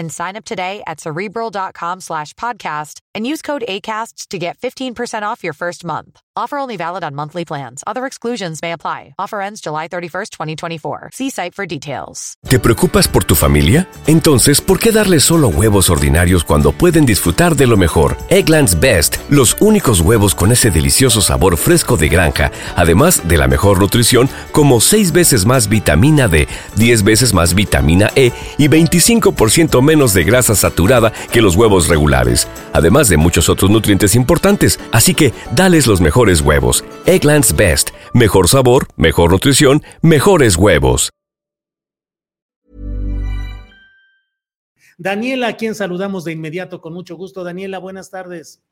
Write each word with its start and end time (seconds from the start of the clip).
and 0.00 0.10
sign 0.10 0.34
up 0.36 0.44
today 0.44 0.82
at 0.86 0.98
cerebral.com 0.98 2.00
slash 2.00 2.34
podcast 2.34 2.98
and 3.14 3.26
use 3.26 3.42
code 3.42 3.62
ACasts 3.68 4.26
to 4.28 4.38
get 4.38 4.58
15% 4.58 5.22
off 5.22 5.44
your 5.44 5.52
first 5.52 5.84
month. 5.84 6.20
Offer 6.36 6.58
only 6.58 6.76
valid 6.76 7.04
on 7.04 7.14
monthly 7.14 7.44
plans. 7.44 7.82
Other 7.86 8.06
exclusions 8.06 8.62
may 8.62 8.72
apply. 8.72 9.14
Offer 9.18 9.42
ends 9.42 9.60
July 9.60 9.88
31st, 9.88 10.30
2024. 10.30 11.10
See 11.12 11.28
site 11.28 11.54
for 11.54 11.66
details. 11.66 12.34
¿Te 12.48 12.58
preocupas 12.58 13.08
por 13.08 13.24
tu 13.24 13.34
familia? 13.34 13.88
Entonces, 14.06 14.60
¿por 14.62 14.78
qué 14.78 14.90
darles 14.90 15.24
solo 15.24 15.48
huevos 15.48 15.90
ordinarios 15.90 16.42
cuando 16.44 16.72
pueden 16.72 17.04
disfrutar 17.04 17.56
de 17.56 17.66
lo 17.66 17.76
mejor? 17.76 18.16
Eggland's 18.30 18.78
Best, 18.78 19.16
los 19.28 19.56
únicos 19.60 20.00
huevos 20.00 20.34
con 20.34 20.50
ese 20.50 20.70
delicioso 20.70 21.20
sabor 21.20 21.58
fresco 21.58 21.98
de 21.98 22.08
granja, 22.08 22.52
además 22.74 23.28
de 23.28 23.36
la 23.36 23.48
mejor 23.48 23.80
nutrición, 23.80 24.30
como 24.52 24.80
6 24.80 25.12
veces 25.12 25.44
más 25.44 25.68
vitamina 25.68 26.26
D, 26.26 26.48
10 26.76 27.04
veces 27.04 27.34
más 27.34 27.54
vitamina 27.54 28.08
E 28.14 28.32
y 28.56 28.68
25% 28.68 29.82
menos 29.82 29.89
de 29.90 30.22
grasa 30.22 30.54
saturada 30.54 31.12
que 31.32 31.42
los 31.42 31.56
huevos 31.56 31.88
regulares, 31.88 32.46
además 32.72 33.08
de 33.08 33.16
muchos 33.16 33.48
otros 33.48 33.70
nutrientes 33.70 34.14
importantes. 34.14 34.78
Así 34.92 35.14
que, 35.16 35.34
dales 35.50 35.88
los 35.88 36.00
mejores 36.00 36.42
huevos. 36.42 36.84
Eggland's 37.06 37.56
Best. 37.56 37.90
Mejor 38.14 38.48
sabor, 38.48 38.86
mejor 38.96 39.32
nutrición, 39.32 39.82
mejores 40.00 40.56
huevos. 40.56 41.10
Daniela, 44.96 45.48
a 45.48 45.56
quien 45.56 45.74
saludamos 45.74 46.24
de 46.24 46.32
inmediato 46.32 46.80
con 46.80 46.92
mucho 46.92 47.16
gusto. 47.16 47.42
Daniela, 47.42 47.78
buenas 47.78 48.10
tardes. 48.10 48.62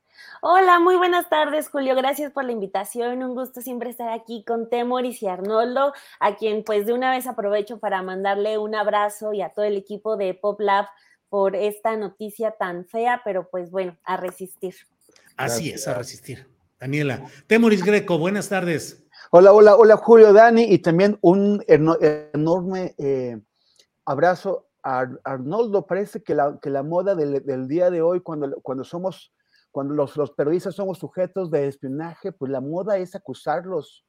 Hola, 0.40 0.78
muy 0.78 0.94
buenas 0.96 1.28
tardes, 1.28 1.68
Julio. 1.68 1.96
Gracias 1.96 2.30
por 2.32 2.44
la 2.44 2.52
invitación. 2.52 3.22
Un 3.24 3.34
gusto 3.34 3.60
siempre 3.60 3.90
estar 3.90 4.10
aquí 4.10 4.44
con 4.46 4.68
Temoris 4.70 5.22
y 5.22 5.26
Arnoldo, 5.26 5.92
a 6.20 6.36
quien 6.36 6.62
pues 6.62 6.86
de 6.86 6.92
una 6.92 7.10
vez 7.10 7.26
aprovecho 7.26 7.78
para 7.78 8.02
mandarle 8.02 8.56
un 8.58 8.74
abrazo 8.74 9.32
y 9.32 9.42
a 9.42 9.48
todo 9.48 9.64
el 9.64 9.76
equipo 9.76 10.16
de 10.16 10.34
Pop 10.34 10.60
Lab 10.60 10.86
por 11.28 11.54
esta 11.54 11.96
noticia 11.96 12.52
tan 12.52 12.86
fea, 12.86 13.20
pero 13.24 13.48
pues 13.50 13.70
bueno, 13.70 13.96
a 14.04 14.16
resistir. 14.16 14.74
Así 15.36 15.70
es, 15.70 15.86
a 15.88 15.94
resistir. 15.94 16.46
Daniela. 16.80 17.24
Temoris 17.46 17.84
Greco, 17.84 18.18
buenas 18.18 18.48
tardes. 18.48 19.04
Hola, 19.30 19.52
hola, 19.52 19.76
hola 19.76 19.96
Julio, 19.96 20.32
Dani, 20.32 20.62
y 20.62 20.78
también 20.78 21.18
un 21.20 21.62
enorme 21.66 22.94
eh, 22.98 23.40
abrazo 24.04 24.68
a 24.82 25.06
Arnoldo. 25.24 25.86
Parece 25.86 26.22
que 26.22 26.34
la, 26.34 26.58
que 26.62 26.70
la 26.70 26.82
moda 26.82 27.14
del, 27.14 27.68
día 27.68 27.90
de 27.90 28.00
hoy, 28.00 28.20
cuando, 28.20 28.60
cuando 28.62 28.84
somos, 28.84 29.34
cuando 29.70 29.94
los, 29.94 30.16
los, 30.16 30.30
periodistas 30.30 30.76
somos 30.76 30.98
sujetos 30.98 31.50
de 31.50 31.66
espionaje, 31.66 32.32
pues 32.32 32.50
la 32.50 32.60
moda 32.60 32.96
es 32.96 33.14
acusarlos 33.14 34.06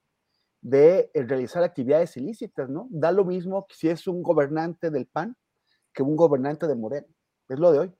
de 0.62 1.10
eh, 1.14 1.24
realizar 1.24 1.64
actividades 1.64 2.16
ilícitas, 2.16 2.70
¿no? 2.70 2.88
Da 2.92 3.12
lo 3.12 3.26
mismo 3.26 3.66
si 3.70 3.90
es 3.90 4.08
un 4.08 4.22
gobernante 4.22 4.90
del 4.92 5.08
PAN 5.08 5.36
que 6.00 6.04
un 6.04 6.16
gobernante 6.16 6.66
de 6.66 6.76
Moreno. 6.76 7.08
Es 7.50 7.60
lo 7.60 7.74
de 7.74 7.80
hoy. 7.80 7.92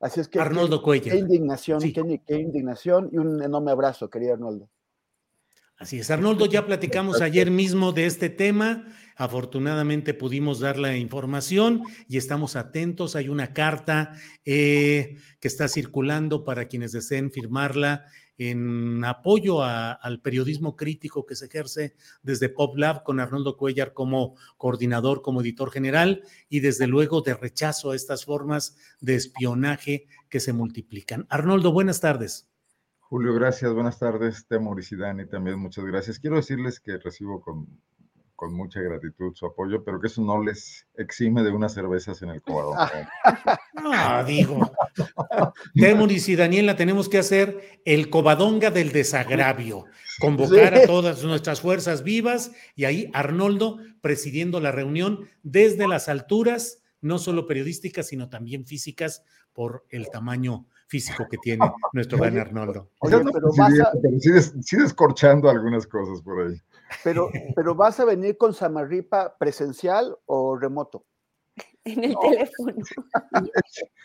Así 0.00 0.18
es 0.18 0.26
que. 0.26 0.40
Arnoldo 0.40 0.82
Cuellar. 0.82 1.14
Qué 1.14 1.20
indignación, 1.20 1.80
qué, 1.80 2.34
indignación 2.36 3.08
y 3.12 3.18
un 3.18 3.40
enorme 3.40 3.70
abrazo, 3.70 4.10
querido 4.10 4.32
Arnoldo. 4.32 4.68
Así 5.76 6.00
es, 6.00 6.10
Arnoldo, 6.10 6.46
ya 6.46 6.66
platicamos 6.66 7.20
ayer 7.20 7.52
mismo 7.52 7.92
de 7.92 8.06
este 8.06 8.30
tema. 8.30 8.84
Afortunadamente 9.14 10.12
pudimos 10.12 10.58
dar 10.58 10.76
la 10.76 10.96
información 10.96 11.84
y 12.08 12.16
estamos 12.16 12.56
atentos. 12.56 13.14
Hay 13.14 13.28
una 13.28 13.52
carta 13.52 14.12
eh, 14.44 15.18
que 15.38 15.46
está 15.46 15.68
circulando 15.68 16.42
para 16.42 16.66
quienes 16.66 16.90
deseen 16.90 17.30
firmarla 17.30 18.06
en 18.38 19.04
apoyo 19.04 19.62
al 19.62 20.20
periodismo 20.20 20.76
crítico 20.76 21.26
que 21.26 21.34
se 21.34 21.46
ejerce 21.46 21.96
desde 22.22 22.48
PopLab 22.48 23.02
con 23.02 23.20
Arnoldo 23.20 23.56
Cuellar 23.56 23.92
como 23.92 24.36
coordinador, 24.56 25.22
como 25.22 25.40
editor 25.40 25.70
general 25.70 26.22
y 26.48 26.60
desde 26.60 26.86
luego 26.86 27.20
de 27.20 27.34
rechazo 27.34 27.90
a 27.90 27.96
estas 27.96 28.24
formas 28.24 28.76
de 29.00 29.16
espionaje 29.16 30.06
que 30.28 30.40
se 30.40 30.52
multiplican. 30.52 31.26
Arnoldo, 31.28 31.72
buenas 31.72 32.00
tardes. 32.00 32.48
Julio, 33.00 33.34
gracias. 33.34 33.72
Buenas 33.72 33.98
tardes. 33.98 34.46
Temoris 34.46 34.92
y 34.92 34.96
también, 35.30 35.58
muchas 35.58 35.84
gracias. 35.84 36.18
Quiero 36.18 36.36
decirles 36.36 36.78
que 36.78 36.98
recibo 36.98 37.40
con 37.40 37.66
con 38.38 38.54
mucha 38.54 38.80
gratitud 38.80 39.34
su 39.34 39.46
apoyo, 39.46 39.82
pero 39.82 40.00
que 40.00 40.06
eso 40.06 40.22
no 40.22 40.40
les 40.40 40.86
exime 40.94 41.42
de 41.42 41.50
unas 41.50 41.74
cervezas 41.74 42.22
en 42.22 42.30
el 42.30 42.40
cobadón. 42.40 42.76
Ah, 43.92 44.22
digo. 44.24 44.70
Temuris 45.74 46.28
y 46.28 46.36
Daniela, 46.36 46.76
tenemos 46.76 47.08
que 47.08 47.18
hacer 47.18 47.80
el 47.84 48.10
cobadonga 48.10 48.70
del 48.70 48.92
desagravio, 48.92 49.86
convocar 50.20 50.72
a 50.74 50.86
todas 50.86 51.24
nuestras 51.24 51.60
fuerzas 51.60 52.04
vivas 52.04 52.52
y 52.76 52.84
ahí 52.84 53.10
Arnoldo 53.12 53.78
presidiendo 54.00 54.60
la 54.60 54.70
reunión 54.70 55.28
desde 55.42 55.88
las 55.88 56.08
alturas, 56.08 56.84
no 57.00 57.18
solo 57.18 57.48
periodísticas, 57.48 58.06
sino 58.06 58.28
también 58.28 58.66
físicas, 58.66 59.24
por 59.52 59.84
el 59.88 60.08
tamaño 60.08 60.68
físico 60.86 61.26
que 61.28 61.36
tiene 61.38 61.68
nuestro 61.92 62.16
gran 62.18 62.38
Arnoldo. 62.38 62.92
pero, 63.00 63.50
sí 64.62 64.76
descorchando 64.76 65.50
algunas 65.50 65.84
cosas 65.88 66.22
por 66.22 66.46
ahí. 66.46 66.62
Pero, 67.04 67.30
pero 67.56 67.74
¿vas 67.74 68.00
a 68.00 68.04
venir 68.04 68.36
con 68.36 68.54
Samarripa 68.54 69.36
presencial 69.38 70.16
o 70.26 70.56
remoto? 70.56 71.04
En 71.84 72.04
el 72.04 72.16
teléfono. 72.20 72.74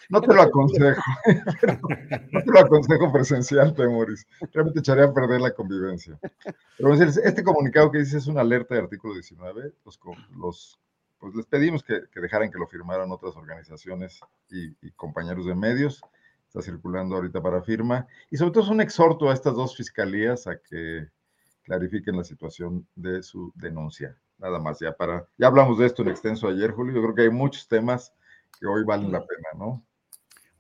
No 0.10 0.22
te 0.22 0.34
lo 0.34 0.42
aconsejo. 0.42 1.02
No 2.32 2.42
te 2.42 2.52
lo 2.52 2.60
aconsejo 2.60 3.12
presencial, 3.12 3.74
Temoris. 3.74 4.28
Realmente 4.52 4.80
echaría 4.80 5.06
a 5.06 5.14
perder 5.14 5.42
la 5.42 5.54
convivencia. 5.54 6.20
Pero 6.78 6.94
este 6.94 7.44
comunicado 7.44 7.90
que 7.90 8.00
dice 8.00 8.18
es 8.18 8.28
una 8.28 8.42
alerta 8.42 8.76
de 8.76 8.82
artículo 8.82 9.14
19. 9.14 9.74
Los, 10.36 10.80
pues 11.20 11.36
les 11.36 11.46
pedimos 11.46 11.84
que, 11.84 12.02
dejaran 12.16 12.52
que 12.52 12.60
lo 12.60 12.68
firmaran 12.68 13.12
otras 13.12 13.36
organizaciones 13.38 14.20
y, 14.50 14.76
y 14.86 14.92
compañeros 14.92 15.46
de 15.46 15.56
medios. 15.56 16.02
Está 16.48 16.62
circulando 16.62 17.16
ahorita 17.16 17.42
para 17.42 17.62
firma. 17.62 18.06
Y 18.30 18.38
sobre 18.38 18.52
todo 18.52 18.64
es 18.64 18.70
un 18.70 18.82
exhorto 18.82 19.30
a 19.30 19.34
estas 19.34 19.56
dos 19.56 19.76
fiscalías 19.76 20.48
a 20.48 20.58
que 20.58 21.08
clarifiquen 21.64 22.18
la 22.18 22.24
situación 22.24 22.88
de 22.96 23.24
su 23.24 23.52
denuncia. 23.56 24.18
Nada 24.38 24.60
más, 24.60 24.80
ya 24.80 24.96
para, 24.96 25.28
ya 25.38 25.48
hablamos 25.48 25.80
de 25.80 25.86
esto 25.86 26.02
en 26.02 26.10
extenso 26.10 26.48
ayer, 26.48 26.72
Julio, 26.72 26.94
yo 26.94 27.02
creo 27.02 27.16
que 27.16 27.22
hay 27.24 27.30
muchos 27.30 27.68
temas 27.68 28.14
que 28.60 28.68
hoy 28.68 28.84
valen 28.84 29.12
la 29.12 29.26
pena, 29.26 29.48
¿no? 29.58 29.84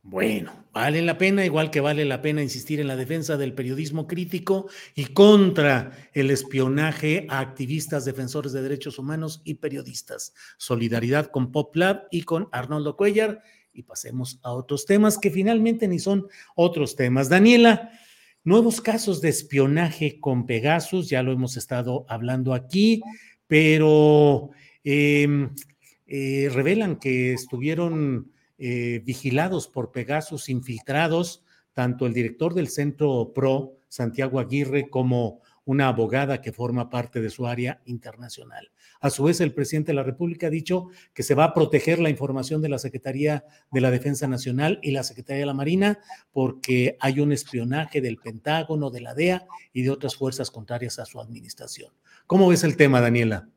Bueno, 0.05 0.51
valen 0.73 1.05
la 1.05 1.17
pena, 1.17 1.45
igual 1.45 1.71
que 1.71 1.79
vale 1.79 2.03
la 2.03 2.21
pena 2.21 2.43
insistir 2.43 2.81
en 2.81 2.87
la 2.87 2.97
defensa 2.97 3.37
del 3.37 3.53
periodismo 3.53 4.05
crítico 4.05 4.67
y 4.95 5.05
contra 5.05 6.09
el 6.11 6.29
espionaje 6.29 7.25
a 7.29 7.39
activistas, 7.39 8.03
defensores 8.03 8.51
de 8.51 8.61
derechos 8.61 8.99
humanos 8.99 9.41
y 9.45 9.55
periodistas. 9.55 10.33
Solidaridad 10.57 11.27
con 11.27 11.53
PopLab 11.53 12.07
y 12.11 12.23
con 12.23 12.49
Arnoldo 12.51 12.97
Cuellar. 12.97 13.43
Y 13.71 13.83
pasemos 13.83 14.41
a 14.43 14.51
otros 14.51 14.85
temas 14.85 15.17
que 15.17 15.31
finalmente 15.31 15.87
ni 15.87 15.99
son 15.99 16.27
otros 16.53 16.97
temas. 16.97 17.29
Daniela, 17.29 17.89
Nuevos 18.45 18.81
casos 18.81 19.21
de 19.21 19.29
espionaje 19.29 20.19
con 20.19 20.45
Pegasus, 20.45 21.09
ya 21.09 21.23
lo 21.23 21.31
hemos 21.31 21.55
estado 21.55 22.05
hablando 22.09 22.53
aquí, 22.53 23.01
pero 23.47 24.49
em, 24.83 25.49
eh, 26.07 26.49
revelan 26.51 26.97
que 26.97 27.31
estuvieron 27.31 28.33
eh, 28.57 29.01
vigilados 29.05 29.69
por 29.69 29.93
Pegasus, 29.93 30.49
infiltrados, 30.49 31.45
tanto 31.71 32.05
el 32.05 32.13
director 32.13 32.53
del 32.53 32.67
Centro 32.67 33.31
PRO, 33.33 33.77
Santiago 33.87 34.41
Aguirre, 34.41 34.89
como 34.89 35.39
una 35.65 35.87
abogada 35.87 36.41
que 36.41 36.51
forma 36.51 36.89
parte 36.89 37.21
de 37.21 37.29
su 37.29 37.47
área 37.47 37.81
internacional. 37.85 38.71
A 38.99 39.09
su 39.09 39.23
vez, 39.23 39.41
el 39.41 39.53
presidente 39.53 39.91
de 39.91 39.95
la 39.95 40.03
República 40.03 40.47
ha 40.47 40.49
dicho 40.49 40.87
que 41.13 41.23
se 41.23 41.35
va 41.35 41.45
a 41.45 41.53
proteger 41.53 41.99
la 41.99 42.09
información 42.09 42.61
de 42.61 42.69
la 42.69 42.79
Secretaría 42.79 43.45
de 43.71 43.81
la 43.81 43.91
Defensa 43.91 44.27
Nacional 44.27 44.79
y 44.81 44.91
la 44.91 45.03
Secretaría 45.03 45.41
de 45.41 45.45
la 45.45 45.53
Marina 45.53 45.99
porque 46.31 46.97
hay 46.99 47.19
un 47.19 47.31
espionaje 47.31 48.01
del 48.01 48.17
Pentágono, 48.17 48.89
de 48.89 49.01
la 49.01 49.13
DEA 49.13 49.47
y 49.71 49.83
de 49.83 49.91
otras 49.91 50.15
fuerzas 50.15 50.51
contrarias 50.51 50.99
a 50.99 51.05
su 51.05 51.19
administración. 51.19 51.91
¿Cómo 52.27 52.47
ves 52.47 52.63
el 52.63 52.77
tema, 52.77 53.01
Daniela? 53.01 53.47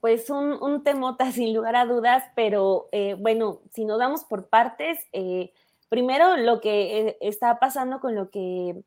Pues 0.00 0.28
un, 0.28 0.62
un 0.62 0.82
temota 0.84 1.30
sin 1.32 1.54
lugar 1.54 1.76
a 1.76 1.86
dudas, 1.86 2.24
pero 2.34 2.88
eh, 2.92 3.16
bueno, 3.18 3.60
si 3.72 3.84
nos 3.84 3.98
damos 3.98 4.24
por 4.24 4.48
partes, 4.48 4.98
eh, 5.12 5.52
primero 5.88 6.36
lo 6.36 6.60
que 6.60 6.98
eh, 6.98 7.16
está 7.20 7.58
pasando 7.58 8.00
con 8.00 8.14
lo 8.14 8.28
que 8.28 8.82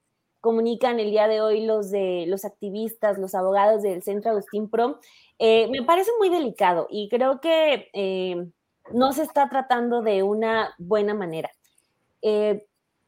comunican 0.48 0.98
el 1.02 1.12
día 1.12 1.28
de 1.28 1.42
hoy 1.42 1.66
los 1.66 1.92
de 1.92 2.24
los 2.26 2.46
activistas, 2.46 3.18
los 3.18 3.36
abogados 3.36 3.82
del 3.82 4.02
Centro 4.02 4.32
Agustín 4.32 4.70
Pro, 4.70 5.02
eh, 5.40 5.68
me 5.68 5.84
parece 5.84 6.10
muy 6.20 6.30
delicado 6.30 6.88
y 6.90 7.10
creo 7.10 7.42
que 7.42 7.90
eh, 7.92 8.48
no 8.94 9.12
se 9.12 9.24
está 9.24 9.50
tratando 9.50 10.02
de 10.02 10.24
una 10.24 10.74
buena 10.78 11.14
manera. 11.14 11.52
Eh, 12.22 12.66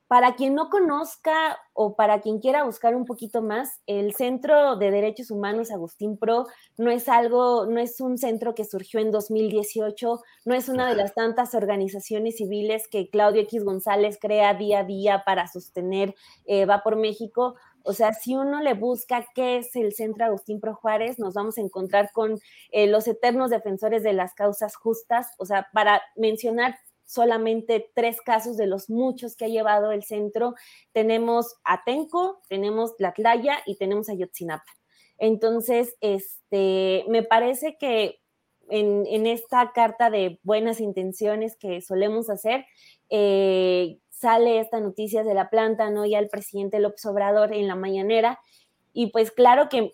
para 0.09 0.33
quien 0.33 0.55
no 0.55 0.71
conozca 0.71 1.59
o 1.73 1.95
para 1.95 2.19
quien 2.19 2.39
quiera 2.39 2.63
buscar 2.63 2.95
un 2.95 3.05
poquito 3.05 3.43
más, 3.43 3.79
el 3.85 4.15
Centro 4.15 4.75
de 4.75 4.89
Derechos 4.89 5.29
Humanos 5.29 5.69
Agustín 5.69 6.17
Pro 6.17 6.47
no 6.77 6.89
es 6.89 7.07
algo, 7.07 7.67
no 7.67 7.79
es 7.79 8.01
un 8.01 8.17
centro 8.17 8.55
que 8.55 8.65
surgió 8.65 8.99
en 8.99 9.11
2018, 9.11 10.19
no 10.45 10.55
es 10.55 10.67
una 10.67 10.89
de 10.89 10.95
las 10.95 11.13
tantas 11.13 11.53
organizaciones 11.53 12.37
civiles 12.37 12.87
que 12.87 13.11
Claudio 13.11 13.43
X 13.43 13.63
González 13.63 14.17
crea 14.19 14.55
día 14.55 14.79
a 14.79 14.83
día 14.83 15.21
para 15.25 15.47
sostener 15.47 16.15
Va 16.67 16.81
por 16.81 16.95
México. 16.95 17.55
O 17.83 17.93
sea, 17.93 18.13
si 18.13 18.35
uno 18.35 18.61
le 18.61 18.73
busca 18.73 19.25
qué 19.35 19.57
es 19.57 19.75
el 19.75 19.93
Centro 19.93 20.25
Agustín 20.25 20.59
Pro 20.59 20.73
Juárez, 20.73 21.19
nos 21.19 21.35
vamos 21.35 21.59
a 21.59 21.61
encontrar 21.61 22.11
con 22.11 22.39
eh, 22.71 22.87
los 22.87 23.07
eternos 23.07 23.51
defensores 23.51 24.01
de 24.01 24.13
las 24.13 24.33
causas 24.33 24.75
justas. 24.75 25.27
O 25.37 25.45
sea, 25.45 25.67
para 25.71 26.01
mencionar 26.15 26.79
solamente 27.09 27.89
tres 27.95 28.21
casos 28.21 28.55
de 28.55 28.67
los 28.67 28.87
muchos 28.87 29.35
que 29.35 29.45
ha 29.45 29.47
llevado 29.47 29.91
el 29.91 30.03
centro, 30.03 30.53
tenemos 30.91 31.55
a 31.63 31.83
Tenco, 31.83 32.39
tenemos 32.47 32.93
la 32.99 33.13
Tlaya 33.13 33.57
y 33.65 33.77
tenemos 33.77 34.09
a 34.09 34.13
Yotzinapa. 34.13 34.71
Entonces, 35.17 35.95
este, 36.01 37.05
me 37.07 37.23
parece 37.23 37.77
que 37.79 38.19
en, 38.69 39.07
en, 39.07 39.25
esta 39.25 39.71
carta 39.73 40.11
de 40.11 40.39
buenas 40.43 40.79
intenciones 40.79 41.57
que 41.57 41.81
solemos 41.81 42.29
hacer, 42.29 42.67
eh, 43.09 43.97
sale 44.11 44.59
esta 44.59 44.79
noticia 44.79 45.23
de 45.23 45.33
la 45.33 45.49
planta, 45.49 45.89
¿no? 45.89 46.05
Ya 46.05 46.19
el 46.19 46.29
presidente 46.29 46.79
López 46.79 47.03
Obrador 47.07 47.53
en 47.53 47.67
la 47.67 47.75
mañanera. 47.75 48.39
Y 48.93 49.07
pues 49.07 49.31
claro 49.31 49.67
que 49.67 49.93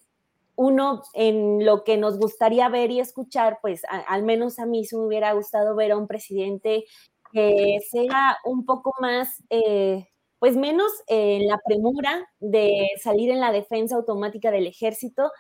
uno 0.56 1.04
en 1.14 1.66
lo 1.66 1.84
que 1.84 1.98
nos 1.98 2.18
gustaría 2.18 2.70
ver 2.70 2.92
y 2.92 3.00
escuchar, 3.00 3.60
pues 3.62 3.82
al 4.08 4.24
menos 4.24 4.60
a 4.60 4.66
mí 4.66 4.86
se 4.86 4.98
me 4.98 5.06
hubiera 5.06 5.34
gustado 5.34 5.76
ver 5.76 5.92
a 5.92 5.98
un 5.98 6.08
presidente 6.08 6.86
que 7.34 7.80
sea 7.92 8.38
un 8.46 8.66
poco 8.66 8.94
más, 9.02 9.44
eh, 9.50 10.08
pues 10.40 10.56
menos 10.56 10.92
en 11.08 11.48
la 11.48 11.60
premura 11.66 12.26
de 12.40 12.88
salir 13.04 13.30
en 13.32 13.42
la 13.42 13.52
defensa 13.52 13.96
automática 13.96 14.52
del 14.52 14.68
ejército. 14.68 15.32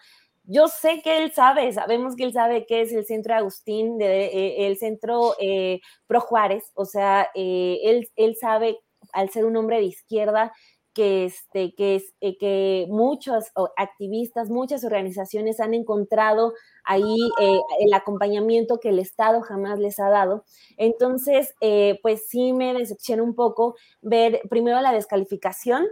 Yo 0.43 0.67
sé 0.67 1.01
que 1.03 1.23
él 1.23 1.31
sabe, 1.31 1.71
sabemos 1.73 2.15
que 2.15 2.23
él 2.25 2.33
sabe 2.33 2.65
que 2.65 2.81
es 2.81 2.93
el 2.93 3.05
centro 3.05 3.33
Agustín, 3.35 3.97
de, 3.97 4.25
eh, 4.25 4.67
el 4.67 4.77
centro 4.77 5.35
eh, 5.39 5.79
Pro 6.07 6.19
Juárez, 6.21 6.71
o 6.75 6.85
sea, 6.85 7.29
él, 7.33 8.09
él 8.15 8.35
sabe, 8.39 8.77
al 9.13 9.29
ser 9.29 9.45
un 9.45 9.55
hombre 9.57 9.77
de 9.77 9.85
izquierda, 9.85 10.53
que, 10.95 11.25
este, 11.25 11.75
que, 11.75 12.01
eh, 12.21 12.37
que 12.37 12.87
muchos 12.89 13.51
activistas, 13.77 14.49
muchas 14.49 14.83
organizaciones 14.83 15.59
han 15.59 15.75
encontrado 15.75 16.53
ahí 16.85 17.17
eh, 17.39 17.59
el 17.81 17.93
acompañamiento 17.93 18.79
que 18.79 18.89
el 18.89 18.99
Estado 18.99 19.41
jamás 19.41 19.77
les 19.77 19.99
ha 19.99 20.09
dado. 20.09 20.45
Entonces, 20.77 21.53
eh, 21.59 21.99
pues 22.01 22.27
sí 22.27 22.53
me 22.53 22.73
decepciona 22.73 23.21
un 23.21 23.35
poco 23.35 23.75
ver 24.01 24.41
primero 24.49 24.79
la 24.81 24.93
descalificación 24.93 25.85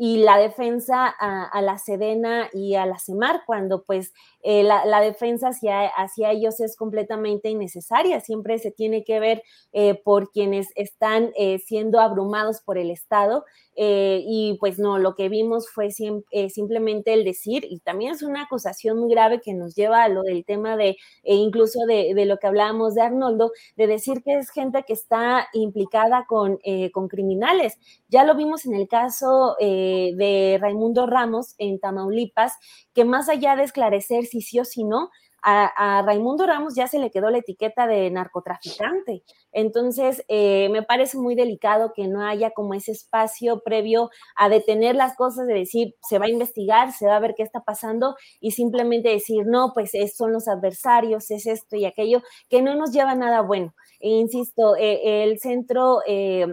y 0.00 0.18
la 0.18 0.38
defensa 0.38 1.08
a, 1.08 1.60
la 1.60 1.76
Sedena 1.76 2.48
y 2.52 2.76
a 2.76 2.86
la 2.86 3.00
CEMAR, 3.00 3.42
cuando 3.44 3.82
pues 3.82 4.12
eh, 4.42 4.62
la, 4.62 5.00
defensa 5.00 5.48
hacia, 5.48 5.86
hacia, 5.88 6.30
ellos 6.30 6.60
es 6.60 6.76
completamente 6.76 7.50
innecesaria, 7.50 8.20
siempre 8.20 8.58
se 8.58 8.70
tiene 8.70 9.02
que 9.02 9.18
ver 9.18 9.42
eh, 9.72 10.00
por 10.04 10.30
quienes 10.30 10.68
están 10.76 11.32
eh, 11.36 11.58
siendo 11.58 11.98
abrumados 11.98 12.60
por 12.60 12.78
el 12.78 12.90
Estado 12.90 13.44
y 13.80 14.56
pues 14.58 14.80
no, 14.80 14.98
lo 14.98 15.14
que 15.14 15.28
vimos 15.28 15.68
fue 15.70 15.92
simplemente 15.92 17.14
el 17.14 17.22
decir, 17.22 17.64
y 17.70 17.78
también 17.78 18.10
es 18.10 18.24
una 18.24 18.42
acusación 18.42 18.98
muy 18.98 19.08
grave 19.08 19.40
que 19.40 19.54
nos 19.54 19.76
lleva 19.76 20.02
a 20.02 20.08
lo 20.08 20.24
del 20.24 20.44
tema 20.44 20.76
de, 20.76 20.96
e 21.22 21.36
incluso 21.36 21.86
de, 21.86 22.12
lo 22.24 22.38
que 22.38 22.48
hablábamos 22.48 22.96
de 22.96 23.02
Arnoldo, 23.02 23.52
de 23.76 23.86
decir 23.86 24.24
que 24.24 24.36
es 24.36 24.50
gente 24.50 24.82
que 24.84 24.94
está 24.94 25.46
implicada 25.52 26.26
con, 26.28 26.58
con 26.92 27.06
criminales. 27.06 27.78
Ya 28.08 28.24
lo 28.24 28.34
vimos 28.34 28.66
en 28.66 28.74
el 28.74 28.88
caso 28.88 29.54
de 29.60 30.58
Raimundo 30.60 31.06
Ramos 31.06 31.54
en 31.58 31.78
Tamaulipas, 31.78 32.54
que 32.94 33.04
más 33.04 33.28
allá 33.28 33.54
de 33.54 33.62
esclarecer 33.62 34.26
sí 34.40 34.60
o 34.60 34.64
si 34.64 34.84
no, 34.84 35.10
a, 35.42 36.02
Raimundo 36.04 36.46
Ramos 36.46 36.74
ya 36.74 36.86
se 36.88 36.98
le 36.98 37.10
quedó 37.10 37.30
la 37.30 37.38
etiqueta 37.38 37.86
de 37.86 38.10
narcotraficante. 38.10 39.22
Entonces, 39.52 40.24
eh, 40.28 40.68
me 40.70 40.82
parece 40.82 41.16
muy 41.16 41.34
delicado 41.34 41.92
que 41.94 42.08
no 42.08 42.24
haya 42.26 42.50
como 42.50 42.74
ese 42.74 42.92
espacio 42.92 43.60
previo 43.60 44.10
a 44.36 44.48
detener 44.48 44.96
las 44.96 45.16
cosas, 45.16 45.46
de 45.46 45.54
decir, 45.54 45.94
se 46.02 46.18
va 46.18 46.26
a 46.26 46.30
investigar, 46.30 46.92
se 46.92 47.06
va 47.06 47.16
a 47.16 47.20
ver 47.20 47.34
qué 47.36 47.42
está 47.42 47.60
pasando 47.64 48.16
y 48.40 48.52
simplemente 48.52 49.08
decir, 49.08 49.46
no, 49.46 49.72
pues 49.74 49.92
son 50.14 50.32
los 50.32 50.48
adversarios, 50.48 51.30
es 51.30 51.46
esto 51.46 51.76
y 51.76 51.84
aquello, 51.84 52.22
que 52.48 52.62
no 52.62 52.74
nos 52.74 52.92
lleva 52.92 53.12
a 53.12 53.16
nada 53.16 53.42
bueno. 53.42 53.74
E 54.00 54.08
insisto, 54.08 54.76
eh, 54.76 55.22
el 55.24 55.38
centro... 55.38 56.00
Eh, 56.06 56.46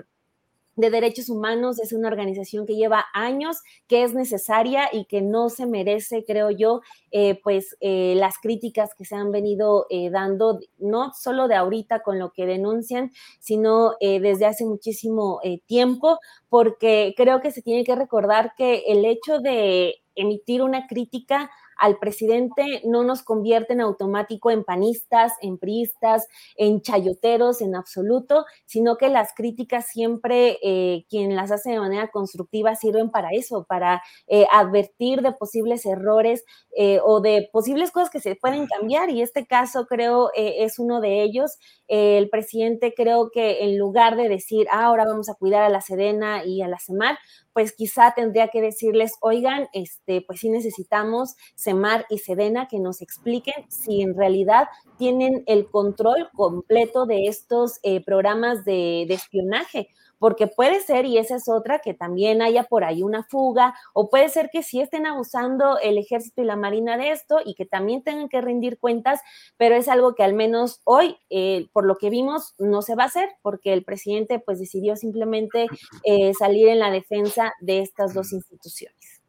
de 0.75 0.89
Derechos 0.89 1.29
Humanos 1.29 1.79
es 1.79 1.93
una 1.93 2.07
organización 2.07 2.65
que 2.65 2.75
lleva 2.75 3.05
años, 3.13 3.57
que 3.87 4.03
es 4.03 4.13
necesaria 4.13 4.89
y 4.91 5.05
que 5.05 5.21
no 5.21 5.49
se 5.49 5.65
merece, 5.65 6.25
creo 6.25 6.51
yo, 6.51 6.81
eh, 7.11 7.39
pues 7.43 7.77
eh, 7.79 8.13
las 8.17 8.37
críticas 8.39 8.93
que 8.97 9.05
se 9.05 9.15
han 9.15 9.31
venido 9.31 9.85
eh, 9.89 10.09
dando, 10.09 10.59
no 10.77 11.13
solo 11.13 11.47
de 11.47 11.55
ahorita 11.55 12.01
con 12.01 12.19
lo 12.19 12.31
que 12.31 12.45
denuncian, 12.45 13.11
sino 13.39 13.93
desde 13.99 14.45
hace 14.45 14.65
muchísimo 14.65 15.39
tiempo, 15.65 16.19
porque 16.49 17.13
creo 17.15 17.41
que 17.41 17.51
se 17.51 17.61
tiene 17.61 17.83
que 17.83 17.95
recordar 17.95 18.53
que 18.57 18.83
el 18.87 19.05
hecho 19.05 19.39
de 19.39 19.95
emitir 20.15 20.61
una 20.61 20.87
crítica 20.87 21.49
al 21.77 21.97
presidente 21.97 22.81
no 22.85 23.03
nos 23.03 23.23
convierte 23.23 23.73
en 23.73 23.81
automático 23.81 24.51
en 24.51 24.63
panistas, 24.63 25.33
en 25.41 25.57
priistas, 25.57 26.27
en 26.55 26.81
chayoteros, 26.81 27.61
en 27.61 27.75
absoluto, 27.75 28.45
sino 28.65 28.97
que 28.97 29.09
las 29.09 29.33
críticas 29.35 29.87
siempre, 29.87 30.57
eh, 30.63 31.05
quien 31.09 31.35
las 31.35 31.51
hace 31.51 31.71
de 31.71 31.79
manera 31.79 32.09
constructiva, 32.09 32.75
sirven 32.75 33.09
para 33.11 33.29
eso, 33.31 33.65
para 33.67 34.01
eh, 34.27 34.45
advertir 34.51 35.21
de 35.21 35.31
posibles 35.31 35.85
errores 35.85 36.45
eh, 36.77 36.99
o 37.03 37.21
de 37.21 37.49
posibles 37.51 37.91
cosas 37.91 38.09
que 38.09 38.19
se 38.19 38.35
pueden 38.35 38.67
cambiar. 38.67 39.09
Y 39.09 39.21
este 39.21 39.45
caso 39.45 39.85
creo 39.85 40.31
es 40.35 40.79
uno 40.79 41.01
de 41.01 41.23
ellos. 41.23 41.57
el 41.87 42.29
presidente 42.29 42.93
creo 42.95 43.29
que 43.31 43.63
en 43.63 43.77
lugar 43.77 44.15
de 44.15 44.29
decir, 44.29 44.67
ah, 44.71 44.85
ahora 44.85 45.05
vamos 45.05 45.29
a 45.29 45.35
cuidar 45.35 45.63
a 45.63 45.69
la 45.69 45.81
Sedena 45.81 46.43
y 46.45 46.61
a 46.61 46.67
la 46.67 46.79
CEMAR, 46.79 47.17
pues 47.55 47.71
quizá 47.71 48.13
tendría 48.13 48.49
que 48.49 48.61
decirles, 48.61 49.13
oigan, 49.21 49.69
este, 49.71 50.19
pues 50.19 50.41
sí 50.41 50.49
necesitamos 50.49 51.35
Semar 51.55 52.05
y 52.09 52.17
Sedena 52.17 52.67
que 52.67 52.79
nos 52.79 53.01
expliquen 53.01 53.53
si 53.69 54.01
en 54.01 54.13
realidad 54.13 54.67
tienen 54.97 55.45
el 55.47 55.69
control 55.71 56.29
completo 56.35 57.05
de 57.05 57.27
estos 57.27 57.79
eh, 57.83 58.03
programas 58.03 58.65
de, 58.65 59.05
de 59.07 59.13
espionaje 59.13 59.87
porque 60.19 60.47
puede 60.47 60.79
ser, 60.81 61.05
y 61.05 61.17
esa 61.17 61.35
es 61.35 61.47
otra, 61.47 61.79
que 61.79 61.93
también 61.93 62.41
haya 62.41 62.63
por 62.63 62.83
ahí 62.83 63.03
una 63.03 63.23
fuga, 63.23 63.75
o 63.93 64.09
puede 64.09 64.29
ser 64.29 64.49
que 64.51 64.63
sí 64.63 64.81
estén 64.81 65.05
abusando 65.05 65.77
el 65.79 65.97
ejército 65.97 66.41
y 66.41 66.45
la 66.45 66.55
marina 66.55 66.97
de 66.97 67.11
esto 67.11 67.39
y 67.43 67.55
que 67.55 67.65
también 67.65 68.03
tengan 68.03 68.29
que 68.29 68.41
rendir 68.41 68.79
cuentas, 68.79 69.19
pero 69.57 69.75
es 69.75 69.87
algo 69.87 70.15
que 70.15 70.23
al 70.23 70.33
menos 70.33 70.81
hoy, 70.83 71.17
eh, 71.29 71.67
por 71.73 71.85
lo 71.85 71.97
que 71.97 72.09
vimos, 72.09 72.55
no 72.57 72.81
se 72.81 72.95
va 72.95 73.03
a 73.03 73.07
hacer, 73.07 73.29
porque 73.41 73.73
el 73.73 73.83
presidente 73.83 74.39
pues 74.39 74.59
decidió 74.59 74.95
simplemente 74.95 75.67
eh, 76.03 76.33
salir 76.37 76.67
en 76.67 76.79
la 76.79 76.91
defensa 76.91 77.53
de 77.59 77.79
estas 77.79 78.13
dos 78.13 78.33
instituciones. 78.33 79.21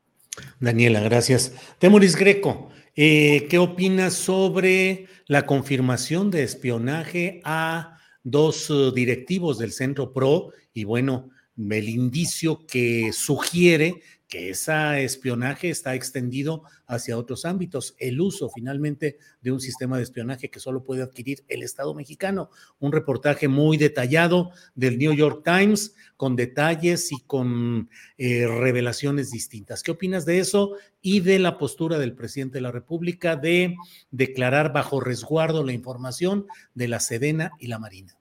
Daniela, 0.61 1.01
gracias. 1.01 1.53
Temoris 1.79 2.17
Greco, 2.17 2.69
eh, 2.95 3.47
¿qué 3.49 3.59
opinas 3.59 4.15
sobre 4.15 5.07
la 5.27 5.47
confirmación 5.47 6.31
de 6.31 6.43
espionaje 6.43 7.41
a 7.45 7.96
dos 8.29 8.73
directivos 8.93 9.57
del 9.59 9.71
Centro 9.71 10.13
PRO 10.13 10.51
y 10.75 10.83
bueno, 10.83 11.31
el 11.57 11.89
indicio 11.89 12.67
que 12.67 13.13
sugiere 13.13 14.03
que 14.29 14.51
ese 14.51 15.05
espionaje 15.05 15.71
está 15.71 15.95
extendido 15.95 16.63
hacia 16.87 17.17
otros 17.17 17.45
ámbitos. 17.45 17.95
El 17.99 18.21
uso 18.21 18.51
finalmente 18.51 19.19
de 19.41 19.53
un 19.53 19.61
sistema 19.61 19.97
de 19.97 20.03
espionaje 20.03 20.51
que 20.51 20.61
solo 20.61 20.83
puede 20.83 21.03
adquirir 21.03 21.45
el 21.49 21.63
Estado 21.63 21.95
mexicano. 21.95 22.51
Un 22.81 22.93
reportaje 22.93 23.49
muy 23.49 23.77
detallado 23.77 24.51
del 24.75 24.99
New 24.99 25.13
York 25.13 25.43
Times 25.45 25.95
con 26.17 26.35
detalles 26.35 27.13
y 27.13 27.21
con 27.21 27.89
eh, 28.19 28.47
revelaciones 28.47 29.31
distintas. 29.31 29.83
¿Qué 29.83 29.93
opinas 29.93 30.25
de 30.25 30.39
eso 30.39 30.73
y 31.03 31.21
de 31.21 31.39
la 31.39 31.59
postura 31.59 31.99
del 31.99 32.15
presidente 32.15 32.59
de 32.59 32.63
la 32.63 32.73
República 32.73 33.37
de 33.37 33.77
declarar 34.11 34.73
bajo 34.73 35.01
resguardo 35.01 35.63
la 35.63 35.73
información 35.73 36.47
de 36.75 36.89
la 36.89 37.01
Sedena 37.01 37.53
y 37.61 37.69
la 37.69 37.79
Marina? 37.79 38.17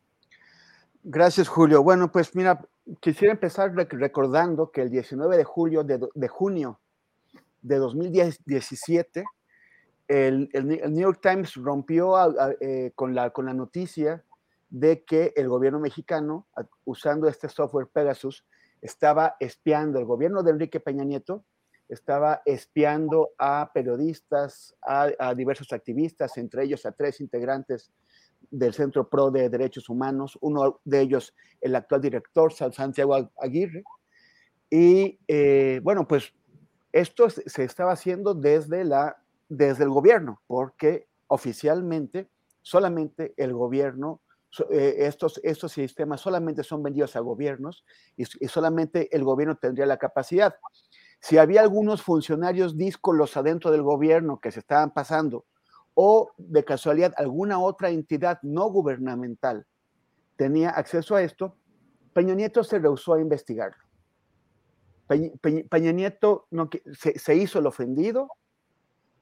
Gracias, 1.03 1.47
Julio. 1.47 1.83
Bueno, 1.83 2.11
pues 2.11 2.35
mira, 2.35 2.67
quisiera 2.99 3.33
empezar 3.33 3.73
recordando 3.73 4.71
que 4.71 4.81
el 4.81 4.89
19 4.89 5.37
de 5.37 5.43
julio 5.43 5.83
de, 5.83 6.27
junio 6.27 6.79
de 7.61 7.77
2017, 7.77 9.25
el, 10.07 10.49
New 10.53 11.01
York 11.01 11.19
Times 11.21 11.55
rompió 11.55 12.13
eh, 12.59 12.91
con, 12.95 13.15
la, 13.15 13.31
con 13.31 13.45
la 13.45 13.53
noticia 13.53 14.23
de 14.69 15.03
que 15.03 15.33
el 15.35 15.49
gobierno 15.49 15.79
mexicano, 15.79 16.47
usando 16.83 17.27
este 17.27 17.49
software 17.49 17.87
Pegasus, 17.87 18.45
estaba 18.81 19.35
espiando, 19.39 19.99
el 19.99 20.05
gobierno 20.05 20.43
de 20.43 20.51
Enrique 20.51 20.79
Peña 20.79 21.03
Nieto 21.03 21.43
estaba 21.87 22.41
espiando 22.45 23.31
a 23.37 23.71
periodistas, 23.73 24.75
a 24.81 25.33
diversos 25.35 25.71
activistas, 25.71 26.37
entre 26.37 26.63
ellos 26.63 26.85
a 26.85 26.91
tres 26.91 27.21
integrantes 27.21 27.91
del 28.51 28.73
Centro 28.73 29.09
Pro 29.09 29.31
de 29.31 29.49
Derechos 29.49 29.89
Humanos, 29.89 30.37
uno 30.41 30.81
de 30.83 31.01
ellos 31.01 31.33
el 31.61 31.75
actual 31.75 32.01
director, 32.01 32.53
Santiago 32.53 33.31
Aguirre. 33.37 33.83
Y 34.69 35.19
eh, 35.27 35.79
bueno, 35.83 36.07
pues 36.07 36.33
esto 36.91 37.29
se 37.29 37.63
estaba 37.63 37.91
haciendo 37.91 38.33
desde, 38.33 38.83
la, 38.83 39.17
desde 39.49 39.83
el 39.83 39.89
gobierno, 39.89 40.41
porque 40.47 41.07
oficialmente 41.27 42.29
solamente 42.61 43.33
el 43.37 43.53
gobierno, 43.53 44.21
eh, 44.71 44.95
estos, 44.99 45.39
estos 45.43 45.73
sistemas 45.73 46.21
solamente 46.21 46.63
son 46.63 46.81
vendidos 46.81 47.15
a 47.15 47.19
gobiernos 47.19 47.83
y, 48.15 48.23
y, 48.39 48.47
solamente 48.47 49.13
el 49.15 49.23
gobierno 49.23 49.57
tendría 49.57 49.85
la 49.85 49.97
capacidad. 49.97 50.55
Si 51.19 51.37
había 51.37 51.61
algunos 51.61 52.01
funcionarios 52.01 52.77
díscolos 52.77 53.35
adentro 53.37 53.71
del 53.71 53.81
gobierno 53.81 54.39
que 54.39 54.51
se 54.51 54.59
estaban 54.59 54.91
pasando 54.93 55.45
o 55.95 56.31
de 56.37 56.63
casualidad 56.63 57.13
alguna 57.17 57.59
otra 57.59 57.89
entidad 57.89 58.39
no 58.43 58.69
gubernamental 58.69 59.65
tenía 60.35 60.69
acceso 60.69 61.15
a 61.15 61.23
esto, 61.23 61.57
Peña 62.13 62.35
Nieto 62.35 62.63
se 62.63 62.79
rehusó 62.79 63.13
a 63.13 63.21
investigarlo. 63.21 63.83
Peña, 65.07 65.91
Nieto 65.91 66.47
se, 66.93 67.35
hizo 67.35 67.59
el 67.59 67.67
ofendido 67.67 68.29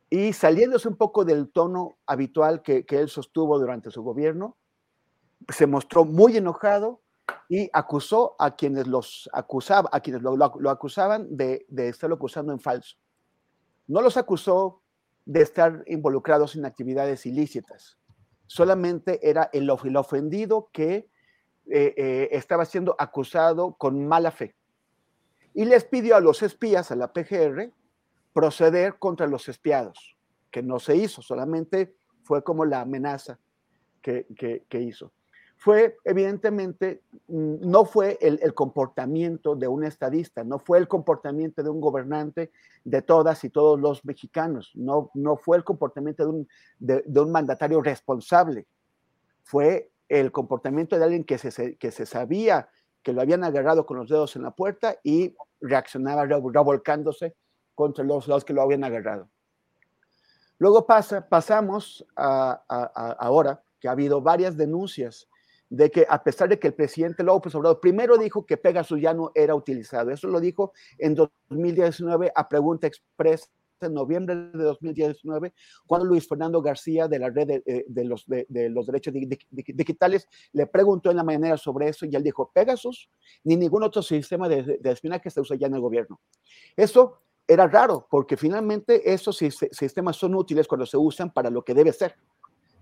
y 0.09 0.31
saliéndose 0.31 0.87
un 0.87 0.95
poco 0.95 1.25
del 1.25 1.51
tono 1.51 1.97
habitual 2.05 2.61
que, 2.61 2.85
él 2.87 3.09
sostuvo 3.09 3.59
durante 3.59 3.91
su 3.91 4.01
gobierno, 4.01 4.57
se 5.49 5.67
mostró 5.67 6.05
muy 6.05 6.37
enojado 6.37 7.01
y 7.49 7.69
acusó 7.73 8.35
a 8.39 8.55
quienes 8.55 8.87
los 8.87 9.29
acusaba, 9.33 9.89
a 9.91 9.99
quienes 9.99 10.21
lo, 10.21 10.37
acusaban 10.69 11.35
de, 11.35 11.65
de 11.67 11.89
estarlo 11.89 12.15
acusando 12.15 12.53
en 12.53 12.59
falso. 12.59 12.95
No 13.87 14.01
los 14.01 14.15
acusó 14.15 14.82
de 15.25 15.41
estar 15.41 15.83
involucrados 15.87 16.55
en 16.55 16.65
actividades 16.65 17.25
ilícitas. 17.25 17.97
Solamente 18.47 19.19
era 19.27 19.49
el, 19.53 19.69
ofendido 19.69 20.69
que 20.71 21.09
eh, 21.65 21.93
eh, 21.97 22.29
estaba 22.31 22.65
siendo 22.65 22.95
acusado 22.99 23.75
con 23.75 24.05
mala 24.05 24.31
fe. 24.31 24.55
Y 25.53 25.65
les 25.65 25.85
pidió 25.85 26.15
a 26.15 26.21
los 26.21 26.41
espías, 26.41 26.91
a 26.91 26.95
la 26.95 27.13
PGR, 27.13 27.71
proceder 28.33 28.97
contra 28.97 29.27
los 29.27 29.47
espiados, 29.47 30.17
que 30.51 30.63
no 30.63 30.79
se 30.79 30.95
hizo, 30.95 31.21
solamente 31.21 31.95
fue 32.23 32.43
como 32.43 32.65
la 32.65 32.81
amenaza 32.81 33.39
que 34.01 34.65
hizo 34.71 35.13
fue 35.63 35.95
evidentemente, 36.03 37.03
mm, 37.29 37.55
no 37.61 37.85
fue 37.85 38.17
el, 38.19 38.53
comportamiento 38.53 39.55
de 39.55 39.69
un 39.69 39.85
estadista, 39.85 40.43
no 40.43 40.59
fue 40.59 40.77
el 40.77 40.89
comportamiento 40.89 41.63
de 41.63 41.69
un 41.69 41.79
gobernante 41.79 42.51
de 42.83 43.01
todas 43.01 43.41
y 43.45 43.49
todos 43.49 43.79
los 43.79 44.03
mexicanos, 44.03 44.71
no, 44.75 45.09
no 45.13 45.37
fue 45.37 45.55
el 45.55 45.63
comportamiento 45.63 46.23
de 46.23 46.29
un, 46.29 46.49
de, 46.79 47.21
un 47.21 47.31
mandatario 47.31 47.81
responsable, 47.81 48.67
fue 49.41 49.89
el 50.09 50.33
comportamiento 50.33 50.97
de 50.97 51.05
alguien 51.05 51.23
que 51.23 51.37
se, 51.37 51.77
que 51.77 51.91
se 51.91 52.05
sabía 52.05 52.67
que 53.01 53.13
lo 53.13 53.21
habían 53.21 53.45
agarrado 53.45 53.85
con 53.85 53.95
los 53.95 54.09
dedos 54.09 54.35
en 54.35 54.43
la 54.43 54.51
puerta 54.51 54.97
y 55.01 55.33
reaccionaba 55.61 56.25
revolcándose 56.25 57.35
contra 57.73 58.03
los, 58.03 58.27
los 58.27 58.43
que 58.43 58.51
lo 58.51 58.63
habían 58.63 58.83
agarrado. 58.83 59.29
Luego 60.57 60.85
pasa, 60.85 61.25
pasamos 61.29 62.05
a, 62.17 62.61
a 62.67 63.11
ahora 63.13 63.63
que 63.79 63.87
ha 63.87 63.91
habido 63.91 64.19
varias 64.19 64.57
denuncias 64.57 65.29
de 65.73 65.89
que 65.89 66.05
a 66.07 66.23
pesar 66.23 66.49
de 66.49 66.59
que 66.59 66.67
el 66.67 66.75
presidente 66.75 67.23
López 67.23 67.55
Obrador 67.55 67.79
primero 67.79 68.15
dijo 68.15 68.45
que 68.45 68.57
Pegasus 68.57 69.01
ya 69.01 69.11
no 69.11 69.31
era 69.33 69.55
utilizado, 69.55 70.11
eso 70.11 70.27
lo 70.27 70.39
dijo 70.39 70.71
en 70.99 71.15
2019 71.15 72.31
a 72.35 72.47
pregunta 72.47 72.85
expresa 72.85 73.47
en 73.81 73.95
noviembre 73.95 74.35
de 74.35 74.63
2019, 74.63 75.51
cuando 75.87 76.05
Luis 76.05 76.27
Fernando 76.27 76.61
García 76.61 77.07
de 77.07 77.17
la 77.17 77.31
red 77.31 77.47
de, 77.47 77.63
eh, 77.65 77.85
los, 78.05 78.25
los, 78.27 78.85
derechos 78.85 79.13
digitales 79.13 80.27
le 80.51 80.67
preguntó 80.67 81.09
en 81.09 81.17
la 81.17 81.23
mañana 81.23 81.57
sobre 81.57 81.89
eso 81.89 82.05
y 82.05 82.15
él 82.15 82.23
dijo, 82.23 82.51
Pegasus 82.53 83.09
ni 83.43 83.57
ningún 83.57 83.81
otro 83.81 84.03
sistema 84.03 84.47
de, 84.47 84.79
espionaje 84.83 85.31
se 85.31 85.41
usa 85.41 85.57
ya 85.57 85.67
en 85.67 85.73
el 85.73 85.81
gobierno. 85.81 86.21
Eso 86.77 87.17
era 87.47 87.67
raro, 87.67 88.07
porque 88.09 88.37
finalmente 88.37 89.11
esos 89.11 89.37
sistemas 89.37 90.17
son 90.17 90.35
útiles 90.35 90.67
cuando 90.67 90.85
se 90.85 90.97
usan 90.97 91.33
para 91.33 91.49
lo 91.49 91.63
que 91.63 91.73
debe 91.73 91.91
ser, 91.91 92.15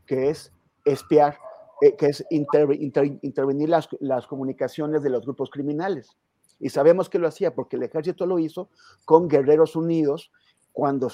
que 0.06 0.30
es 0.30 0.52
espiar 0.84 1.38
eh, 1.82 1.96
que 1.96 2.08
es 2.08 2.26
intervenir 2.30 3.70
las, 3.70 3.90
las, 4.00 4.28
comunicaciones 4.28 5.04
de 5.04 5.10
los 5.10 5.24
grupos 5.24 5.50
criminales. 5.50 6.16
Y 6.60 6.70
sabemos 6.70 7.10
que 7.10 7.20
lo 7.20 7.28
hacía 7.28 7.56
porque 7.56 7.76
el 7.76 7.84
ejército 7.84 8.26
lo 8.26 8.38
hizo 8.40 8.70
con 9.04 9.28
Guerreros 9.28 9.76
Unidos, 9.76 10.32
cuando 10.72 11.10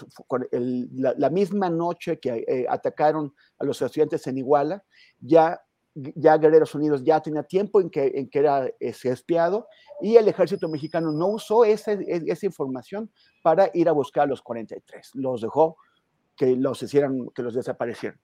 la, 0.52 1.30
misma 1.30 1.70
noche 1.70 2.20
que 2.20 2.46
eh, 2.48 2.66
atacaron 2.70 3.34
a 3.58 3.66
los 3.66 3.82
estudiantes 3.82 4.28
en 4.28 4.38
Iguala, 4.38 4.84
ya, 5.20 5.60
ya 5.96 6.38
Guerreros 6.38 6.76
Unidos 6.76 7.04
ya 7.04 7.22
tenía 7.22 7.44
tiempo 7.44 7.82
en 7.82 7.90
que, 7.90 8.12
en 8.16 8.30
que 8.30 8.40
era 8.40 8.70
espiado 8.80 9.68
y 10.02 10.16
el 10.16 10.28
ejército 10.28 10.70
mexicano 10.70 11.12
no 11.12 11.28
usó 11.30 11.66
esa, 11.66 11.94
esa 11.94 12.46
información 12.46 13.10
para 13.42 13.72
ir 13.74 13.90
a 13.90 13.94
buscar 13.94 14.24
a 14.24 14.28
los 14.28 14.42
43, 14.42 15.12
los 15.16 15.42
dejó 15.42 15.78
que 16.36 16.56
los 16.56 16.84
hicieran, 16.84 17.30
que 17.34 17.42
los 17.42 17.56
desaparecieran. 17.56 18.20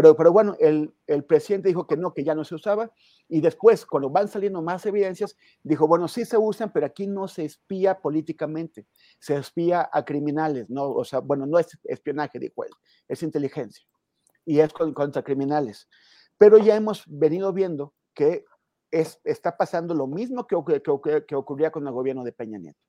Pero, 0.00 0.16
pero 0.16 0.32
bueno, 0.32 0.56
el, 0.58 0.94
presidente 1.24 1.68
dijo 1.68 1.86
que 1.86 1.94
no, 1.94 2.14
que 2.14 2.24
ya 2.24 2.34
no 2.34 2.42
se 2.42 2.54
usaba. 2.54 2.90
Y 3.28 3.42
después, 3.42 3.84
cuando 3.84 4.08
van 4.08 4.28
saliendo 4.28 4.62
más 4.62 4.86
evidencias, 4.86 5.36
dijo, 5.62 5.86
bueno, 5.86 6.08
sí 6.08 6.24
se 6.24 6.38
usan, 6.38 6.72
pero 6.72 6.86
aquí 6.86 7.06
no 7.06 7.28
se 7.28 7.44
espía 7.44 8.00
políticamente, 8.00 8.86
se 9.18 9.36
espía 9.36 9.90
a 9.92 10.02
criminales, 10.06 10.70
¿no? 10.70 10.90
O 10.90 11.04
sea, 11.04 11.18
bueno, 11.18 11.44
no 11.44 11.58
es 11.58 11.78
espionaje, 11.84 12.38
dijo 12.38 12.64
él, 12.64 12.70
es 13.08 13.22
inteligencia. 13.22 13.84
Y 14.46 14.60
es 14.60 14.72
contra 14.72 15.22
criminales. 15.22 15.86
Pero 16.38 16.56
ya 16.56 16.76
hemos 16.76 17.04
venido 17.06 17.52
viendo 17.52 17.92
que 18.14 18.46
es, 18.90 19.20
está 19.22 19.58
pasando 19.58 19.92
lo 19.92 20.06
mismo 20.06 20.46
que, 20.46 20.56
que, 20.82 21.26
que 21.26 21.36
ocurría 21.36 21.70
con 21.70 21.86
el 21.86 21.92
gobierno 21.92 22.24
de 22.24 22.32
Peña 22.32 22.58
Nieto. 22.58 22.80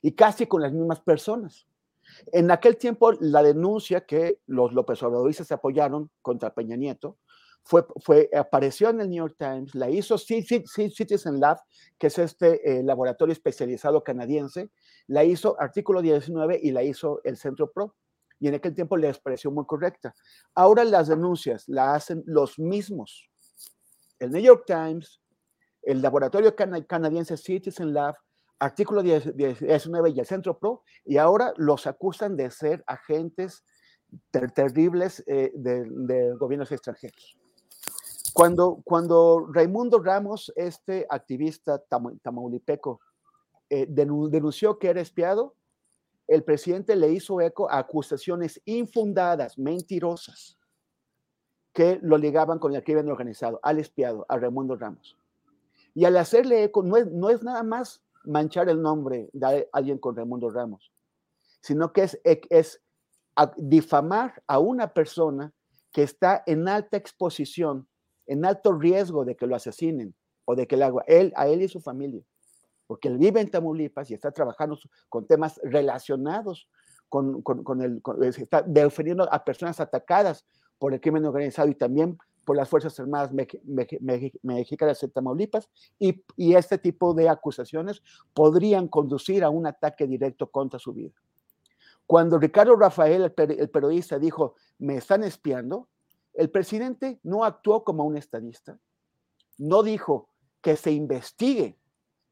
Y 0.00 0.12
casi 0.12 0.46
con 0.46 0.62
las 0.62 0.72
mismas 0.72 1.02
personas. 1.02 1.66
En 2.32 2.50
aquel 2.50 2.76
tiempo, 2.76 3.12
la 3.20 3.42
denuncia 3.42 4.04
que 4.06 4.40
los 4.46 4.72
López 4.72 5.02
Obradoristas 5.02 5.52
apoyaron 5.52 6.10
contra 6.22 6.54
Peña 6.54 6.76
Nieto 6.76 7.18
fue, 7.64 8.28
apareció 8.36 8.90
en 8.90 9.00
el 9.00 9.08
New 9.08 9.24
York 9.24 9.36
Times, 9.38 9.74
la 9.74 9.88
hizo 9.88 10.18
Citizen 10.18 11.40
Lab, 11.40 11.58
que 11.98 12.08
es 12.08 12.18
este 12.18 12.78
eh, 12.78 12.82
laboratorio 12.82 13.32
especializado 13.32 14.04
canadiense, 14.04 14.70
la 15.06 15.24
hizo 15.24 15.58
Artículo 15.58 16.02
19 16.02 16.60
y 16.62 16.72
la 16.72 16.82
hizo 16.82 17.20
el 17.24 17.36
Centro 17.38 17.72
Pro. 17.72 17.94
Y 18.38 18.48
en 18.48 18.56
aquel 18.56 18.74
tiempo 18.74 18.96
les 18.96 19.18
pareció 19.18 19.50
muy 19.50 19.64
correcta. 19.64 20.14
Ahora 20.54 20.84
las 20.84 21.08
denuncias 21.08 21.64
la 21.66 21.94
hacen 21.94 22.22
los 22.26 22.58
mismos. 22.58 23.30
El 24.18 24.30
New 24.32 24.42
York 24.42 24.64
Times, 24.66 25.22
el 25.80 26.02
laboratorio 26.02 26.54
canadiense 26.54 27.38
Citizen 27.38 27.94
Lab, 27.94 28.16
artículo 28.64 29.02
19 29.02 30.10
y 30.10 30.20
el 30.20 30.26
Centro 30.26 30.58
Pro, 30.58 30.82
y 31.04 31.18
ahora 31.18 31.52
los 31.56 31.86
acusan 31.86 32.36
de 32.36 32.50
ser 32.50 32.82
agentes 32.86 33.62
terribles 34.30 35.22
eh, 35.26 35.52
de, 35.54 36.32
gobiernos 36.34 36.72
extranjeros. 36.72 37.36
Cuando, 38.32 38.80
cuando 38.84 39.46
Raimundo 39.52 40.02
Ramos, 40.02 40.52
este 40.56 41.06
activista 41.08 41.82
tamaulipeco, 42.22 43.00
eh, 43.70 43.86
denunció 43.88 44.78
que 44.78 44.88
era 44.88 45.00
espiado, 45.00 45.54
el 46.26 46.42
presidente 46.42 46.96
le 46.96 47.10
hizo 47.10 47.40
eco 47.40 47.70
a 47.70 47.78
acusaciones 47.78 48.60
infundadas, 48.64 49.58
mentirosas, 49.58 50.58
que 51.72 51.98
lo 52.02 52.16
ligaban 52.16 52.58
con 52.58 52.74
el 52.74 52.82
crimen 52.82 53.10
organizado, 53.10 53.60
al 53.62 53.78
espiado, 53.78 54.24
a 54.28 54.38
Raimundo 54.38 54.74
Ramos. 54.76 55.18
Y 55.92 56.06
al 56.06 56.16
hacerle 56.16 56.64
eco, 56.64 56.82
no 56.82 56.96
es, 56.96 57.06
no 57.06 57.30
es 57.30 57.42
nada 57.42 57.62
más 57.62 58.04
manchar 58.24 58.68
el 58.68 58.80
nombre 58.80 59.28
de 59.32 59.68
alguien 59.72 59.98
con 59.98 60.16
Raimundo 60.16 60.50
Ramos, 60.50 60.92
sino 61.60 61.92
que 61.92 62.02
es, 62.02 62.20
es 62.24 62.82
difamar 63.56 64.42
a 64.46 64.58
una 64.58 64.92
persona 64.92 65.52
que 65.92 66.02
está 66.02 66.42
en 66.46 66.68
alta 66.68 66.96
exposición, 66.96 67.88
en 68.26 68.44
alto 68.44 68.72
riesgo 68.72 69.24
de 69.24 69.36
que 69.36 69.46
lo 69.46 69.56
asesinen 69.56 70.14
o 70.44 70.54
de 70.54 70.66
que 70.66 70.76
le 70.76 70.84
haga 70.84 71.02
él, 71.06 71.32
a 71.36 71.46
él 71.48 71.62
y 71.62 71.68
su 71.68 71.80
familia, 71.80 72.22
porque 72.86 73.08
él 73.08 73.18
vive 73.18 73.40
en 73.40 73.50
Tamaulipas 73.50 74.10
y 74.10 74.14
está 74.14 74.30
trabajando 74.32 74.78
con 75.08 75.26
temas 75.26 75.60
relacionados 75.62 76.68
con, 77.08 77.42
con, 77.42 77.80
el, 77.80 78.02
está 78.22 78.62
defendiendo 78.62 79.32
a 79.32 79.44
personas 79.44 79.78
atacadas 79.78 80.44
por 80.78 80.92
el 80.92 81.00
crimen 81.00 81.24
organizado 81.24 81.68
y 81.68 81.76
también 81.76 82.18
por 82.44 82.56
las 82.56 82.68
Fuerzas 82.68 82.98
Armadas 83.00 83.32
Mexicanas 83.32 85.00
de 85.00 85.08
Tamaulipas 85.08 85.68
y, 85.98 86.22
este 86.54 86.78
tipo 86.78 87.14
de 87.14 87.28
acusaciones 87.28 88.02
podrían 88.32 88.88
conducir 88.88 89.42
a 89.44 89.50
un 89.50 89.66
ataque 89.66 90.06
directo 90.06 90.50
contra 90.50 90.78
su 90.78 90.92
vida. 90.92 91.12
Cuando 92.06 92.38
Ricardo 92.38 92.76
Rafael, 92.76 93.22
el, 93.22 93.70
periodista, 93.70 94.18
dijo, 94.18 94.54
me 94.78 94.96
están 94.96 95.24
espiando, 95.24 95.88
el 96.34 96.50
presidente 96.50 97.18
no 97.22 97.44
actuó 97.44 97.82
como 97.82 98.04
un 98.04 98.16
estadista, 98.16 98.78
no 99.56 99.82
dijo 99.82 100.28
que 100.60 100.76
se 100.76 100.92
investigue, 100.92 101.78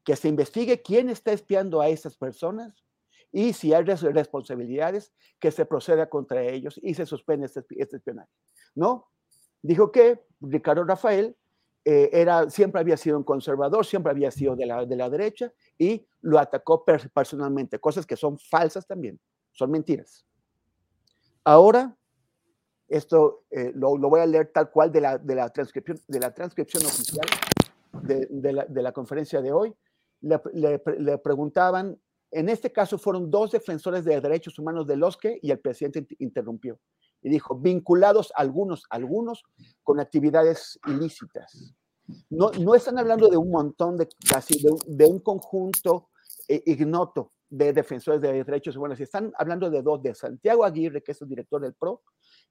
que 0.03 0.15
se 0.15 0.27
investigue 0.27 0.81
quién 0.81 1.09
está 1.09 1.31
espiando 1.31 1.81
a 1.81 1.87
esas 1.87 2.17
personas 2.17 2.83
y 3.31 3.53
si 3.53 3.73
hay 3.73 3.83
responsabilidades, 3.83 5.11
que 5.39 5.51
se 5.51 5.65
proceda 5.65 6.07
contra 6.07 6.43
ellos 6.43 6.79
y 6.83 6.93
se 6.93 7.05
suspende 7.05 7.47
este, 7.47 7.65
este 7.77 7.97
espionaje. 7.97 8.29
No, 8.75 9.07
dijo 9.63 9.91
que 9.91 10.19
Ricardo 10.41 10.83
Rafael 10.83 11.35
eh, 11.85 12.09
era, 12.13 12.49
siempre 12.49 12.79
había 12.79 12.97
sido 12.97 13.17
un 13.17 13.23
conservador, 13.23 13.85
siempre 13.85 14.11
había 14.11 14.29
sido 14.29 14.55
de 14.55 14.65
la, 14.65 14.85
de 14.85 14.95
la 14.95 15.09
derecha 15.09 15.51
y 15.77 16.05
lo 16.21 16.37
atacó 16.37 16.85
personalmente, 16.85 17.79
cosas 17.79 18.05
que 18.05 18.15
son 18.15 18.37
falsas 18.37 18.85
también, 18.85 19.19
son 19.51 19.71
mentiras. 19.71 20.25
Ahora, 21.43 21.95
esto 22.87 23.45
eh, 23.49 23.71
lo, 23.75 23.97
voy 23.97 24.21
a 24.21 24.25
leer 24.25 24.51
tal 24.53 24.69
cual 24.69 24.91
de 24.91 25.01
la, 25.01 25.17
de 25.17 25.35
la, 25.35 25.49
transcripción, 25.49 25.99
de 26.07 26.19
la 26.19 26.33
transcripción 26.33 26.85
oficial 26.85 27.25
de, 28.03 28.53
la, 28.53 28.65
de 28.65 28.81
la, 28.81 28.91
conferencia 28.91 29.41
de 29.41 29.51
hoy. 29.51 29.73
Le, 30.21 30.39
le, 30.99 31.17
preguntaban, 31.17 31.99
en 32.31 32.49
este 32.49 32.71
caso 32.71 32.97
fueron 32.97 33.29
dos 33.29 33.51
defensores 33.51 34.05
de 34.05 34.21
derechos 34.21 34.57
humanos 34.57 34.87
de 34.87 34.95
los 34.95 35.17
que, 35.17 35.37
y 35.41 35.51
el 35.51 35.59
presidente 35.59 36.15
interrumpió 36.19 36.79
y 37.23 37.29
dijo, 37.29 37.55
vinculados 37.55 38.31
algunos, 38.35 38.83
algunos 38.89 39.43
con 39.81 39.99
actividades 39.99 40.79
ilícitas. 40.85 41.73
No, 42.29 42.51
no 42.51 42.75
están 42.75 42.99
hablando 42.99 43.29
de 43.29 43.37
un 43.37 43.49
montón 43.49 43.97
de 43.97 44.09
casi, 44.29 44.61
de, 44.61 44.71
de 44.87 45.05
un 45.05 45.19
conjunto 45.19 46.09
eh, 46.47 46.61
ignoto 46.65 47.31
de 47.49 47.71
defensores 47.71 48.19
de 48.19 48.43
derechos 48.43 48.75
humanos. 48.75 48.99
Están 48.99 49.31
hablando 49.37 49.69
de 49.69 49.81
dos, 49.81 50.01
de 50.01 50.13
Santiago 50.13 50.65
Aguirre, 50.65 51.01
que 51.01 51.13
es 51.13 51.21
el 51.21 51.29
director 51.29 51.61
del 51.61 51.73
PRO, 51.73 52.01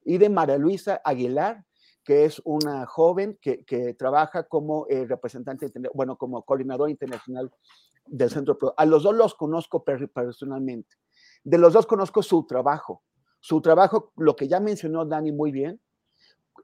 y 0.04 0.16
de 0.16 0.30
María 0.30 0.56
Luisa 0.56 1.00
Aguilar, 1.04 1.64
que 2.04 2.24
es 2.24 2.40
una 2.44 2.86
joven 2.86 3.38
que, 3.40 3.64
que 3.64 3.94
trabaja 3.94 4.44
como 4.44 4.86
eh, 4.88 5.04
representante, 5.06 5.70
bueno, 5.92 6.16
como 6.16 6.42
coordinador 6.42 6.88
internacional 6.88 7.50
del 8.06 8.30
Centro 8.30 8.56
PRO. 8.56 8.74
A 8.76 8.86
los 8.86 9.02
dos 9.02 9.14
los 9.14 9.34
conozco 9.34 9.84
personalmente. 9.84 10.96
De 11.44 11.58
los 11.58 11.72
dos 11.72 11.86
conozco 11.86 12.22
su 12.22 12.46
trabajo. 12.46 13.02
Su 13.42 13.60
trabajo, 13.60 14.12
lo 14.16 14.36
que 14.36 14.46
ya 14.46 14.60
mencionó 14.60 15.04
Dani 15.04 15.32
muy 15.32 15.50
bien, 15.50 15.80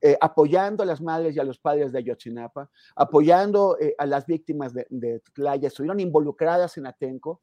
eh, 0.01 0.17
apoyando 0.21 0.85
a 0.85 0.87
las 0.87 1.01
madres 1.01 1.35
y 1.35 1.41
a 1.41 1.45
los 1.45 1.59
padres 1.59 1.91
de 1.91 1.99
Ayotzinapa, 1.99 2.71
apoyando 2.95 3.77
eh, 3.81 3.97
a 3.99 4.07
las 4.07 4.27
víctimas 4.27 4.73
de, 4.73 4.87
de 4.89 5.21
Tlaya, 5.33 5.67
estuvieron 5.67 5.99
involucradas 5.99 6.79
en 6.79 6.87
Atenco, 6.87 7.41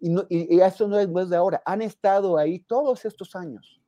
y, 0.00 0.08
no, 0.08 0.24
y, 0.28 0.56
y 0.56 0.60
esto 0.60 0.88
no 0.88 0.98
es, 0.98 1.08
no 1.08 1.20
es, 1.20 1.28
de 1.30 1.36
ahora, 1.36 1.62
han 1.64 1.82
estado 1.82 2.36
ahí 2.36 2.58
todos 2.58 3.04
estos 3.04 3.36
años, 3.36 3.80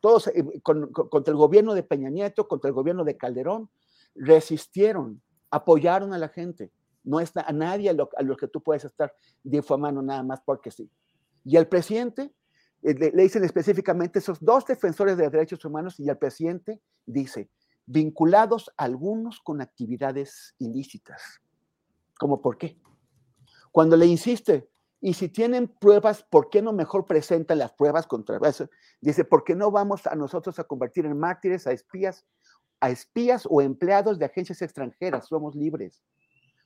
todos 0.00 0.26
eh, 0.26 0.60
con, 0.64 0.90
con, 0.90 1.08
contra 1.08 1.30
el 1.30 1.38
gobierno 1.38 1.74
de 1.74 1.84
Peña 1.84 2.10
Nieto, 2.10 2.48
contra 2.48 2.66
el 2.66 2.74
gobierno 2.74 3.04
de 3.04 3.16
Calderón, 3.16 3.70
resistieron, 4.16 5.22
apoyaron 5.48 6.12
a 6.12 6.18
la 6.18 6.28
gente, 6.28 6.72
no 7.04 7.20
es 7.20 7.30
a 7.36 7.52
nadie 7.52 7.88
a 7.88 7.92
lo, 7.92 8.10
a 8.16 8.22
lo 8.24 8.36
que 8.36 8.48
tú 8.48 8.60
puedes 8.60 8.84
estar 8.84 9.14
difamando 9.44 10.02
nada 10.02 10.24
más 10.24 10.40
porque 10.44 10.72
sí. 10.72 10.90
Y 11.44 11.56
el 11.56 11.68
presidente 11.68 12.32
le, 12.92 13.10
le, 13.10 13.22
dicen 13.22 13.44
específicamente 13.44 14.18
esos 14.18 14.38
dos 14.44 14.66
defensores 14.66 15.16
de 15.16 15.28
derechos 15.30 15.64
humanos 15.64 15.98
y 15.98 16.08
el 16.08 16.18
presidente 16.18 16.80
dice, 17.06 17.48
vinculados 17.86 18.70
algunos 18.76 19.40
con 19.40 19.60
actividades 19.60 20.54
ilícitas. 20.58 21.40
¿Cómo 22.18 22.40
por 22.40 22.58
qué? 22.58 22.78
Cuando 23.72 23.96
le 23.96 24.06
insiste, 24.06 24.68
y 25.00 25.12
si 25.12 25.28
tienen 25.28 25.68
pruebas, 25.68 26.22
¿por 26.22 26.48
qué 26.48 26.62
no 26.62 26.72
mejor 26.72 27.04
presentan 27.04 27.58
las 27.58 27.72
pruebas 27.72 28.06
contra 28.06 28.38
eso? 28.48 28.70
Dice, 29.02 29.24
¿por 29.24 29.44
qué 29.44 29.54
no 29.54 29.70
vamos 29.70 30.06
a 30.06 30.14
nosotros 30.14 30.58
a 30.58 30.64
convertir 30.64 31.04
en 31.04 31.18
mártires 31.18 31.66
a 31.66 31.72
espías, 31.72 32.24
a 32.80 32.88
espías 32.88 33.46
o 33.50 33.60
empleados 33.60 34.18
de 34.18 34.24
agencias 34.24 34.62
extranjeras? 34.62 35.26
Somos 35.26 35.54
libres. 35.54 36.02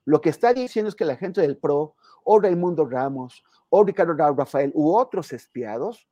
Lo 0.05 0.21
que 0.21 0.29
está 0.31 0.55
diciendo 0.55 0.89
es 0.89 0.95
que 0.95 1.05
la 1.05 1.17
gente 1.17 1.41
del 1.41 1.57
PRO, 1.57 1.97
o 2.23 2.39
Raimundo 2.39 2.87
Ramos, 2.87 3.43
o 3.69 3.85
Ricardo 3.85 4.15
Rafael, 4.15 4.73
u 4.75 4.95
otros 4.97 5.33
espiados, 5.33 6.09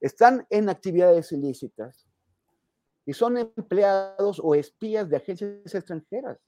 están 0.00 0.46
en 0.50 0.68
actividades 0.68 1.32
ilícitas 1.32 2.08
y 3.04 3.12
son 3.12 3.38
empleados 3.38 4.40
o 4.42 4.54
espías 4.54 5.08
de 5.08 5.16
agencias 5.16 5.74
extranjeras. 5.74 6.38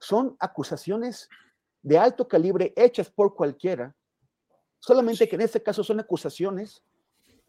Son 0.00 0.36
acusaciones 0.40 1.28
de 1.80 1.98
alto 1.98 2.26
calibre 2.26 2.72
hechas 2.76 3.10
por 3.10 3.34
cualquiera, 3.34 3.94
solamente 4.78 5.28
que 5.28 5.36
en 5.36 5.42
este 5.42 5.62
caso 5.62 5.84
son 5.84 6.00
acusaciones 6.00 6.84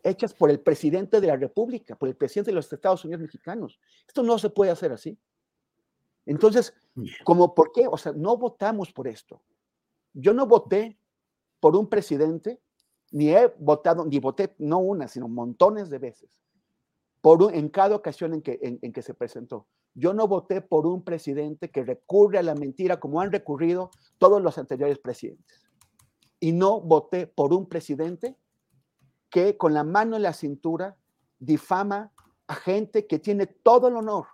hechas 0.03 0.33
por 0.33 0.49
el 0.51 0.59
presidente 0.59 1.19
de 1.19 1.27
la 1.27 1.37
República, 1.37 1.95
por 1.95 2.09
el 2.09 2.15
presidente 2.15 2.51
de 2.51 2.55
los 2.55 2.71
Estados 2.71 3.03
Unidos 3.05 3.21
mexicanos. 3.21 3.79
Esto 4.07 4.21
no 4.21 4.37
se 4.37 4.49
puede 4.49 4.71
hacer 4.71 4.91
así. 4.91 5.17
Entonces, 6.25 6.73
como 7.23 7.53
por 7.55 7.71
qué? 7.71 7.87
O 7.87 7.97
sea, 7.97 8.11
no 8.11 8.37
votamos 8.37 8.91
por 8.91 9.07
esto. 9.07 9.41
Yo 10.13 10.33
no 10.33 10.45
voté 10.45 10.97
por 11.63 11.77
un 11.77 11.87
presidente, 11.87 12.59
ni 13.13 13.29
he 13.29 13.47
votado, 13.57 14.03
ni 14.03 14.19
voté 14.19 14.53
no 14.57 14.79
una, 14.79 15.07
sino 15.07 15.29
montones 15.29 15.89
de 15.89 15.97
veces, 15.97 16.37
por 17.21 17.41
un, 17.41 17.53
en 17.53 17.69
cada 17.69 17.95
ocasión 17.95 18.33
en 18.33 18.41
que, 18.41 18.59
en, 18.61 18.79
en 18.81 18.91
que 18.91 19.01
se 19.01 19.13
presentó. 19.13 19.65
Yo 19.93 20.13
no 20.13 20.27
voté 20.27 20.59
por 20.59 20.85
un 20.85 21.05
presidente 21.05 21.71
que 21.71 21.85
recurre 21.85 22.39
a 22.39 22.43
la 22.43 22.53
mentira 22.53 22.99
como 22.99 23.21
han 23.21 23.31
recurrido 23.31 23.91
todos 24.17 24.41
los 24.41 24.57
anteriores 24.57 24.99
presidentes. 24.99 25.63
Y 26.41 26.51
no 26.51 26.81
voté 26.81 27.27
por 27.27 27.53
un 27.53 27.69
presidente 27.69 28.35
que 29.29 29.55
con 29.55 29.73
la 29.73 29.85
mano 29.85 30.17
en 30.17 30.23
la 30.23 30.33
cintura 30.33 30.97
difama 31.39 32.11
a 32.47 32.55
gente 32.55 33.07
que 33.07 33.19
tiene 33.19 33.47
todo 33.47 33.87
el 33.87 33.95
honor 33.95 34.25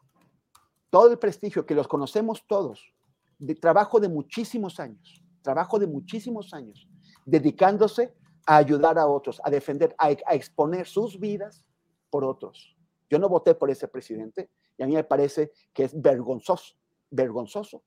todo 0.89 1.11
el 1.11 1.19
prestigio, 1.19 1.65
que 1.65 1.75
los 1.75 1.87
conocemos 1.87 2.43
todos, 2.47 2.93
de 3.37 3.55
trabajo 3.55 3.99
de 3.99 4.09
muchísimos 4.09 4.79
años, 4.79 5.23
trabajo 5.41 5.77
de 5.79 5.87
muchísimos 5.87 6.51
años, 6.53 6.88
dedicándose 7.29 8.13
a 8.45 8.57
ayudar 8.57 8.97
a 8.97 9.07
otros, 9.07 9.41
a 9.43 9.49
defender, 9.49 9.95
a, 9.97 10.11
exponer 10.11 10.87
sus 10.87 11.19
vidas 11.19 11.63
por 12.09 12.23
otros. 12.23 12.75
Yo 13.09 13.19
no 13.19 13.29
voté 13.29 13.55
por 13.55 13.69
ese 13.69 13.87
presidente 13.87 14.49
y 14.77 14.83
a 14.83 14.87
mí 14.87 14.95
me 14.95 15.03
parece 15.03 15.51
que 15.73 15.83
es 15.83 15.99
vergonzoso, 15.99 16.75
vergonzoso 17.09 17.83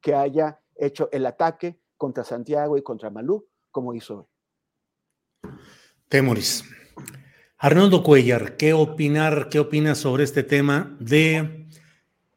que 0.00 0.14
haya 0.14 0.60
hecho 0.76 1.08
el 1.12 1.26
ataque 1.26 1.80
contra 1.96 2.24
Santiago 2.24 2.78
y 2.78 2.82
contra 2.82 3.10
Malú 3.10 3.46
como 3.70 3.94
hizo 3.94 4.18
hoy. 4.18 5.52
Temoris. 6.08 6.64
Arnoldo 7.58 8.02
Cuellar, 8.02 8.56
¿qué 8.56 8.72
opinar, 8.72 9.48
qué 9.50 9.58
opinas 9.58 9.98
sobre 9.98 10.24
este 10.24 10.44
tema 10.44 10.96
de 11.00 11.68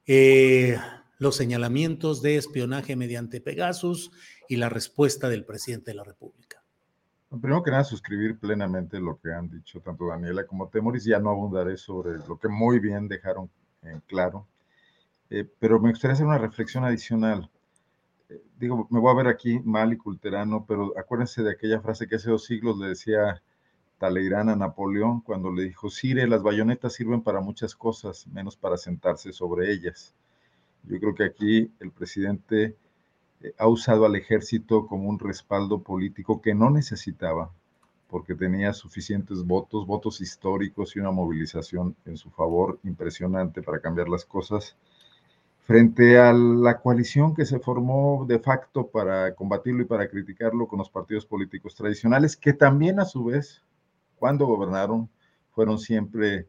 eh, 0.07 0.77
los 1.19 1.35
señalamientos 1.35 2.23
de 2.23 2.37
espionaje 2.37 2.95
mediante 2.95 3.39
Pegasus 3.39 4.11
y 4.51 4.57
la 4.57 4.67
respuesta 4.67 5.29
del 5.29 5.45
presidente 5.45 5.91
de 5.91 5.95
la 5.95 6.03
República. 6.03 6.61
Primero 7.29 7.63
que 7.63 7.71
nada, 7.71 7.85
suscribir 7.85 8.37
plenamente 8.37 8.99
lo 8.99 9.17
que 9.17 9.31
han 9.31 9.49
dicho 9.49 9.79
tanto 9.79 10.07
Daniela 10.07 10.45
como 10.45 10.67
Temoris. 10.67 11.05
Ya 11.05 11.19
no 11.19 11.29
abundaré 11.29 11.77
sobre 11.77 12.17
lo 12.27 12.37
que 12.37 12.49
muy 12.49 12.79
bien 12.79 13.07
dejaron 13.07 13.49
claro, 14.07 14.45
eh, 15.29 15.49
pero 15.57 15.79
me 15.79 15.91
gustaría 15.91 16.15
hacer 16.15 16.25
una 16.25 16.37
reflexión 16.37 16.83
adicional. 16.83 17.49
Eh, 18.27 18.43
digo, 18.59 18.89
me 18.91 18.99
voy 18.99 19.13
a 19.13 19.15
ver 19.15 19.27
aquí 19.27 19.57
mal 19.59 19.93
y 19.93 19.97
culterano, 19.97 20.65
pero 20.67 20.99
acuérdense 20.99 21.43
de 21.43 21.51
aquella 21.51 21.79
frase 21.79 22.05
que 22.05 22.17
hace 22.17 22.29
dos 22.29 22.43
siglos 22.43 22.77
le 22.77 22.89
decía 22.89 23.41
Talleyrand 23.99 24.49
a 24.49 24.55
Napoleón 24.57 25.21
cuando 25.21 25.49
le 25.49 25.63
dijo, 25.63 25.89
Sire, 25.89 26.27
las 26.27 26.43
bayonetas 26.43 26.91
sirven 26.91 27.21
para 27.21 27.39
muchas 27.39 27.73
cosas, 27.73 28.27
menos 28.27 28.57
para 28.57 28.75
sentarse 28.75 29.31
sobre 29.31 29.71
ellas. 29.71 30.13
Yo 30.83 30.99
creo 30.99 31.15
que 31.15 31.23
aquí 31.23 31.71
el 31.79 31.91
presidente 31.91 32.75
ha 33.57 33.67
usado 33.67 34.05
al 34.05 34.15
ejército 34.15 34.87
como 34.87 35.09
un 35.09 35.19
respaldo 35.19 35.81
político 35.81 36.41
que 36.41 36.53
no 36.53 36.69
necesitaba, 36.69 37.51
porque 38.09 38.35
tenía 38.35 38.73
suficientes 38.73 39.43
votos, 39.43 39.85
votos 39.87 40.21
históricos 40.21 40.95
y 40.95 40.99
una 40.99 41.11
movilización 41.11 41.95
en 42.05 42.17
su 42.17 42.29
favor 42.29 42.79
impresionante 42.83 43.61
para 43.61 43.79
cambiar 43.79 44.09
las 44.09 44.25
cosas 44.25 44.75
frente 45.61 46.19
a 46.19 46.33
la 46.33 46.79
coalición 46.81 47.35
que 47.35 47.45
se 47.45 47.59
formó 47.59 48.25
de 48.27 48.39
facto 48.39 48.87
para 48.87 49.35
combatirlo 49.35 49.83
y 49.83 49.85
para 49.85 50.09
criticarlo 50.09 50.67
con 50.67 50.79
los 50.79 50.89
partidos 50.89 51.25
políticos 51.25 51.75
tradicionales, 51.75 52.35
que 52.35 52.53
también 52.53 52.99
a 52.99 53.05
su 53.05 53.23
vez, 53.23 53.61
cuando 54.17 54.45
gobernaron, 54.45 55.09
fueron 55.51 55.79
siempre 55.79 56.47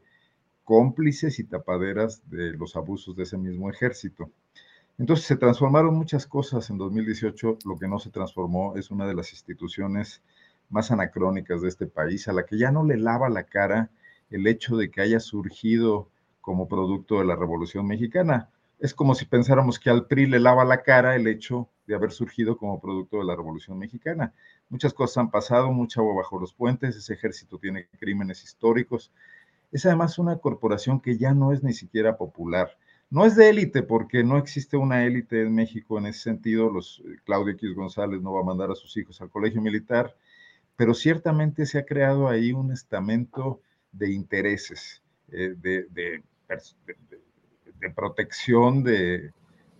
cómplices 0.64 1.38
y 1.38 1.44
tapaderas 1.44 2.28
de 2.30 2.52
los 2.52 2.74
abusos 2.76 3.14
de 3.14 3.24
ese 3.24 3.36
mismo 3.36 3.70
ejército. 3.70 4.30
Entonces 5.02 5.26
se 5.26 5.36
transformaron 5.36 5.96
muchas 5.96 6.28
cosas 6.28 6.70
en 6.70 6.78
2018, 6.78 7.58
lo 7.64 7.76
que 7.76 7.88
no 7.88 7.98
se 7.98 8.10
transformó 8.10 8.76
es 8.76 8.92
una 8.92 9.04
de 9.04 9.14
las 9.14 9.32
instituciones 9.32 10.22
más 10.70 10.92
anacrónicas 10.92 11.60
de 11.60 11.70
este 11.70 11.88
país, 11.88 12.28
a 12.28 12.32
la 12.32 12.46
que 12.46 12.56
ya 12.56 12.70
no 12.70 12.84
le 12.84 12.96
lava 12.96 13.28
la 13.28 13.42
cara 13.42 13.90
el 14.30 14.46
hecho 14.46 14.76
de 14.76 14.92
que 14.92 15.00
haya 15.00 15.18
surgido 15.18 16.08
como 16.40 16.68
producto 16.68 17.18
de 17.18 17.24
la 17.24 17.34
Revolución 17.34 17.84
Mexicana. 17.88 18.50
Es 18.78 18.94
como 18.94 19.16
si 19.16 19.24
pensáramos 19.24 19.80
que 19.80 19.90
al 19.90 20.06
PRI 20.06 20.26
le 20.26 20.38
lava 20.38 20.64
la 20.64 20.84
cara 20.84 21.16
el 21.16 21.26
hecho 21.26 21.68
de 21.88 21.96
haber 21.96 22.12
surgido 22.12 22.56
como 22.56 22.80
producto 22.80 23.18
de 23.18 23.24
la 23.24 23.34
Revolución 23.34 23.80
Mexicana. 23.80 24.32
Muchas 24.68 24.94
cosas 24.94 25.18
han 25.18 25.32
pasado, 25.32 25.72
mucha 25.72 26.00
agua 26.00 26.14
bajo 26.14 26.38
los 26.38 26.54
puentes, 26.54 26.94
ese 26.94 27.14
ejército 27.14 27.58
tiene 27.58 27.88
crímenes 27.98 28.44
históricos. 28.44 29.10
Es 29.72 29.84
además 29.84 30.20
una 30.20 30.36
corporación 30.36 31.00
que 31.00 31.18
ya 31.18 31.34
no 31.34 31.52
es 31.52 31.64
ni 31.64 31.72
siquiera 31.72 32.16
popular. 32.16 32.76
No 33.12 33.26
es 33.26 33.36
de 33.36 33.48
élite, 33.48 33.82
porque 33.82 34.24
no 34.24 34.38
existe 34.38 34.76
una 34.76 35.04
élite 35.04 35.42
en 35.42 35.54
México 35.54 35.98
en 35.98 36.06
ese 36.06 36.20
sentido. 36.20 36.70
Los, 36.70 37.00
eh, 37.06 37.18
Claudio 37.24 37.52
X 37.52 37.74
González 37.74 38.20
no 38.20 38.32
va 38.32 38.40
a 38.40 38.44
mandar 38.44 38.70
a 38.70 38.74
sus 38.74 38.96
hijos 38.96 39.20
al 39.20 39.30
colegio 39.30 39.62
militar 39.62 40.16
pero 40.76 40.94
ciertamente 40.94 41.66
se 41.66 41.78
ha 41.78 41.84
creado 41.84 42.28
ahí 42.28 42.52
un 42.52 42.72
estamento 42.72 43.60
de 43.92 44.12
intereses, 44.12 45.02
eh, 45.30 45.54
de, 45.56 46.22
protección 47.94 48.82
de, 48.82 49.32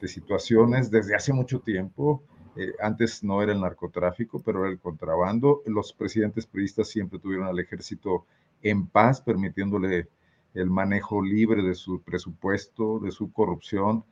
situaciones 0.04 0.90
desde 0.90 1.14
hace 1.14 1.32
mucho 1.32 1.60
tiempo. 1.60 2.22
Eh, 2.56 2.72
antes 2.80 3.22
no 3.22 3.42
era 3.42 3.52
el 3.52 3.60
narcotráfico, 3.60 4.42
pero 4.42 4.60
era 4.60 4.70
el 4.70 4.78
contrabando. 4.78 5.62
Los 5.66 5.92
presidentes 5.92 6.46
priistas 6.46 6.88
siempre 6.88 7.18
tuvieron 7.18 7.46
al 7.46 7.58
ejército 7.58 8.26
en 8.62 8.86
paz, 8.86 9.20
permitiéndole 9.20 10.08
el 10.54 10.70
manejo 10.70 11.22
libre 11.22 11.62
de 11.62 11.74
su 11.74 12.02
presupuesto, 12.02 12.98
de 13.00 13.10
su 13.10 13.32
corrupción. 13.32 14.04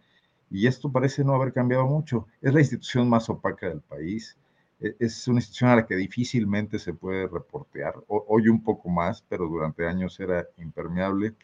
Y 0.50 0.66
esto 0.66 0.90
parece 0.90 1.24
no 1.24 1.34
haber 1.34 1.52
cambiado 1.52 1.86
mucho. 1.86 2.26
Es 2.40 2.52
la 2.52 2.60
institución 2.60 3.08
más 3.08 3.28
opaca 3.28 3.68
del 3.68 3.80
país. 3.80 4.36
E-, 4.80 4.96
es 4.98 5.28
una 5.28 5.38
institución 5.38 5.70
a 5.70 5.76
la 5.76 5.86
que 5.86 5.96
difícilmente 5.96 6.78
se 6.78 6.94
puede 6.94 7.26
reportear. 7.28 7.94
Hoy 8.08 8.48
un 8.48 8.62
poco 8.62 8.88
más, 8.88 9.24
pero 9.28 9.46
durante 9.46 9.86
años 9.86 10.18
era 10.18 10.46
impermeable. 10.58 11.34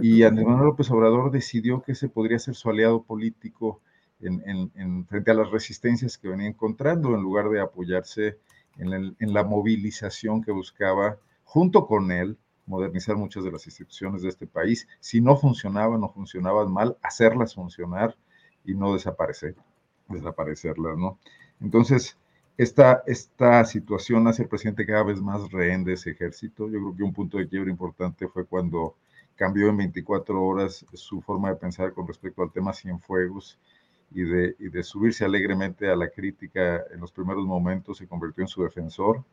Y 0.00 0.24
Andrés 0.24 0.46
Manuel 0.46 0.66
López 0.66 0.90
Obrador 0.90 1.30
decidió 1.30 1.80
que 1.82 1.92
ese 1.92 2.08
podría 2.08 2.38
ser 2.40 2.56
su 2.56 2.68
aliado 2.68 3.02
político 3.04 3.80
en, 4.20 5.06
frente 5.06 5.30
a 5.30 5.34
las 5.34 5.50
resistencias 5.50 6.18
que 6.18 6.28
venía 6.28 6.48
encontrando, 6.48 7.14
en 7.14 7.22
lugar 7.22 7.48
de 7.48 7.60
apoyarse 7.60 8.38
en, 8.76 8.92
en 8.92 9.32
la 9.32 9.44
movilización 9.44 10.42
que 10.42 10.50
buscaba, 10.50 11.18
junto 11.44 11.86
con 11.86 12.10
él, 12.10 12.36
modernizar 12.66 13.16
muchas 13.16 13.44
de 13.44 13.52
las 13.52 13.66
instituciones 13.66 14.22
de 14.22 14.28
este 14.28 14.46
país. 14.46 14.88
Si 15.00 15.20
no 15.20 15.36
funcionaban 15.36 16.02
o 16.02 16.08
funcionaban 16.08 16.72
mal, 16.72 16.96
hacerlas 17.02 17.54
funcionar 17.54 18.16
y 18.64 18.74
no 18.74 18.94
desaparecer, 18.94 19.54
desaparecerlas, 20.08 20.96
¿no? 20.96 21.18
Entonces, 21.60 22.18
esta, 22.56 23.02
esta 23.06 23.64
situación 23.64 24.26
hace 24.28 24.42
al 24.42 24.48
presidente 24.48 24.86
cada 24.86 25.02
vez 25.02 25.20
más 25.20 25.50
rehén 25.50 25.84
de 25.84 25.94
ese 25.94 26.10
ejército. 26.10 26.66
Yo 26.70 26.78
creo 26.78 26.96
que 26.96 27.02
un 27.02 27.12
punto 27.12 27.38
de 27.38 27.48
quiebre 27.48 27.70
importante 27.70 28.28
fue 28.28 28.46
cuando 28.46 28.96
cambió 29.36 29.68
en 29.68 29.76
24 29.76 30.42
horas 30.42 30.86
su 30.92 31.20
forma 31.20 31.50
de 31.50 31.56
pensar 31.56 31.92
con 31.92 32.06
respecto 32.06 32.42
al 32.42 32.52
tema 32.52 32.72
Cienfuegos 32.72 33.58
y 34.12 34.22
y 34.22 34.68
de 34.68 34.82
subirse 34.84 35.24
alegremente 35.24 35.90
a 35.90 35.96
la 35.96 36.08
crítica 36.08 36.84
en 36.92 37.00
los 37.00 37.10
primeros 37.10 37.44
momentos, 37.44 37.98
se 37.98 38.06
convirtió 38.06 38.44
en 38.44 38.48
su 38.48 38.62
defensor. 38.62 39.24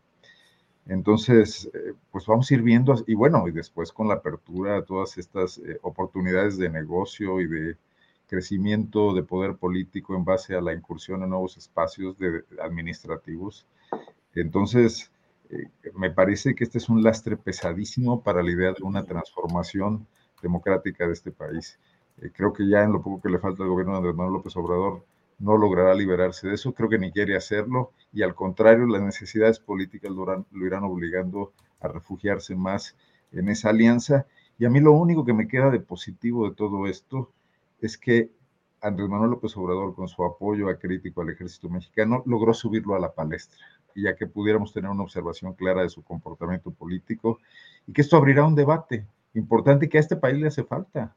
Entonces, 0.87 1.69
eh, 1.73 1.93
pues 2.11 2.25
vamos 2.25 2.49
a 2.49 2.53
ir 2.53 2.61
viendo, 2.61 2.95
y 3.07 3.13
bueno, 3.13 3.47
y 3.47 3.51
después 3.51 3.91
con 3.91 4.07
la 4.07 4.15
apertura 4.15 4.75
de 4.75 4.83
todas 4.83 5.17
estas 5.17 5.59
eh, 5.59 5.77
oportunidades 5.83 6.57
de 6.57 6.69
negocio 6.69 7.39
y 7.39 7.47
de 7.47 7.77
crecimiento 8.27 9.13
de 9.13 9.23
poder 9.23 9.57
político 9.57 10.15
en 10.15 10.25
base 10.25 10.55
a 10.55 10.61
la 10.61 10.73
incursión 10.73 11.21
en 11.23 11.29
nuevos 11.29 11.57
espacios 11.57 12.17
de, 12.17 12.43
administrativos. 12.61 13.67
Entonces, 14.33 15.11
eh, 15.49 15.69
me 15.95 16.09
parece 16.11 16.55
que 16.55 16.63
este 16.63 16.77
es 16.79 16.89
un 16.89 17.03
lastre 17.03 17.37
pesadísimo 17.37 18.23
para 18.23 18.41
la 18.41 18.51
idea 18.51 18.73
de 18.73 18.83
una 18.83 19.03
transformación 19.03 20.07
democrática 20.41 21.05
de 21.05 21.13
este 21.13 21.31
país. 21.31 21.77
Creo 22.33 22.53
que 22.53 22.67
ya 22.67 22.83
en 22.83 22.93
lo 22.93 23.01
poco 23.01 23.21
que 23.21 23.29
le 23.29 23.39
falta 23.39 23.63
al 23.63 23.69
gobierno 23.69 23.93
de 23.93 23.97
Andrés 23.99 24.15
Manuel 24.15 24.35
López 24.35 24.55
Obrador 24.55 25.03
no 25.41 25.57
logrará 25.57 25.93
liberarse 25.95 26.47
de 26.47 26.53
eso, 26.53 26.73
creo 26.73 26.87
que 26.87 26.99
ni 26.99 27.11
quiere 27.11 27.35
hacerlo 27.35 27.91
y 28.13 28.21
al 28.21 28.35
contrario, 28.35 28.85
las 28.85 29.01
necesidades 29.01 29.59
políticas 29.59 30.11
lo, 30.11 30.45
irán 30.65 30.83
obligando 30.83 31.53
a 31.79 31.87
refugiarse 31.87 32.55
más 32.55 32.95
en 33.31 33.49
esa 33.49 33.69
alianza. 33.69 34.25
Y 34.59 34.65
a 34.65 34.69
mí 34.69 34.79
lo 34.79 34.91
único 34.91 35.25
que 35.25 35.33
me 35.33 35.47
queda 35.47 35.69
de 35.71 35.79
positivo 35.79 36.47
de 36.47 36.55
todo 36.55 36.85
esto 36.87 37.31
es 37.79 37.97
que 37.97 38.29
Andrés 38.81 39.09
Manuel 39.09 39.31
López 39.31 39.55
Obrador, 39.57 39.95
con 39.95 40.07
su 40.07 40.23
apoyo 40.23 40.69
acrítico 40.69 41.21
al 41.21 41.29
ejército 41.29 41.69
mexicano, 41.69 42.23
logró 42.25 42.53
subirlo 42.53 42.95
a 42.95 42.99
la 42.99 43.13
palestra, 43.13 43.59
y 43.95 44.03
ya 44.03 44.15
que 44.15 44.27
pudiéramos 44.27 44.73
tener 44.73 44.89
una 44.89 45.03
observación 45.03 45.53
clara 45.53 45.83
de 45.83 45.89
su 45.89 46.03
comportamiento 46.03 46.71
político, 46.71 47.39
y 47.85 47.93
que 47.93 48.01
esto 48.01 48.17
abrirá 48.17 48.43
un 48.43 48.55
debate 48.55 49.05
importante 49.35 49.87
que 49.87 49.97
a 49.97 50.01
este 50.01 50.15
país 50.15 50.39
le 50.39 50.47
hace 50.47 50.63
falta, 50.63 51.15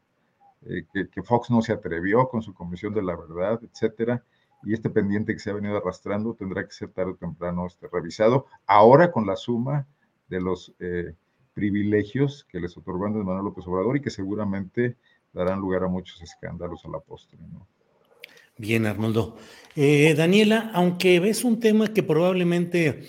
eh, 0.67 0.87
que, 1.13 1.23
Fox 1.23 1.51
no 1.51 1.63
se 1.63 1.73
atrevió 1.73 2.29
con 2.29 2.43
su 2.43 2.55
Comisión 2.55 2.95
de 2.95 3.03
la 3.03 3.17
Verdad, 3.17 3.61
etcétera, 3.63 4.25
y 4.63 4.73
este 4.73 4.89
pendiente 4.91 5.35
que 5.35 5.39
se 5.39 5.51
ha 5.51 5.55
venido 5.55 5.77
arrastrando 5.77 6.35
tendrá 6.35 6.67
que 6.67 6.73
ser 6.73 6.91
tarde 6.91 7.13
o 7.13 7.17
temprano 7.17 7.67
este, 7.67 7.87
revisado, 7.93 8.47
ahora 8.67 9.13
con 9.13 9.27
la 9.27 9.37
suma 9.37 9.87
de 10.29 10.41
los 10.41 10.75
eh, 10.81 11.15
privilegios 11.53 12.47
que 12.49 12.61
les 12.61 12.77
otorgó 12.77 13.07
Andrés 13.07 13.25
Manuel 13.25 13.45
López 13.45 13.67
Obrador 13.67 13.97
y 13.97 14.01
que 14.01 14.11
seguramente 14.11 14.97
darán 15.33 15.61
lugar 15.61 15.85
a 15.85 15.89
muchos 15.89 16.23
escándalos 16.23 16.85
a 16.85 16.89
la 16.89 17.01
postre. 17.01 17.39
Bien, 18.57 18.87
Arnoldo. 18.87 19.37
Eh, 19.77 20.15
Daniela, 20.15 20.71
aunque 20.73 21.21
ves 21.21 21.45
un 21.45 21.61
tema 21.61 21.93
que 21.93 22.03
probablemente 22.03 23.03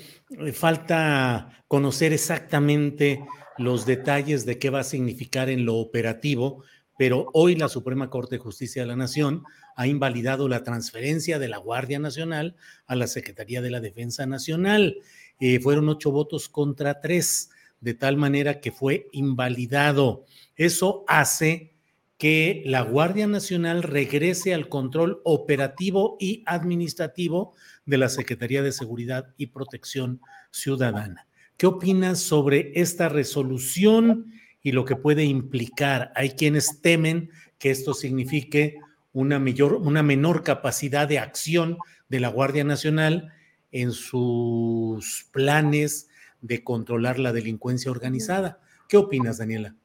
falta 0.54 1.64
conocer 1.68 2.14
exactamente 2.14 3.24
los 3.58 3.86
detalles 3.86 4.46
de 4.46 4.58
qué 4.58 4.70
va 4.70 4.80
a 4.80 4.84
significar 4.84 5.50
en 5.50 5.66
lo 5.66 5.76
operativo, 5.76 6.64
pero 6.98 7.30
hoy 7.34 7.56
la 7.56 7.70
Suprema 7.70 8.10
Corte 8.10 8.36
de 8.36 8.40
Justicia 8.40 8.82
de 8.82 8.88
la 8.88 8.96
Nación 8.96 9.44
ha 9.76 9.88
invalidado 9.88 10.48
la 10.48 10.64
transferencia 10.64 11.40
de 11.40 11.50
la 11.50 11.58
Guardia 11.58 12.00
Nacional 12.00 12.56
a 12.88 12.96
la 12.96 13.08
Secretaría 13.08 13.62
de 13.62 13.72
la 13.72 13.82
Defensa 13.82 14.26
Nacional. 14.26 14.98
Eh, 15.40 15.60
fueron 15.60 15.90
ocho 15.90 16.12
votos 16.12 16.48
contra 16.48 17.02
tres, 17.02 17.50
de 17.82 17.94
tal 17.94 18.18
manera 18.18 18.62
que 18.62 18.72
fue 18.72 19.08
invalidado. 19.12 20.26
Eso 20.56 21.04
hace 21.08 21.74
que 22.18 22.64
la 22.66 22.82
Guardia 22.82 23.28
Nacional 23.28 23.84
regrese 23.84 24.54
al 24.54 24.70
control 24.70 25.22
operativo 25.26 26.16
y 26.20 26.44
administrativo 26.46 27.54
de 27.86 27.98
la 27.98 28.08
Secretaría 28.08 28.64
de 28.64 28.72
Seguridad 28.72 29.34
y 29.38 29.48
Protección 29.48 30.22
Ciudadana. 30.50 31.28
¿Qué 31.58 31.68
opinas 31.68 32.20
sobre 32.20 32.72
esta 32.76 33.10
resolución 33.10 34.32
y 34.66 34.72
lo 34.72 34.84
que 34.84 34.96
puede 34.96 35.24
implicar? 35.26 36.12
Hay 36.16 36.32
quienes 36.32 36.82
temen 36.82 37.30
que 37.60 37.70
esto 37.70 37.94
signifique 37.94 38.80
una, 39.14 39.38
mayor, 39.38 39.76
una 39.76 40.02
menor 40.02 40.42
capacidad 40.42 41.08
de 41.08 41.20
acción 41.20 41.78
de 42.10 42.20
la 42.20 42.30
Guardia 42.30 42.64
Nacional 42.64 43.32
en 43.72 43.92
sus 43.92 45.30
planes 45.32 46.10
de 46.42 46.64
controlar 46.64 47.20
la 47.20 47.32
delincuencia 47.32 47.92
organizada. 47.92 48.60
¿Qué 48.90 48.98
opinas, 48.98 49.38
Daniela? 49.38 49.76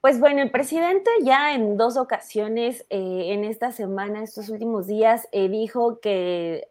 Pues 0.00 0.18
bueno, 0.18 0.42
el 0.42 0.50
presidente 0.50 1.08
ya 1.22 1.54
en 1.54 1.76
dos 1.76 1.96
ocasiones 1.96 2.84
eh, 2.90 3.26
en 3.28 3.44
esta 3.44 3.70
semana, 3.70 4.24
estos 4.24 4.48
últimos 4.48 4.88
días, 4.88 5.28
eh, 5.30 5.48
dijo 5.48 6.00
que 6.00 6.66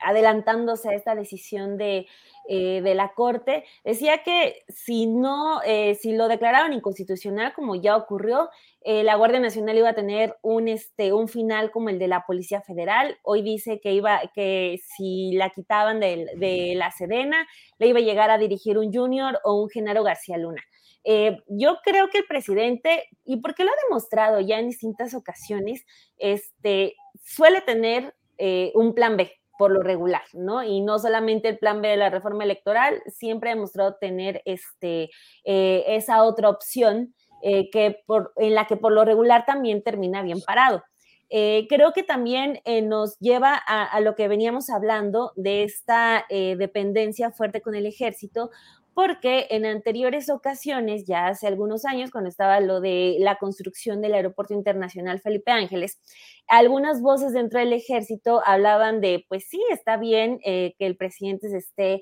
adelantándose 0.00 0.88
a 0.88 0.94
esta 0.94 1.14
decisión 1.14 1.78
de, 1.78 2.08
eh, 2.48 2.80
de, 2.82 2.94
la 2.94 3.12
Corte, 3.14 3.64
decía 3.84 4.22
que 4.22 4.64
si 4.68 5.06
no, 5.06 5.60
si 5.98 6.12
lo 6.12 6.28
declararon 6.28 6.72
inconstitucional, 6.72 7.52
como 7.54 7.74
ya 7.74 7.96
ocurrió, 7.96 8.48
la 8.84 9.16
Guardia 9.16 9.40
Nacional 9.40 9.76
iba 9.76 9.90
a 9.90 9.94
tener 9.94 10.36
un, 10.42 10.68
este, 10.68 11.12
un 11.12 11.28
final 11.28 11.70
como 11.70 11.88
el 11.88 11.98
de 11.98 12.08
la 12.08 12.24
Policía 12.24 12.60
Federal. 12.62 13.18
Hoy 13.22 13.42
dice 13.42 13.80
que 13.80 13.92
iba, 13.92 14.20
que 14.34 14.78
si 14.96 15.32
la 15.32 15.50
quitaban 15.50 15.98
de, 15.98 16.26
de 16.36 16.74
la 16.76 16.92
Sedena, 16.92 17.46
le 17.78 17.88
iba 17.88 17.98
a 17.98 18.02
llegar 18.02 18.30
a 18.30 18.38
dirigir 18.38 18.78
un 18.78 18.92
junior 18.92 19.40
o 19.44 19.60
un 19.60 19.68
Genaro 19.68 20.04
García 20.04 20.36
Luna. 20.36 20.62
Eh, 21.08 21.38
yo 21.46 21.76
creo 21.84 22.08
que 22.10 22.18
el 22.18 22.26
presidente, 22.26 23.04
y 23.24 23.36
porque 23.36 23.62
lo 23.62 23.70
ha 23.70 23.84
demostrado 23.88 24.40
ya 24.40 24.58
en 24.58 24.66
distintas 24.66 25.14
ocasiones, 25.14 25.86
este, 26.18 26.96
suele 27.22 27.60
tener 27.60 28.16
eh, 28.38 28.72
un 28.74 28.92
plan 28.92 29.16
B 29.16 29.30
por 29.58 29.70
lo 29.70 29.82
regular, 29.82 30.22
¿no? 30.32 30.62
Y 30.62 30.80
no 30.80 30.98
solamente 30.98 31.48
el 31.48 31.58
plan 31.58 31.82
B 31.82 31.88
de 31.88 31.96
la 31.96 32.10
reforma 32.10 32.44
electoral, 32.44 33.02
siempre 33.06 33.50
ha 33.50 33.54
demostrado 33.54 33.96
tener 34.00 34.42
este, 34.44 35.10
eh, 35.44 35.84
esa 35.88 36.22
otra 36.22 36.48
opción 36.48 37.14
que 37.42 38.02
por, 38.06 38.32
en 38.36 38.54
la 38.56 38.66
que 38.66 38.76
por 38.76 38.90
lo 38.90 39.04
regular 39.04 39.44
también 39.46 39.82
termina 39.82 40.22
bien 40.22 40.40
parado. 40.40 40.82
eh, 41.28 41.66
creo 41.68 41.92
que 41.92 42.02
también 42.02 42.60
eh, 42.64 42.82
nos 42.82 43.18
lleva 43.18 43.54
a, 43.54 44.00
lo 44.00 44.14
que 44.14 44.28
veníamos 44.28 44.70
hablando 44.70 45.32
de 45.34 45.64
esta 45.64 46.24
eh, 46.28 46.56
dependencia 46.56 47.32
fuerte 47.32 47.60
con 47.60 47.74
el 47.74 47.86
ejército, 47.86 48.50
porque 48.96 49.46
en 49.50 49.66
anteriores 49.66 50.30
ocasiones, 50.30 51.04
ya 51.04 51.26
hace 51.26 51.46
algunos 51.46 51.84
años, 51.84 52.10
cuando 52.10 52.30
estaba 52.30 52.60
lo 52.60 52.80
de 52.80 53.18
la 53.20 53.36
construcción 53.36 54.00
del 54.00 54.14
Aeropuerto 54.14 54.54
Internacional 54.54 55.20
Felipe 55.20 55.50
Ángeles, 55.50 56.00
algunas 56.48 57.02
voces 57.02 57.34
dentro 57.34 57.60
del 57.60 57.74
ejército 57.74 58.40
hablaban 58.46 59.02
de, 59.02 59.26
pues 59.28 59.48
sí, 59.50 59.62
está 59.70 59.98
bien 59.98 60.38
que 60.38 60.74
el 60.78 60.96
presidente 60.96 61.50
se 61.50 61.58
esté 61.58 62.00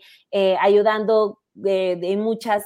ayudando 0.60 1.40
de, 1.54 2.16
muchas 2.16 2.64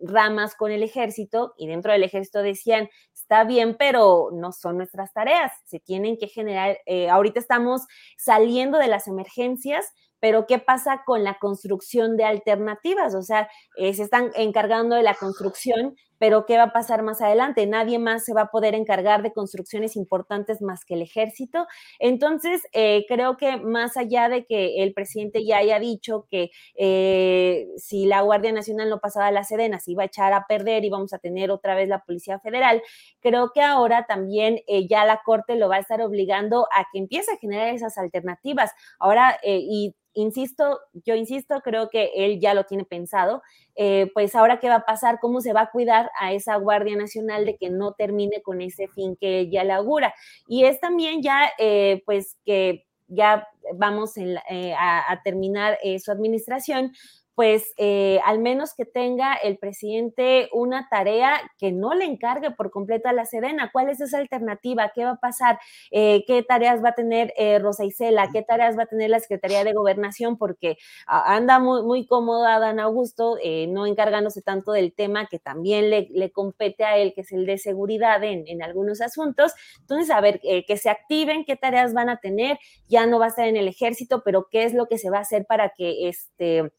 ramas 0.00 0.56
con 0.56 0.72
el 0.72 0.82
ejército 0.82 1.54
y 1.56 1.68
dentro 1.68 1.92
del 1.92 2.02
ejército 2.02 2.42
decían, 2.42 2.88
está 3.14 3.44
bien, 3.44 3.76
pero 3.78 4.30
no 4.32 4.52
son 4.52 4.78
nuestras 4.78 5.12
tareas, 5.12 5.52
se 5.64 5.78
tienen 5.78 6.16
que 6.16 6.28
generar, 6.28 6.78
eh, 6.86 7.10
ahorita 7.10 7.38
estamos 7.38 7.82
saliendo 8.16 8.78
de 8.78 8.88
las 8.88 9.06
emergencias, 9.06 9.92
pero 10.20 10.46
¿qué 10.46 10.58
pasa 10.58 11.02
con 11.06 11.24
la 11.24 11.38
construcción 11.38 12.16
de 12.16 12.24
alternativas? 12.24 13.14
O 13.14 13.22
sea, 13.22 13.48
eh, 13.76 13.94
se 13.94 14.02
están 14.04 14.30
encargando 14.34 14.96
de 14.96 15.02
la 15.02 15.14
construcción, 15.14 15.96
pero 16.18 16.46
¿qué 16.46 16.56
va 16.56 16.64
a 16.64 16.72
pasar 16.72 17.02
más 17.02 17.20
adelante? 17.20 17.66
Nadie 17.66 17.98
más 17.98 18.24
se 18.24 18.34
va 18.34 18.42
a 18.42 18.50
poder 18.50 18.74
encargar 18.74 19.22
de 19.22 19.32
construcciones 19.32 19.96
importantes 19.96 20.60
más 20.62 20.84
que 20.84 20.94
el 20.94 21.02
ejército. 21.02 21.66
Entonces, 21.98 22.62
eh, 22.72 23.04
creo 23.08 23.36
que 23.36 23.56
más 23.56 23.96
allá 23.96 24.28
de 24.28 24.44
que 24.44 24.82
el 24.82 24.92
presidente 24.92 25.44
ya 25.44 25.58
haya 25.58 25.78
dicho 25.78 26.26
que 26.30 26.50
eh, 26.76 27.68
si 27.76 28.06
la 28.06 28.20
Guardia 28.22 28.52
Nacional 28.52 28.90
no 28.90 29.00
pasaba 29.00 29.28
a 29.28 29.32
la 29.32 29.44
Sedena, 29.44 29.80
se 29.80 29.92
iba 29.92 30.02
a 30.02 30.06
echar 30.06 30.32
a 30.32 30.46
perder 30.46 30.84
y 30.84 30.90
vamos 30.90 31.12
a 31.12 31.18
tener 31.18 31.50
otra 31.50 31.74
vez 31.74 31.88
la 31.88 32.04
Policía 32.04 32.38
Federal, 32.40 32.82
creo 33.20 33.50
que 33.52 33.62
ahora 33.62 34.06
también 34.06 34.60
ya 34.88 35.04
la 35.04 35.20
Corte 35.24 35.56
lo 35.56 35.68
va 35.68 35.76
a 35.76 35.80
estar 35.80 36.00
obligando 36.02 36.68
a 36.74 36.84
que 36.92 36.98
empiece 36.98 37.32
a 37.32 37.36
generar 37.36 37.74
esas 37.74 37.98
alternativas. 37.98 38.72
Ahora, 38.98 39.38
y 39.42 39.94
insisto, 40.14 40.80
yo 40.92 41.14
insisto, 41.14 41.60
creo 41.62 41.88
que 41.90 42.10
él 42.14 42.40
ya 42.40 42.54
lo 42.54 42.64
tiene 42.64 42.84
pensado, 42.84 43.42
eh, 43.76 44.10
pues 44.14 44.34
ahora 44.34 44.58
qué 44.58 44.68
va 44.68 44.76
a 44.76 44.84
pasar, 44.84 45.18
cómo 45.20 45.40
se 45.40 45.52
va 45.52 45.62
a 45.62 45.70
cuidar 45.70 46.07
a 46.20 46.32
esa 46.32 46.56
Guardia 46.56 46.96
Nacional 46.96 47.44
de 47.44 47.56
que 47.56 47.70
no 47.70 47.92
termine 47.92 48.42
con 48.42 48.60
ese 48.60 48.88
fin 48.88 49.16
que 49.16 49.50
ya 49.50 49.64
le 49.64 49.72
augura. 49.72 50.14
Y 50.46 50.64
es 50.64 50.80
también 50.80 51.22
ya, 51.22 51.50
eh, 51.58 52.02
pues 52.06 52.36
que 52.44 52.86
ya 53.08 53.46
vamos 53.74 54.16
eh, 54.16 54.74
a, 54.78 55.20
terminar 55.24 55.78
su 55.98 56.12
administración, 56.12 56.92
pues 57.38 57.72
eh, 57.76 58.18
al 58.24 58.40
menos 58.40 58.74
que 58.74 58.84
tenga 58.84 59.32
el 59.32 59.58
presidente 59.58 60.48
una 60.52 60.88
tarea 60.90 61.40
que 61.56 61.70
no 61.70 61.94
le 61.94 62.04
encargue 62.04 62.50
por 62.50 62.72
completo 62.72 63.08
a 63.08 63.12
la 63.12 63.26
Sedena. 63.26 63.70
¿Cuál 63.72 63.90
es 63.90 64.00
esa 64.00 64.18
alternativa? 64.18 64.90
¿Qué 64.92 65.04
va 65.04 65.12
a 65.12 65.20
pasar? 65.20 65.60
Eh, 65.92 66.24
¿Qué 66.26 66.42
tareas 66.42 66.82
va 66.82 66.88
a 66.88 66.94
tener 66.96 67.32
eh, 67.36 67.60
Rosa 67.60 67.84
Isela? 67.84 68.30
¿Qué 68.32 68.42
tareas 68.42 68.76
va 68.76 68.82
a 68.82 68.86
tener 68.86 69.10
la 69.10 69.20
Secretaría 69.20 69.62
de 69.62 69.72
Gobernación? 69.72 70.36
Porque 70.36 70.78
anda 71.06 71.60
muy, 71.60 71.84
muy 71.84 72.06
cómoda 72.08 72.58
Dan 72.58 72.80
Augusto, 72.80 73.36
no 73.68 73.86
encargándose 73.86 74.42
tanto 74.42 74.72
del 74.72 74.92
tema 74.92 75.28
que 75.28 75.38
también 75.38 75.90
le, 75.90 76.32
compete 76.32 76.82
a 76.82 76.96
él, 76.96 77.12
que 77.14 77.20
es 77.20 77.30
el 77.30 77.46
de 77.46 77.58
seguridad 77.58 78.24
en, 78.24 78.48
en 78.48 78.64
algunos 78.64 79.00
asuntos. 79.00 79.52
Entonces, 79.78 80.10
a 80.10 80.20
ver, 80.20 80.40
que 80.40 80.76
se 80.76 80.90
activen, 80.90 81.44
qué 81.44 81.54
tareas 81.54 81.94
van 81.94 82.08
a 82.08 82.16
tener. 82.16 82.58
Ya 82.88 83.06
no 83.06 83.20
va 83.20 83.26
a 83.26 83.28
estar 83.28 83.46
en 83.46 83.56
el 83.56 83.68
ejército, 83.68 84.22
pero 84.24 84.48
qué 84.50 84.64
es 84.64 84.74
lo 84.74 84.88
que 84.88 84.98
se 84.98 85.08
va 85.08 85.18
a 85.18 85.20
hacer 85.20 85.46
para 85.46 85.72
que 85.76 86.08
este 86.08 86.72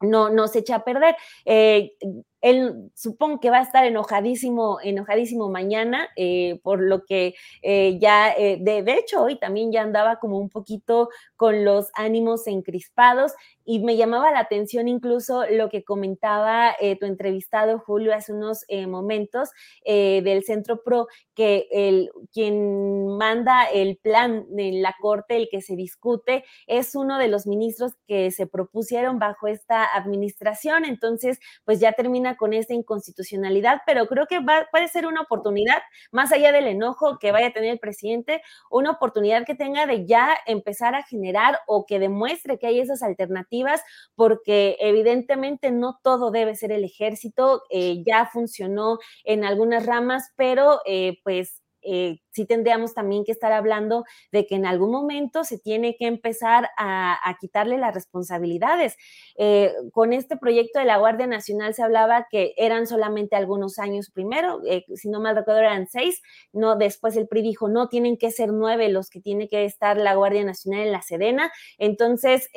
no, 0.00 0.30
no 0.30 0.48
se 0.48 0.60
echa 0.60 0.76
a 0.76 0.84
perder. 0.84 1.16
Eh, 1.44 1.92
él 2.40 2.90
supongo 2.94 3.40
que 3.40 3.50
va 3.50 3.58
a 3.58 3.62
estar 3.62 3.84
enojadísimo, 3.84 4.78
enojadísimo 4.82 5.48
mañana, 5.48 6.08
eh, 6.16 6.60
por 6.62 6.80
lo 6.80 7.04
que 7.04 7.34
eh, 7.62 7.98
ya, 8.00 8.34
de, 8.36 8.82
de, 8.82 8.94
hecho, 8.94 9.22
hoy 9.22 9.38
también 9.38 9.72
ya 9.72 9.82
andaba 9.82 10.16
como 10.16 10.38
un 10.38 10.48
poquito 10.48 11.08
con 11.36 11.64
los 11.64 11.90
ánimos 11.94 12.46
encrispados 12.46 13.32
y 13.64 13.80
me 13.80 13.96
llamaba 13.96 14.30
la 14.30 14.40
atención 14.40 14.88
incluso 14.88 15.44
lo 15.50 15.68
que 15.68 15.82
comentaba 15.82 16.76
tu 17.00 17.06
entrevistado 17.06 17.80
Julio 17.80 18.14
hace 18.14 18.32
unos 18.32 18.64
momentos 18.86 19.50
del 19.84 20.44
Centro 20.44 20.82
Pro, 20.82 21.08
que 21.34 21.66
el, 21.70 22.10
quien 22.32 23.16
manda 23.16 23.64
el 23.64 23.96
plan 23.96 24.46
en 24.56 24.82
la 24.82 24.94
Corte, 25.00 25.36
el 25.36 25.48
que 25.50 25.60
se 25.60 25.76
discute, 25.76 26.44
es 26.66 26.94
uno 26.94 27.18
de 27.18 27.28
los 27.28 27.46
ministros 27.46 27.92
que 28.06 28.30
se 28.30 28.46
propusieron 28.46 29.18
bajo 29.18 29.46
esta 29.46 29.84
administración. 29.94 30.84
Entonces, 30.84 31.38
pues 31.64 31.80
ya 31.80 31.92
termina 31.92 32.25
con 32.34 32.52
esta 32.52 32.74
inconstitucionalidad, 32.74 33.82
pero 33.86 34.06
creo 34.06 34.26
que 34.26 34.40
va, 34.40 34.66
puede 34.72 34.88
ser 34.88 35.06
una 35.06 35.20
oportunidad, 35.20 35.78
más 36.10 36.32
allá 36.32 36.50
del 36.50 36.66
enojo 36.66 37.18
que 37.18 37.30
vaya 37.30 37.48
a 37.48 37.52
tener 37.52 37.70
el 37.70 37.78
presidente, 37.78 38.42
una 38.70 38.90
oportunidad 38.90 39.44
que 39.46 39.54
tenga 39.54 39.86
de 39.86 40.06
ya 40.06 40.36
empezar 40.46 40.94
a 40.94 41.04
generar 41.04 41.60
o 41.66 41.86
que 41.86 41.98
demuestre 41.98 42.58
que 42.58 42.66
hay 42.66 42.80
esas 42.80 43.02
alternativas, 43.02 43.82
porque 44.14 44.76
evidentemente 44.80 45.70
no 45.70 46.00
todo 46.02 46.30
debe 46.30 46.56
ser 46.56 46.72
el 46.72 46.84
ejército, 46.84 47.62
eh, 47.70 48.02
ya 48.04 48.26
funcionó 48.26 48.98
en 49.24 49.44
algunas 49.44 49.86
ramas, 49.86 50.32
pero 50.36 50.80
eh, 50.86 51.18
pues 51.22 51.62
eh, 51.86 52.20
sí 52.30 52.44
tendríamos 52.44 52.94
también 52.94 53.24
que 53.24 53.32
estar 53.32 53.52
hablando 53.52 54.04
de 54.32 54.46
que 54.46 54.56
en 54.56 54.66
algún 54.66 54.90
momento 54.90 55.44
se 55.44 55.58
tiene 55.58 55.96
que 55.96 56.06
empezar 56.06 56.68
a, 56.76 57.36
quitarle 57.40 57.78
las 57.78 57.94
responsabilidades. 57.94 58.96
Eh, 59.36 59.72
con 59.92 60.12
este 60.12 60.36
proyecto 60.36 60.78
de 60.78 60.84
la 60.84 60.98
Guardia 60.98 61.26
Nacional 61.26 61.74
se 61.74 61.82
hablaba 61.82 62.26
que 62.30 62.54
eran 62.56 62.86
solamente 62.86 63.36
algunos 63.36 63.78
años 63.78 64.10
primero, 64.10 64.60
eh, 64.66 64.84
si 64.94 65.08
no 65.08 65.20
mal 65.20 65.36
recuerdo 65.36 65.60
eran 65.60 65.86
seis, 65.86 66.22
no, 66.52 66.76
después 66.76 67.16
el 67.16 67.28
PRI 67.28 67.42
dijo, 67.42 67.68
no, 67.68 67.88
tienen 67.88 68.16
que 68.16 68.30
ser 68.30 68.52
nueve 68.52 68.88
los 68.88 69.10
que 69.10 69.20
tiene 69.20 69.48
que 69.48 69.64
estar 69.64 69.96
la 69.96 70.14
Guardia 70.14 70.44
Nacional 70.44 70.80
en 70.80 70.92
la 70.92 71.02
Sedena. 71.02 71.52
Entonces, 71.78 72.48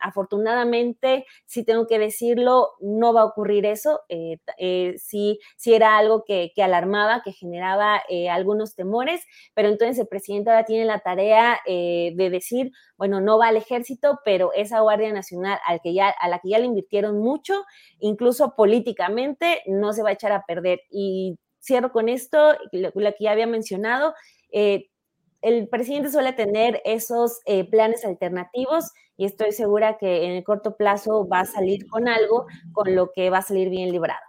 afortunadamente, 0.00 1.26
si 1.46 1.64
tengo 1.64 1.86
que 1.86 1.98
decirlo, 1.98 2.70
no 2.80 3.12
va 3.12 3.22
a 3.22 3.26
ocurrir 3.26 3.66
eso. 3.66 4.00
Eh, 4.08 4.38
eh, 4.58 4.94
sí, 4.98 5.38
era 5.64 5.98
algo 5.98 6.24
que, 6.24 6.52
alarmaba, 6.62 7.22
que 7.22 7.32
generaba 7.32 8.02
eh, 8.08 8.28
algunos 8.28 8.74
temores, 8.74 9.22
pero 9.54 9.68
entonces 9.68 9.98
el 9.98 10.08
presidente 10.08 10.50
ahora 10.50 10.64
tiene 10.64 10.84
la 10.84 11.00
tarea 11.00 11.58
de 11.66 12.28
decir, 12.30 12.72
bueno, 12.96 13.20
no 13.20 13.38
va 13.38 13.48
al 13.48 13.56
ejército, 13.56 14.18
pero 14.24 14.52
esa 14.52 14.80
Guardia 14.80 15.12
Nacional 15.12 15.58
al 15.66 15.80
que 15.80 15.94
ya, 15.94 16.08
a 16.08 16.28
la 16.28 16.38
que 16.38 16.50
ya 16.50 16.58
le 16.58 16.66
invirtieron 16.66 17.18
mucho, 17.18 17.64
incluso 17.98 18.54
políticamente, 18.56 19.62
no 19.66 19.92
se 19.92 20.02
va 20.02 20.10
a 20.10 20.12
echar 20.12 20.32
a 20.32 20.44
perder. 20.46 20.80
Y 20.90 21.38
cierro 21.60 21.92
con 21.92 22.08
esto, 22.08 22.56
lo, 22.72 22.92
que 22.92 23.14
ya 23.24 23.32
había 23.32 23.46
mencionado. 23.46 24.14
el 24.50 25.68
presidente 25.68 26.10
suele 26.10 26.32
tener 26.32 26.82
esos 26.84 27.40
planes 27.70 28.04
alternativos 28.04 28.92
y 29.20 29.26
estoy 29.26 29.52
segura 29.52 29.98
que 29.98 30.24
en 30.24 30.30
el 30.30 30.42
corto 30.44 30.78
plazo 30.78 31.28
va 31.28 31.40
a 31.40 31.44
salir 31.44 31.86
con 31.86 32.08
algo 32.08 32.46
con 32.72 32.94
lo 32.94 33.12
que 33.14 33.28
va 33.28 33.38
a 33.38 33.42
salir 33.42 33.68
bien 33.68 33.92
librado. 33.92 34.22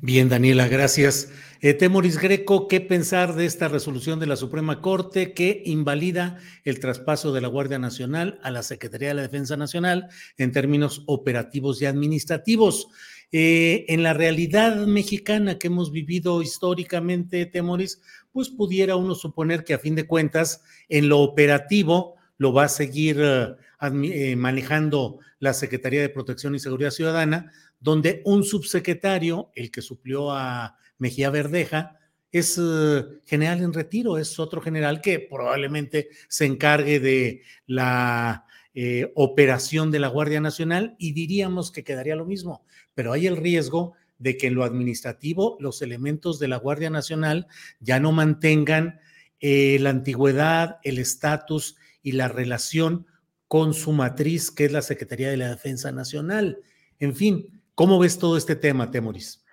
Bien, 0.00 0.30
Daniela, 0.30 0.68
gracias. 0.68 1.30
Eh, 1.60 1.74
Temoris 1.74 2.18
Greco, 2.18 2.66
¿qué 2.66 2.80
pensar 2.80 3.34
de 3.34 3.44
esta 3.44 3.68
resolución 3.68 4.18
de 4.18 4.26
la 4.26 4.36
Suprema 4.36 4.80
Corte 4.80 5.34
que 5.34 5.62
invalida 5.66 6.38
el 6.64 6.80
traspaso 6.80 7.30
de 7.34 7.42
la 7.42 7.48
Guardia 7.48 7.78
Nacional 7.78 8.40
a 8.42 8.50
la 8.50 8.62
Secretaría 8.62 9.08
de 9.08 9.14
la 9.16 9.22
Defensa 9.22 9.58
Nacional 9.58 10.08
en 10.38 10.52
términos 10.52 11.02
operativos 11.06 11.82
y 11.82 11.84
administrativos? 11.84 12.88
Eh, 13.32 13.84
en 13.88 14.02
la 14.02 14.14
realidad 14.14 14.86
mexicana 14.86 15.58
que 15.58 15.66
hemos 15.66 15.92
vivido 15.92 16.40
históricamente, 16.40 17.44
Temoris, 17.44 18.00
pues 18.32 18.48
pudiera 18.48 18.96
uno 18.96 19.14
suponer 19.14 19.62
que 19.62 19.74
a 19.74 19.78
fin 19.78 19.94
de 19.94 20.06
cuentas, 20.06 20.62
en 20.88 21.10
lo 21.10 21.18
operativo, 21.18 22.16
lo 22.38 22.54
va 22.54 22.64
a 22.64 22.68
seguir 22.68 23.18
eh, 23.20 23.54
eh, 23.82 24.36
manejando 24.36 25.20
la 25.38 25.54
Secretaría 25.54 26.02
de 26.02 26.10
Protección 26.10 26.54
y 26.54 26.58
Seguridad 26.58 26.90
Ciudadana, 26.90 27.50
donde 27.80 28.20
un 28.26 28.44
subsecretario, 28.44 29.50
el 29.54 29.70
que 29.70 29.80
suplió 29.80 30.32
a 30.32 30.76
Mejía 30.98 31.30
Verdeja, 31.30 31.98
es 32.30 32.60
eh, 32.62 33.04
general 33.24 33.62
en 33.62 33.72
retiro, 33.72 34.18
es 34.18 34.38
otro 34.38 34.60
general 34.60 35.00
que 35.00 35.18
probablemente 35.18 36.10
se 36.28 36.44
encargue 36.44 37.00
de 37.00 37.42
la 37.66 38.44
eh, 38.74 39.12
operación 39.14 39.90
de 39.90 40.00
la 40.00 40.08
Guardia 40.08 40.42
Nacional 40.42 40.94
y 40.98 41.12
diríamos 41.12 41.72
que 41.72 41.82
quedaría 41.82 42.16
lo 42.16 42.26
mismo, 42.26 42.66
pero 42.92 43.14
hay 43.14 43.26
el 43.26 43.38
riesgo 43.38 43.94
de 44.18 44.36
que 44.36 44.48
en 44.48 44.56
lo 44.56 44.64
administrativo 44.64 45.56
los 45.58 45.80
elementos 45.80 46.38
de 46.38 46.48
la 46.48 46.58
Guardia 46.58 46.90
Nacional 46.90 47.46
ya 47.80 47.98
no 47.98 48.12
mantengan 48.12 49.00
la 49.40 49.88
antigüedad, 49.88 50.80
el 50.82 50.98
estatus 50.98 51.76
y 52.02 52.12
la 52.12 52.28
relación 52.28 53.06
con 53.50 53.74
su 53.74 53.90
matriz, 53.90 54.48
que 54.52 54.66
es 54.66 54.70
la 54.70 54.80
Secretaría 54.80 55.28
de 55.28 55.36
la 55.36 55.48
Defensa 55.48 55.90
Nacional. 55.90 56.62
En 57.00 57.16
fin, 57.16 57.60
¿cómo 57.74 57.98
ves 57.98 58.16
todo 58.16 58.36
este 58.36 58.54
tema, 58.54 58.92
Temoris? 58.92 59.44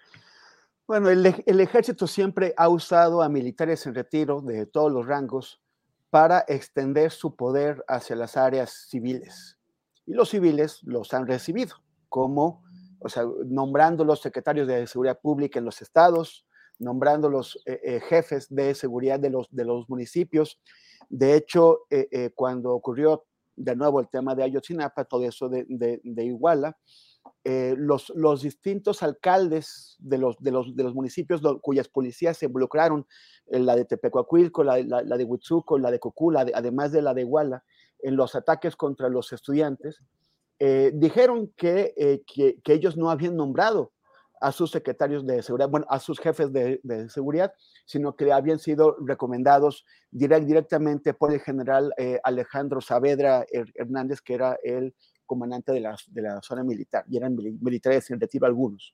Bueno, 0.86 1.10
el, 1.10 1.25
ejército 1.25 2.05
siempre 2.05 2.53
ha 2.57 2.69
usado 2.69 3.23
a 3.23 3.27
militares 3.27 3.88
en 3.88 3.95
retiro 3.95 4.41
de 4.41 4.67
todos 4.67 4.91
los 4.91 5.07
rangos 5.07 5.63
para 6.12 6.45
extender 6.47 7.10
su 7.10 7.36
poder 7.36 7.83
hacia 7.88 8.15
las 8.15 8.38
áreas 8.38 8.86
civiles. 8.88 9.57
Y 10.05 10.13
los 10.13 10.29
civiles 10.29 10.77
los 10.83 11.12
han 11.15 11.25
recibido, 11.25 11.77
como, 12.07 12.63
o 12.99 13.10
sea, 13.10 13.23
nombrando 13.47 14.05
los 14.05 14.21
secretarios 14.21 14.67
de 14.67 14.86
Seguridad 14.86 15.19
Pública 15.19 15.57
en 15.57 15.65
los 15.65 15.81
estados, 15.81 16.45
nombrando 16.77 17.31
los 17.31 17.60
jefes 18.07 18.45
de 18.53 18.75
seguridad 18.75 19.19
de 19.19 19.31
los, 19.31 19.47
de 19.49 19.65
los 19.65 19.89
municipios. 19.89 20.62
De 21.10 21.36
hecho, 21.36 21.88
cuando 22.36 22.73
ocurrió 22.73 23.27
de 23.58 23.76
nuevo 23.76 24.00
el 24.00 24.08
tema 24.08 24.34
de 24.36 24.43
Ayotzinapa, 24.43 25.04
todo 25.04 25.24
eso 25.26 25.50
de, 25.50 25.65
de, 25.67 26.24
Iguala, 26.24 26.78
los, 27.43 28.10
los, 28.15 28.41
distintos 28.41 29.04
alcaldes 29.04 29.98
de 30.00 30.17
los, 30.17 30.38
de 30.39 30.52
los, 30.52 30.76
de 30.76 30.84
los 30.84 30.93
municipios 30.93 31.41
cuyas 31.62 31.89
policías 31.89 32.38
se 32.38 32.46
involucraron, 32.46 33.06
la 33.48 33.76
de 33.76 33.86
Tepecuacuilco, 33.86 34.63
la, 34.63 34.78
de 34.78 35.24
Huitzuco, 35.24 35.78
la 35.78 35.91
de 35.91 36.00
Cocula, 36.00 36.46
además 36.54 36.91
de 36.91 37.02
la 37.02 37.13
de 37.13 37.22
Iguala, 37.22 37.63
en 38.00 38.15
los 38.15 38.36
ataques 38.36 38.76
contra 38.76 39.10
los 39.10 39.34
estudiantes, 39.34 40.02
eh, 40.60 40.91
dijeron 40.93 41.54
eh, 41.62 42.24
que, 42.26 42.60
que, 42.63 42.74
ellos 42.74 42.98
no 42.98 43.12
habían 43.12 43.36
nombrado 43.36 43.91
a 44.41 44.52
sus 44.52 44.72
secretarios 44.72 45.26
de 45.26 45.41
seguridad, 45.43 45.70
bueno, 45.70 45.86
a 45.89 46.00
sus 46.00 46.20
jefes 46.20 46.52
de, 46.52 46.80
seguridad, 47.10 47.54
sino 47.88 48.15
que 48.15 48.32
habían 48.32 48.60
sido 48.60 48.97
recomendados 49.00 49.86
directamente 50.12 51.15
por 51.15 51.34
el 51.34 51.39
general 51.39 51.91
eh, 51.97 52.19
Alejandro 52.23 52.82
Saavedra 52.82 53.45
Hernández, 53.73 54.21
que 54.21 54.36
era 54.36 54.60
el 54.62 54.93
comandante 55.26 55.71
de 55.71 55.80
la, 55.80 55.95
de 56.08 56.21
la 56.21 56.41
zona 56.43 56.63
militar, 56.63 57.06
y 57.10 57.17
eran 57.17 57.36
militares 57.36 58.12
en 58.12 58.19
retiro 58.19 58.45
algunos. 58.45 58.93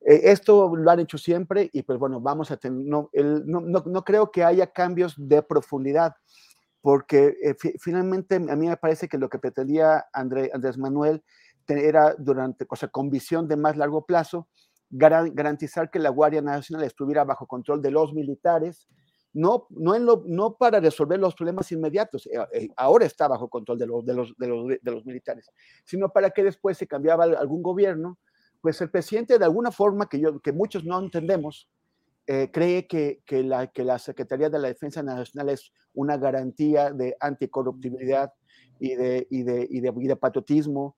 esto 0.00 0.74
lo 0.74 0.90
han 0.90 1.00
hecho 1.00 1.18
siempre 1.18 1.70
y 1.72 1.82
pues 1.82 1.98
bueno, 1.98 2.20
vamos 2.20 2.50
a 2.50 2.56
tener, 2.56 2.84
no, 2.84 3.10
no, 3.14 3.60
no, 3.60 4.04
creo 4.04 4.30
que 4.30 4.42
haya 4.42 4.66
cambios 4.66 5.14
de 5.16 5.42
profundidad 5.42 6.14
porque 6.80 7.36
eh, 7.42 7.54
finalmente 7.78 8.36
a 8.36 8.56
mí 8.56 8.68
me 8.68 8.76
parece 8.76 9.08
que 9.08 9.18
lo 9.18 9.28
que 9.28 9.38
pretendía 9.38 10.06
Andrés 10.12 10.78
Manuel 10.78 11.22
era 11.76 12.14
durante, 12.18 12.66
o 12.68 12.76
sea, 12.76 12.88
con 12.88 13.10
visión 13.10 13.46
de 13.46 13.56
más 13.56 13.76
largo 13.76 14.06
plazo, 14.06 14.48
garantizar 14.90 15.90
que 15.90 15.98
la 15.98 16.10
Guardia 16.10 16.42
Nacional 16.42 16.86
estuviera 16.86 17.24
bajo 17.24 17.46
control 17.46 17.82
de 17.82 17.90
los 17.90 18.12
militares, 18.14 18.88
no, 19.32 19.66
no, 19.70 19.94
en 19.94 20.06
lo, 20.06 20.22
no 20.26 20.56
para 20.56 20.80
resolver 20.80 21.18
los 21.20 21.34
problemas 21.34 21.70
inmediatos, 21.70 22.26
eh, 22.26 22.38
eh, 22.52 22.68
ahora 22.76 23.04
está 23.04 23.28
bajo 23.28 23.48
control 23.48 23.78
de 23.78 23.86
los, 23.86 24.04
de, 24.04 24.14
los, 24.14 24.34
de, 24.38 24.48
los, 24.48 24.68
de 24.80 24.90
los 24.90 25.04
militares, 25.04 25.50
sino 25.84 26.08
para 26.08 26.30
que 26.30 26.42
después 26.42 26.78
se 26.78 26.86
cambiaba 26.86 27.24
algún 27.24 27.62
gobierno, 27.62 28.18
pues 28.60 28.80
el 28.80 28.90
presidente 28.90 29.38
de 29.38 29.44
alguna 29.44 29.70
forma 29.70 30.08
que, 30.08 30.20
yo, 30.20 30.40
que 30.40 30.52
muchos 30.52 30.84
no 30.84 30.98
entendemos, 30.98 31.68
eh, 32.26 32.50
cree 32.52 32.86
que, 32.86 33.22
que, 33.24 33.42
la, 33.42 33.68
que 33.68 33.84
la 33.84 33.98
Secretaría 33.98 34.50
de 34.50 34.58
la 34.58 34.68
Defensa 34.68 35.02
Nacional 35.02 35.50
es 35.50 35.72
una 35.94 36.16
garantía 36.16 36.90
de 36.90 37.16
anticorruptibilidad 37.20 38.32
y 38.80 38.94
de, 38.94 39.26
y 39.30 39.42
de, 39.42 39.66
y 39.70 39.80
de, 39.80 39.92
y 39.96 40.06
de 40.06 40.16
patriotismo 40.16 40.96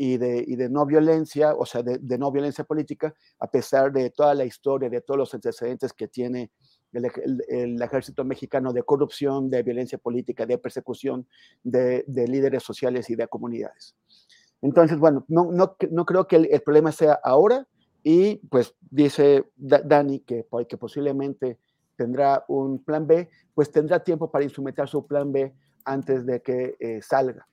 y 0.00 0.16
de, 0.16 0.44
y 0.46 0.54
de 0.54 0.70
no 0.70 0.86
violencia, 0.86 1.54
o 1.54 1.66
sea, 1.66 1.82
de, 1.82 2.18
no 2.18 2.30
violencia 2.30 2.62
política, 2.62 3.12
a 3.40 3.50
pesar 3.50 3.92
de 3.92 4.10
toda 4.10 4.32
la 4.32 4.44
historia, 4.44 4.88
de 4.88 5.00
todos 5.00 5.18
los 5.18 5.34
antecedentes 5.34 5.92
que 5.92 6.06
tiene 6.06 6.52
el, 6.92 7.10
el, 7.48 7.82
ejército 7.82 8.24
mexicano 8.24 8.72
de 8.72 8.84
corrupción, 8.84 9.50
de 9.50 9.64
violencia 9.64 9.98
política, 9.98 10.46
de 10.46 10.56
persecución 10.56 11.26
de, 11.64 12.04
de 12.06 12.28
líderes 12.28 12.62
sociales 12.62 13.10
y 13.10 13.16
de 13.16 13.26
comunidades. 13.26 13.96
Entonces, 14.62 14.98
bueno, 14.98 15.24
no, 15.26 15.50
no, 15.50 15.76
no 15.90 16.06
creo 16.06 16.28
que 16.28 16.36
el, 16.36 16.48
el 16.50 16.62
problema 16.62 16.92
sea 16.92 17.18
ahora, 17.24 17.66
y 18.04 18.36
pues 18.48 18.76
dice 18.90 19.50
Dani 19.56 20.20
que, 20.20 20.46
que 20.68 20.76
posiblemente 20.78 21.58
tendrá 21.96 22.44
un 22.46 22.84
plan 22.84 23.04
B, 23.04 23.28
pues 23.52 23.72
tendrá 23.72 24.04
tiempo 24.04 24.30
para 24.30 24.44
instrumentar 24.44 24.88
su 24.88 25.04
plan 25.08 25.32
B 25.32 25.52
antes 25.84 26.24
de 26.24 26.40
que 26.40 26.76
eh, 26.78 27.02
salga. 27.02 27.48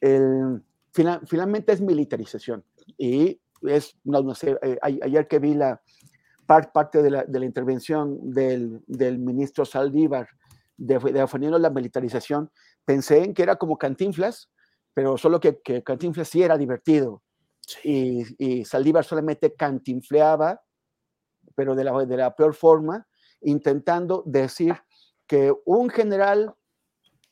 El, 0.00 0.62
finalmente 0.94 1.72
es 1.72 1.80
militarización 1.80 2.64
y 2.96 3.40
es, 3.62 3.96
no, 4.04 4.34
sé, 4.34 4.56
eh, 4.62 4.78
ayer 4.80 5.26
que 5.26 5.38
vi 5.38 5.54
la 5.54 5.82
parte 6.46 7.02
de 7.02 7.10
la, 7.10 7.24
de 7.24 7.40
la 7.40 7.46
intervención 7.46 8.30
del, 8.30 8.82
del, 8.86 9.18
ministro 9.18 9.64
Saldívar 9.64 10.28
de, 10.76 10.98
defendiendo 10.98 11.58
la 11.58 11.70
militarización, 11.70 12.50
pensé 12.84 13.24
en 13.24 13.34
que 13.34 13.42
era 13.42 13.56
como 13.56 13.78
Cantinflas, 13.78 14.50
pero 14.92 15.16
solo 15.16 15.40
que, 15.40 15.60
que 15.62 15.82
Cantinflas 15.82 16.28
sí 16.28 16.42
era 16.42 16.58
divertido. 16.58 17.22
Y, 17.82 18.24
y, 18.38 18.64
Saldívar 18.64 19.04
solamente 19.04 19.54
cantinfleaba, 19.54 20.62
pero 21.54 21.74
de 21.74 21.84
la, 21.84 22.04
de 22.04 22.16
la 22.16 22.36
peor 22.36 22.54
forma, 22.54 23.06
intentando 23.40 24.22
decir 24.26 24.74
que 25.26 25.52
un 25.64 25.88
general, 25.88 26.54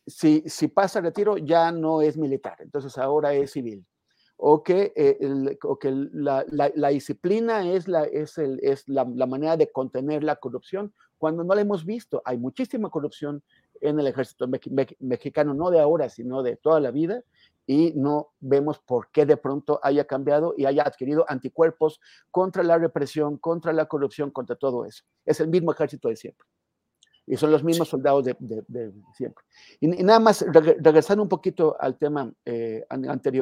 si, 0.06 0.68
pasa 0.68 0.98
a 0.98 1.02
retiro, 1.02 1.36
ya 1.36 1.70
no 1.72 2.02
es 2.02 2.16
militar, 2.16 2.56
entonces 2.60 2.96
ahora 2.98 3.32
es 3.34 3.52
civil. 3.52 3.84
O 4.44 4.62
que, 4.64 4.92
eh, 4.96 5.56
o 5.62 5.78
que 5.78 5.92
la, 5.92 6.88
disciplina 6.88 7.70
es, 7.70 7.86
la, 7.86 8.04
es, 8.04 8.38
el, 8.38 8.58
es 8.60 8.88
la, 8.88 9.04
manera 9.04 9.56
de 9.56 9.70
contener 9.70 10.24
la 10.24 10.36
corrupción, 10.36 10.92
cuando 11.16 11.44
no 11.44 11.54
la 11.54 11.60
hemos 11.60 11.84
visto. 11.84 12.20
Hay 12.24 12.38
muchísima 12.38 12.90
corrupción 12.90 13.44
en 13.80 14.00
el 14.00 14.08
ejército 14.08 14.48
mexicano, 14.98 15.54
no 15.54 15.70
de 15.70 15.78
ahora, 15.78 16.08
sino 16.08 16.42
de 16.42 16.56
toda 16.56 16.80
la 16.80 16.90
vida, 16.90 17.22
y 17.66 17.92
no 17.94 18.32
vemos 18.40 18.80
por 18.80 19.10
qué 19.12 19.24
de 19.26 19.36
pronto 19.36 19.78
haya 19.82 20.04
cambiado 20.04 20.54
y 20.56 20.64
haya 20.64 20.82
adquirido 20.82 21.24
anticuerpos 21.28 22.00
contra 22.32 22.64
la 22.64 22.78
represión, 22.78 23.38
contra 23.38 23.72
la 23.72 23.86
corrupción, 23.86 24.32
contra 24.32 24.56
todo 24.56 24.84
eso. 24.84 25.04
Es 25.24 25.38
el 25.38 25.48
mismo 25.48 25.72
ejército 25.72 26.08
de 26.08 26.16
siempre. 26.16 26.46
Y 27.26 27.36
son 27.36 27.50
los 27.50 27.62
mismos 27.62 27.88
soldados 27.88 28.24
de, 28.24 28.36
de, 28.38 28.62
de 28.66 28.92
siempre. 29.14 29.44
Y, 29.80 30.00
y, 30.00 30.02
nada 30.02 30.18
más, 30.18 30.44
regresando 30.50 31.22
un 31.22 31.28
poquito 31.28 31.76
al 31.78 31.96
tema 31.96 32.32
eh, 32.44 32.84
anterior. 32.88 33.41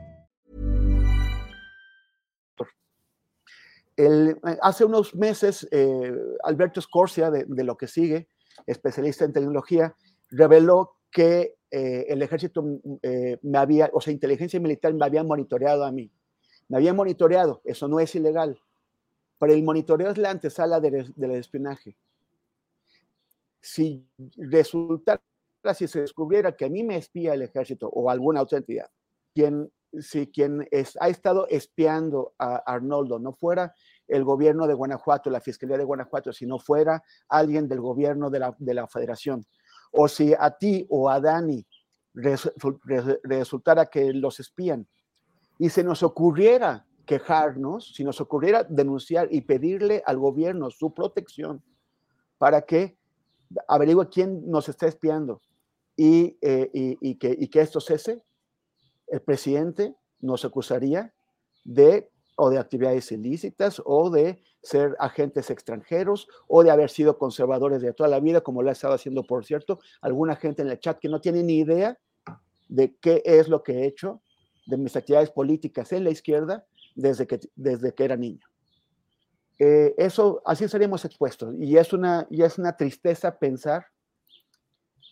Eh, 4.03 4.35
hace 4.63 4.83
unos 4.83 5.13
meses, 5.13 5.67
eh, 5.69 6.11
Alberto 6.43 6.81
Scorsia, 6.81 7.29
de, 7.29 7.63
lo 7.63 7.77
que 7.77 7.87
sigue, 7.87 8.29
especialista 8.65 9.25
en 9.25 9.33
tecnología, 9.33 9.95
reveló 10.31 10.95
que 11.11 11.55
eh, 11.69 12.07
el 12.09 12.23
ejército 12.23 12.63
mm, 12.63 12.99
me 13.43 13.57
había, 13.59 13.91
o 13.93 14.01
sea, 14.01 14.11
inteligencia 14.11 14.59
militar 14.59 14.91
me 14.95 15.05
había 15.05 15.23
monitoreado 15.23 15.85
a 15.85 15.91
mí. 15.91 16.11
Me 16.67 16.77
había 16.77 16.95
monitoreado, 16.95 17.61
eso 17.63 17.87
no 17.87 17.99
es 17.99 18.15
ilegal, 18.15 18.59
pero 19.37 19.53
el 19.53 19.61
monitoreo 19.63 20.09
es 20.09 20.17
la 20.17 20.31
antesala 20.31 20.79
del 20.79 21.13
de 21.15 21.37
espionaje. 21.37 21.95
Si 23.59 24.07
resultara, 24.35 25.21
si 25.75 25.87
se 25.87 26.01
descubriera 26.01 26.55
que 26.55 26.65
a 26.65 26.69
mí 26.69 26.81
me 26.81 26.97
espía 26.97 27.35
el 27.35 27.43
ejército 27.43 27.87
o 27.89 28.09
alguna 28.09 28.41
otra 28.41 28.57
entidad, 28.57 28.89
quien 29.35 29.69
si 29.99 30.27
quien 30.27 30.67
es, 30.71 30.97
ha 30.99 31.09
estado 31.09 31.47
espiando 31.49 32.33
a 32.37 32.57
Arnoldo 32.57 33.19
no 33.19 33.33
fuera 33.33 33.73
el 34.07 34.23
gobierno 34.23 34.67
de 34.67 34.73
Guanajuato, 34.73 35.29
la 35.29 35.41
Fiscalía 35.41 35.77
de 35.77 35.83
Guanajuato, 35.83 36.33
si 36.33 36.45
no 36.45 36.59
fuera 36.59 37.03
alguien 37.29 37.67
del 37.67 37.79
gobierno 37.79 38.29
de 38.29 38.39
la, 38.39 38.55
de 38.57 38.73
la 38.73 38.87
federación, 38.87 39.45
o 39.91 40.07
si 40.07 40.33
a 40.37 40.51
ti 40.51 40.85
o 40.89 41.09
a 41.09 41.19
Dani 41.19 41.65
resultara 42.13 43.85
que 43.85 44.13
los 44.13 44.39
espían 44.39 44.87
y 45.57 45.69
se 45.69 45.83
nos 45.83 46.03
ocurriera 46.03 46.85
quejarnos, 47.05 47.93
si 47.93 48.03
nos 48.03 48.19
ocurriera 48.21 48.63
denunciar 48.63 49.27
y 49.31 49.41
pedirle 49.41 50.03
al 50.05 50.17
gobierno 50.17 50.69
su 50.71 50.93
protección 50.93 51.63
para 52.37 52.61
que 52.61 52.97
averigüe 53.67 54.09
quién 54.09 54.49
nos 54.49 54.69
está 54.69 54.87
espiando 54.87 55.41
y, 55.95 56.37
eh, 56.41 56.97
que, 57.19 57.35
y 57.37 57.47
que 57.47 57.61
esto 57.61 57.79
cese, 57.79 58.23
el 59.11 59.21
presidente 59.21 59.95
nos 60.19 60.45
acusaría 60.45 61.13
de 61.63 62.09
o 62.35 62.49
de 62.49 62.57
actividades 62.57 63.11
ilícitas 63.11 63.81
o 63.85 64.09
de 64.09 64.41
ser 64.63 64.95
agentes 64.99 65.49
extranjeros 65.49 66.27
o 66.47 66.63
de 66.63 66.71
haber 66.71 66.89
sido 66.89 67.17
conservadores 67.17 67.81
de 67.81 67.93
toda 67.93 68.09
la 68.09 68.19
vida, 68.19 68.41
como 68.41 68.63
lo 68.63 68.69
ha 68.69 68.71
estado 68.71 68.93
haciendo, 68.93 69.23
por 69.23 69.45
cierto, 69.45 69.79
alguna 70.01 70.35
gente 70.35 70.61
en 70.61 70.69
el 70.69 70.79
chat 70.79 70.97
que 70.97 71.09
no 71.09 71.19
tiene 71.21 71.43
ni 71.43 71.59
idea 71.59 71.99
de 72.69 72.95
qué 72.95 73.21
es 73.25 73.47
lo 73.49 73.61
que 73.61 73.73
he 73.73 73.85
hecho 73.85 74.21
de 74.65 74.77
mis 74.77 74.95
actividades 74.95 75.29
políticas 75.29 75.91
en 75.91 76.03
la 76.03 76.09
izquierda 76.09 76.65
desde 76.95 77.27
que, 77.27 77.39
desde 77.55 77.93
que 77.93 78.05
era 78.05 78.15
niño. 78.15 78.45
Eh, 79.59 79.93
eso, 79.97 80.41
así 80.45 80.67
seríamos 80.67 81.03
expuestos. 81.05 81.53
Y 81.59 81.77
es, 81.77 81.91
una, 81.93 82.25
y 82.29 82.43
es 82.43 82.57
una 82.57 82.75
tristeza 82.77 83.37
pensar 83.37 83.85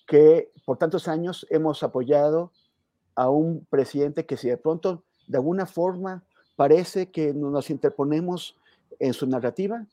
que 0.07 0.51
por 0.65 0.77
tantos 0.77 1.07
años 1.07 1.45
hemos 1.49 1.83
apoyado 1.83 2.51
a 3.19 3.29
un 3.29 3.65
presidente 3.69 4.25
que 4.25 4.37
si 4.37 4.47
de 4.47 4.55
pronto, 4.55 5.03
de 5.27 5.37
alguna 5.37 5.65
forma, 5.65 6.23
parece 6.55 7.11
que 7.11 7.33
nos 7.33 7.69
interponemos 7.69 8.55
en 8.97 9.13
su 9.13 9.27
narrativa, 9.27 9.85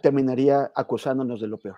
terminaría 0.00 0.72
acusándonos 0.74 1.42
de 1.42 1.48
lo 1.48 1.58
peor. 1.58 1.76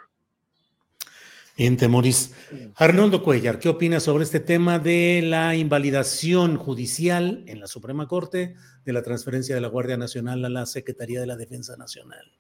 En 1.57 1.77
Temoris. 1.77 2.35
Arnoldo 2.77 3.25
Cuellar, 3.25 3.59
¿qué 3.59 3.69
opinas 3.69 4.05
sobre 4.05 4.23
este 4.23 4.39
tema 4.39 4.79
de 4.79 5.23
la 5.25 5.57
invalidación 5.57 6.57
judicial 6.57 7.43
en 7.49 7.59
la 7.59 7.67
Suprema 7.67 8.07
Corte 8.07 8.55
de 8.85 8.93
la 8.93 9.03
transferencia 9.03 9.57
de 9.57 9.61
la 9.61 9.69
Guardia 9.69 9.97
Nacional 9.97 10.45
a 10.45 10.49
la 10.51 10.67
Secretaría 10.67 11.19
de 11.19 11.27
la 11.27 11.37
Defensa 11.37 11.77
Nacional? 11.77 12.31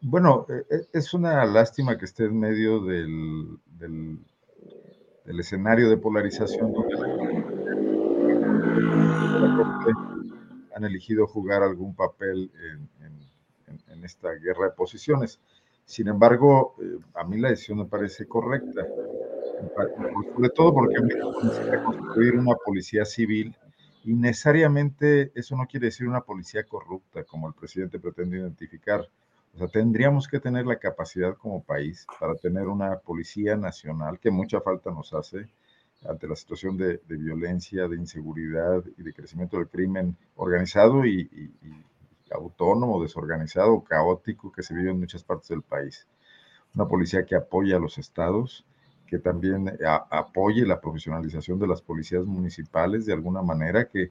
Bueno, 0.00 0.46
e, 0.48 0.76
e, 0.76 0.86
es 0.92 1.12
una 1.12 1.44
lástima 1.44 1.98
que 1.98 2.04
esté 2.04 2.26
en 2.26 2.38
medio 2.38 2.84
del, 2.84 3.58
del, 3.64 4.20
escenario 5.40 5.90
de 5.90 5.96
polarización 5.96 6.72
donde 6.72 6.94
han 10.74 10.84
elegido 10.84 11.26
jugar 11.26 11.62
algún 11.62 11.94
papel 11.94 12.50
en, 12.60 14.04
esta 14.04 14.30
guerra 14.34 14.66
de 14.66 14.70
posiciones. 14.70 15.40
Sin 15.84 16.06
embargo, 16.06 16.76
eh, 16.80 16.98
a 17.14 17.24
mí 17.24 17.38
la 17.40 17.48
decisión 17.48 17.78
me 17.78 17.86
parece 17.86 18.28
correcta, 18.28 18.86
sobre 20.32 20.50
todo 20.50 20.74
porque 20.74 20.94
necesita 21.00 21.82
construir 21.82 22.36
una 22.36 22.54
policía 22.54 23.04
civil 23.04 23.52
y 24.04 24.14
necesariamente 24.14 25.32
eso 25.34 25.56
no 25.56 25.66
quiere 25.66 25.86
decir 25.86 26.06
una 26.06 26.20
policía 26.20 26.62
corrupta, 26.62 27.24
como 27.24 27.48
el 27.48 27.54
presidente 27.54 27.98
pretende 27.98 28.38
identificar. 28.38 29.08
O 29.56 29.58
sea, 29.58 29.68
tendríamos 29.68 30.28
que 30.28 30.38
tener 30.38 30.66
la 30.66 30.78
capacidad 30.78 31.34
como 31.34 31.64
país 31.64 32.06
para 32.20 32.34
tener 32.34 32.68
una 32.68 32.98
policía 32.98 33.56
nacional 33.56 34.18
que 34.20 34.30
mucha 34.30 34.60
falta 34.60 34.90
nos 34.90 35.14
hace, 35.14 35.48
ante 36.06 36.28
la 36.28 36.36
situación 36.36 36.76
de, 36.76 37.00
violencia, 37.08 37.88
de 37.88 37.96
inseguridad 37.96 38.84
y 38.98 39.02
de 39.02 39.14
crecimiento 39.14 39.56
del 39.56 39.68
crimen 39.68 40.14
organizado 40.34 41.06
y, 41.06 41.30
autónomo, 42.30 43.02
desorganizado, 43.02 43.82
caótico 43.82 44.52
que 44.52 44.62
se 44.62 44.74
vive 44.74 44.90
en 44.90 45.00
muchas 45.00 45.24
partes 45.24 45.48
del 45.48 45.62
país. 45.62 46.06
Una 46.74 46.86
policía 46.86 47.24
que 47.24 47.34
apoya 47.34 47.76
a 47.76 47.80
los 47.80 47.96
estados, 47.96 48.66
que 49.06 49.18
también 49.18 49.78
apoye 50.10 50.66
la 50.66 50.82
profesionalización 50.82 51.58
de 51.58 51.68
las 51.68 51.80
policías 51.80 52.26
municipales 52.26 53.06
de 53.06 53.14
alguna 53.14 53.40
manera, 53.40 53.88
que, 53.88 54.10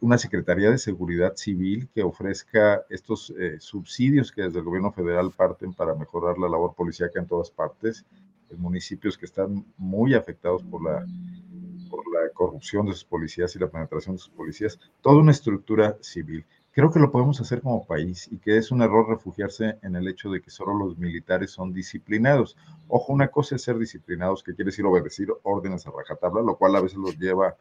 una 0.00 0.18
Secretaría 0.18 0.70
de 0.70 0.78
Seguridad 0.78 1.34
Civil 1.36 1.88
que 1.94 2.02
ofrezca 2.02 2.84
estos 2.90 3.32
eh, 3.38 3.56
subsidios 3.58 4.30
que 4.30 4.42
desde 4.42 4.58
el 4.58 4.64
gobierno 4.64 4.92
federal 4.92 5.30
parten 5.30 5.72
para 5.72 5.94
mejorar 5.94 6.36
la 6.38 6.48
labor 6.48 6.74
policíaca 6.74 7.18
en 7.20 7.26
todas 7.26 7.50
partes 7.50 8.04
municipios 8.54 9.18
que 9.18 9.26
están 9.26 9.64
muy 9.76 10.14
afectados 10.14 10.62
por 10.62 10.82
la, 10.82 11.04
por 11.90 12.04
la 12.12 12.30
corrupción 12.32 12.86
de 12.86 12.92
sus 12.92 13.04
policías 13.04 13.54
y 13.56 13.58
la 13.58 13.68
penetración 13.68 14.16
de 14.16 14.20
sus 14.20 14.30
policías, 14.30 14.78
toda 15.00 15.16
una 15.16 15.32
estructura 15.32 15.96
civil. 16.00 16.44
Creo 16.72 16.90
que 16.90 17.00
lo 17.00 17.10
podemos 17.10 17.40
hacer 17.40 17.62
como 17.62 17.86
país 17.86 18.28
y 18.30 18.36
que 18.36 18.58
es 18.58 18.70
un 18.70 18.82
error 18.82 19.08
refugiarse 19.08 19.78
en 19.82 19.96
el 19.96 20.06
hecho 20.08 20.30
de 20.30 20.42
que 20.42 20.50
solo 20.50 20.74
los 20.74 20.98
militares 20.98 21.50
son 21.50 21.72
disciplinados. 21.72 22.56
Ojo, 22.88 23.14
una 23.14 23.28
cosa 23.28 23.56
es 23.56 23.62
ser 23.62 23.78
disciplinados, 23.78 24.42
que 24.42 24.54
quiere 24.54 24.70
decir 24.70 24.84
obedecer 24.84 25.28
órdenes 25.42 25.86
a 25.86 25.90
rajatabla, 25.90 26.42
lo 26.42 26.56
cual 26.56 26.76
a 26.76 26.82
veces 26.82 26.98
los 26.98 27.18
lleva 27.18 27.48
a 27.48 27.56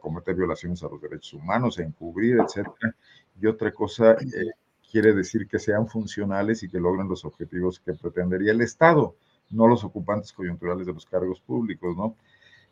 cometer 0.00 0.34
violaciones 0.34 0.82
a 0.82 0.88
los 0.88 1.00
derechos 1.00 1.34
humanos, 1.34 1.78
a 1.78 1.82
encubrir, 1.82 2.38
etcétera. 2.40 2.94
Y 3.40 3.46
otra 3.46 3.72
cosa 3.72 4.12
eh, 4.12 4.50
quiere 4.90 5.12
decir 5.12 5.46
que 5.46 5.58
sean 5.58 5.86
funcionales 5.86 6.62
y 6.62 6.68
que 6.68 6.80
logren 6.80 7.08
los 7.08 7.24
objetivos 7.24 7.80
que 7.80 7.94
pretendería 7.94 8.52
el 8.52 8.60
Estado 8.60 9.14
no 9.50 9.66
los 9.68 9.84
ocupantes 9.84 10.32
coyunturales 10.32 10.86
de 10.86 10.92
los 10.92 11.06
cargos 11.06 11.40
públicos, 11.40 11.96
¿no? 11.96 12.16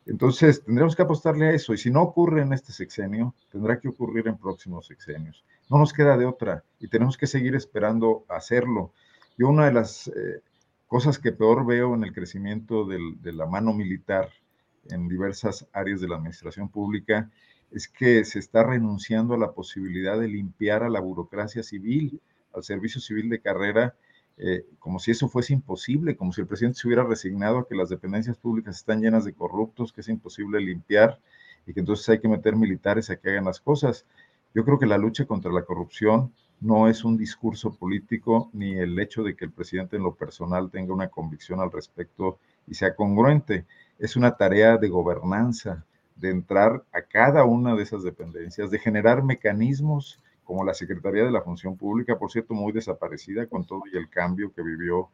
Entonces, 0.04 0.64
tendremos 0.64 0.96
que 0.96 1.02
apostarle 1.02 1.46
a 1.46 1.52
eso. 1.52 1.72
Y 1.72 1.78
si 1.78 1.90
no 1.90 2.02
ocurre 2.02 2.42
en 2.42 2.52
este 2.52 2.72
sexenio, 2.72 3.34
tendrá 3.50 3.78
que 3.78 3.88
ocurrir 3.88 4.26
en 4.26 4.36
próximos 4.36 4.86
sexenios. 4.86 5.44
No 5.70 5.78
nos 5.78 5.92
queda 5.92 6.16
de 6.16 6.26
otra 6.26 6.64
y 6.80 6.88
tenemos 6.88 7.16
que 7.16 7.28
seguir 7.28 7.54
esperando 7.54 8.24
hacerlo. 8.28 8.92
Yo 9.38 9.48
una 9.48 9.66
de 9.66 9.72
las 9.72 10.08
eh, 10.08 10.42
cosas 10.88 11.18
que 11.18 11.30
peor 11.30 11.64
veo 11.64 11.94
en 11.94 12.02
el 12.02 12.12
crecimiento 12.12 12.84
de 12.84 13.32
la 13.32 13.46
mano 13.46 13.72
militar 13.72 14.28
en 14.90 15.08
diversas 15.08 15.66
áreas 15.72 16.00
de 16.00 16.08
la 16.08 16.16
administración 16.16 16.68
pública 16.68 17.30
es 17.70 17.88
que 17.88 18.24
se 18.24 18.38
está 18.38 18.64
renunciando 18.64 19.34
a 19.34 19.38
la 19.38 19.52
posibilidad 19.52 20.18
de 20.18 20.28
limpiar 20.28 20.82
a 20.82 20.90
la 20.90 21.00
burocracia 21.00 21.62
civil, 21.62 22.20
al 22.52 22.62
servicio 22.62 23.00
civil 23.00 23.30
de 23.30 23.40
carrera, 23.40 23.94
eh, 24.36 24.66
como 24.78 24.98
si 24.98 25.10
eso 25.10 25.28
fuese 25.28 25.52
imposible, 25.52 26.16
como 26.16 26.32
si 26.32 26.40
el 26.40 26.46
presidente 26.46 26.78
se 26.78 26.88
hubiera 26.88 27.04
resignado 27.04 27.58
a 27.58 27.68
que 27.68 27.74
las 27.74 27.88
dependencias 27.88 28.36
públicas 28.36 28.76
están 28.76 29.00
llenas 29.00 29.24
de 29.24 29.32
corruptos, 29.34 29.92
que 29.92 30.02
es 30.02 30.08
imposible 30.08 30.60
limpiar 30.60 31.18
y 31.66 31.72
que 31.72 31.80
entonces 31.80 32.08
hay 32.08 32.20
que 32.20 32.28
meter 32.28 32.56
militares 32.56 33.08
a 33.10 33.16
que 33.16 33.30
hagan 33.30 33.44
las 33.44 33.60
cosas. 33.60 34.04
Yo 34.54 34.64
creo 34.64 34.78
que 34.78 34.86
la 34.86 34.98
lucha 34.98 35.26
contra 35.26 35.52
la 35.52 35.64
corrupción 35.64 36.32
no 36.60 36.88
es 36.88 37.04
un 37.04 37.16
discurso 37.16 37.74
político 37.74 38.48
ni 38.52 38.74
el 38.74 38.98
hecho 38.98 39.22
de 39.22 39.34
que 39.34 39.44
el 39.44 39.50
presidente 39.50 39.96
en 39.96 40.04
lo 40.04 40.14
personal 40.14 40.70
tenga 40.70 40.94
una 40.94 41.08
convicción 41.08 41.60
al 41.60 41.72
respecto 41.72 42.38
y 42.68 42.74
sea 42.74 42.94
congruente. 42.94 43.66
Es 44.02 44.16
una 44.16 44.36
tarea 44.36 44.78
de 44.78 44.88
gobernanza, 44.88 45.86
de 46.16 46.30
entrar 46.30 46.82
a 46.92 47.02
cada 47.02 47.44
una 47.44 47.76
de 47.76 47.84
esas 47.84 48.02
dependencias, 48.02 48.68
de 48.68 48.80
generar 48.80 49.22
mecanismos 49.22 50.20
como 50.42 50.64
la 50.64 50.74
Secretaría 50.74 51.22
de 51.22 51.30
la 51.30 51.42
Función 51.42 51.76
Pública, 51.76 52.18
por 52.18 52.32
cierto, 52.32 52.52
muy 52.52 52.72
desaparecida 52.72 53.46
con 53.46 53.64
todo 53.64 53.82
y 53.92 53.96
el 53.96 54.10
cambio 54.10 54.52
que 54.52 54.60
vivió 54.60 55.08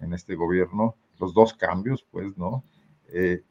en 0.00 0.14
este 0.14 0.36
gobierno, 0.36 0.94
los 1.18 1.34
dos 1.34 1.52
cambios, 1.52 2.06
pues, 2.10 2.38
¿no? 2.38 2.64
Eh, 3.08 3.42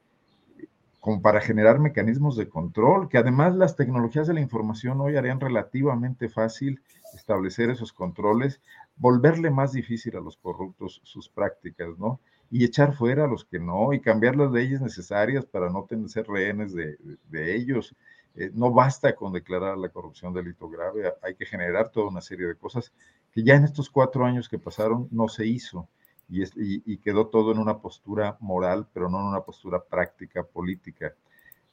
como 0.99 1.21
para 1.21 1.39
generar 1.39 1.77
mecanismos 1.77 2.35
de 2.35 2.49
control, 2.49 3.09
que 3.09 3.19
además 3.19 3.55
las 3.55 3.75
tecnologías 3.75 4.25
de 4.25 4.33
la 4.33 4.41
información 4.41 4.99
hoy 5.01 5.17
harían 5.17 5.39
relativamente 5.39 6.29
fácil 6.29 6.81
establecer 7.13 7.69
esos 7.69 7.93
controles, 7.93 8.59
volverle 8.95 9.51
más 9.51 9.71
difícil 9.71 10.17
a 10.17 10.19
los 10.19 10.37
corruptos 10.37 10.99
sus 11.03 11.29
prácticas, 11.29 11.89
¿no? 11.99 12.19
Y 12.51 12.63
echar 12.65 12.93
fuera 12.93 13.25
a 13.25 13.27
los 13.27 13.45
que 13.45 13.59
no, 13.59 13.93
y 13.93 13.99
cambiar 13.99 14.35
las 14.35 14.51
leyes 14.51 14.81
necesarias 14.81 15.45
para 15.45 15.69
no 15.69 15.85
tener 15.85 16.09
ser 16.09 16.27
rehenes 16.27 16.73
de, 16.73 16.97
de 17.29 17.55
ellos. 17.55 17.95
Eh, 18.35 18.51
no 18.53 18.71
basta 18.71 19.15
con 19.15 19.33
declarar 19.33 19.77
la 19.77 19.89
corrupción 19.89 20.33
delito 20.33 20.69
grave, 20.69 21.13
hay 21.21 21.35
que 21.35 21.45
generar 21.45 21.89
toda 21.89 22.09
una 22.09 22.21
serie 22.21 22.47
de 22.47 22.55
cosas 22.55 22.91
que 23.31 23.43
ya 23.43 23.55
en 23.55 23.65
estos 23.65 23.89
cuatro 23.89 24.25
años 24.25 24.47
que 24.47 24.59
pasaron 24.59 25.07
no 25.11 25.27
se 25.27 25.45
hizo 25.45 25.89
y, 26.29 26.97
quedó 26.97 27.27
todo 27.27 27.51
en 27.51 27.57
una 27.57 27.79
postura 27.79 28.37
moral, 28.39 28.87
pero 28.93 29.09
no 29.09 29.19
en 29.19 29.25
una 29.25 29.41
postura 29.41 29.83
práctica 29.83 30.43
política. 30.43 31.13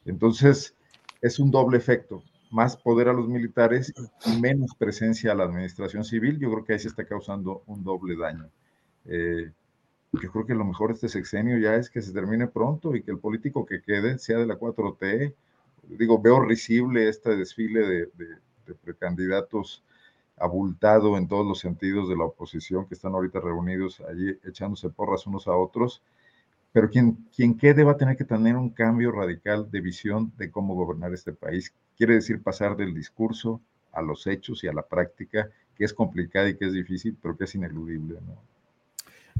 Entonces, 0.04 0.74
es 1.20 1.38
un 1.38 1.50
doble 1.50 1.76
efecto, 1.76 2.22
más 2.50 2.76
poder 2.76 3.08
a 3.08 3.12
los 3.12 3.28
militares 3.28 3.92
y 4.24 4.40
menos 4.40 4.74
presencia 4.74 5.32
a 5.32 5.34
la 5.34 5.44
administración 5.44 6.04
civil, 6.04 6.38
yo 6.38 6.50
creo 6.50 6.64
que 6.64 6.72
ahí 6.72 6.78
se 6.78 6.88
está 6.88 7.04
causando 7.04 7.62
un 7.66 7.84
doble 7.84 8.16
daño. 8.16 8.48
Eh, 9.04 9.52
yo 10.20 10.30
creo 10.32 10.46
que 10.46 10.54
lo 10.54 10.64
mejor 10.64 10.88
de 10.88 10.94
este 10.94 11.08
sexenio 11.08 11.58
ya 11.58 11.76
es 11.76 11.90
que 11.90 12.02
se 12.02 12.12
termine 12.12 12.46
pronto 12.46 12.94
y 12.94 13.02
que 13.02 13.10
el 13.10 13.18
político 13.18 13.66
que 13.66 13.82
quede 13.82 14.18
sea 14.18 14.38
de 14.38 14.46
la 14.46 14.58
4T 14.58 15.34
digo, 15.88 16.20
veo 16.20 16.40
risible 16.40 17.08
este 17.08 17.36
desfile 17.36 17.80
de, 17.80 18.10
precandidatos 18.84 19.84
abultado 20.36 21.16
en 21.16 21.28
todos 21.28 21.46
los 21.46 21.60
sentidos 21.60 22.08
de 22.08 22.16
la 22.16 22.24
oposición 22.24 22.86
que 22.86 22.94
están 22.94 23.14
ahorita 23.14 23.40
reunidos 23.40 24.00
allí 24.00 24.36
echándose 24.44 24.90
porras 24.90 25.26
unos 25.26 25.46
a 25.46 25.56
otros, 25.56 26.02
pero 26.72 26.90
quien, 26.90 27.26
quien 27.34 27.56
quede 27.56 27.84
va 27.84 27.92
a 27.92 27.96
tener 27.96 28.16
que 28.16 28.24
tener 28.24 28.56
un 28.56 28.70
cambio 28.70 29.12
radical 29.12 29.70
de 29.70 29.80
visión 29.80 30.32
de 30.36 30.50
cómo 30.50 30.74
gobernar 30.74 31.14
este 31.14 31.32
país. 31.32 31.72
Quiere 31.96 32.14
decir 32.14 32.42
pasar 32.42 32.76
del 32.76 32.92
discurso 32.92 33.62
a 33.92 34.02
los 34.02 34.26
hechos 34.26 34.62
y 34.62 34.68
a 34.68 34.74
la 34.74 34.82
práctica, 34.82 35.48
que 35.74 35.84
es 35.84 35.94
complicada 35.94 36.48
y 36.50 36.56
que 36.56 36.66
es 36.66 36.72
difícil, 36.72 37.16
pero 37.22 37.36
que 37.36 37.44
es 37.44 37.54
ineludible. 37.54 38.18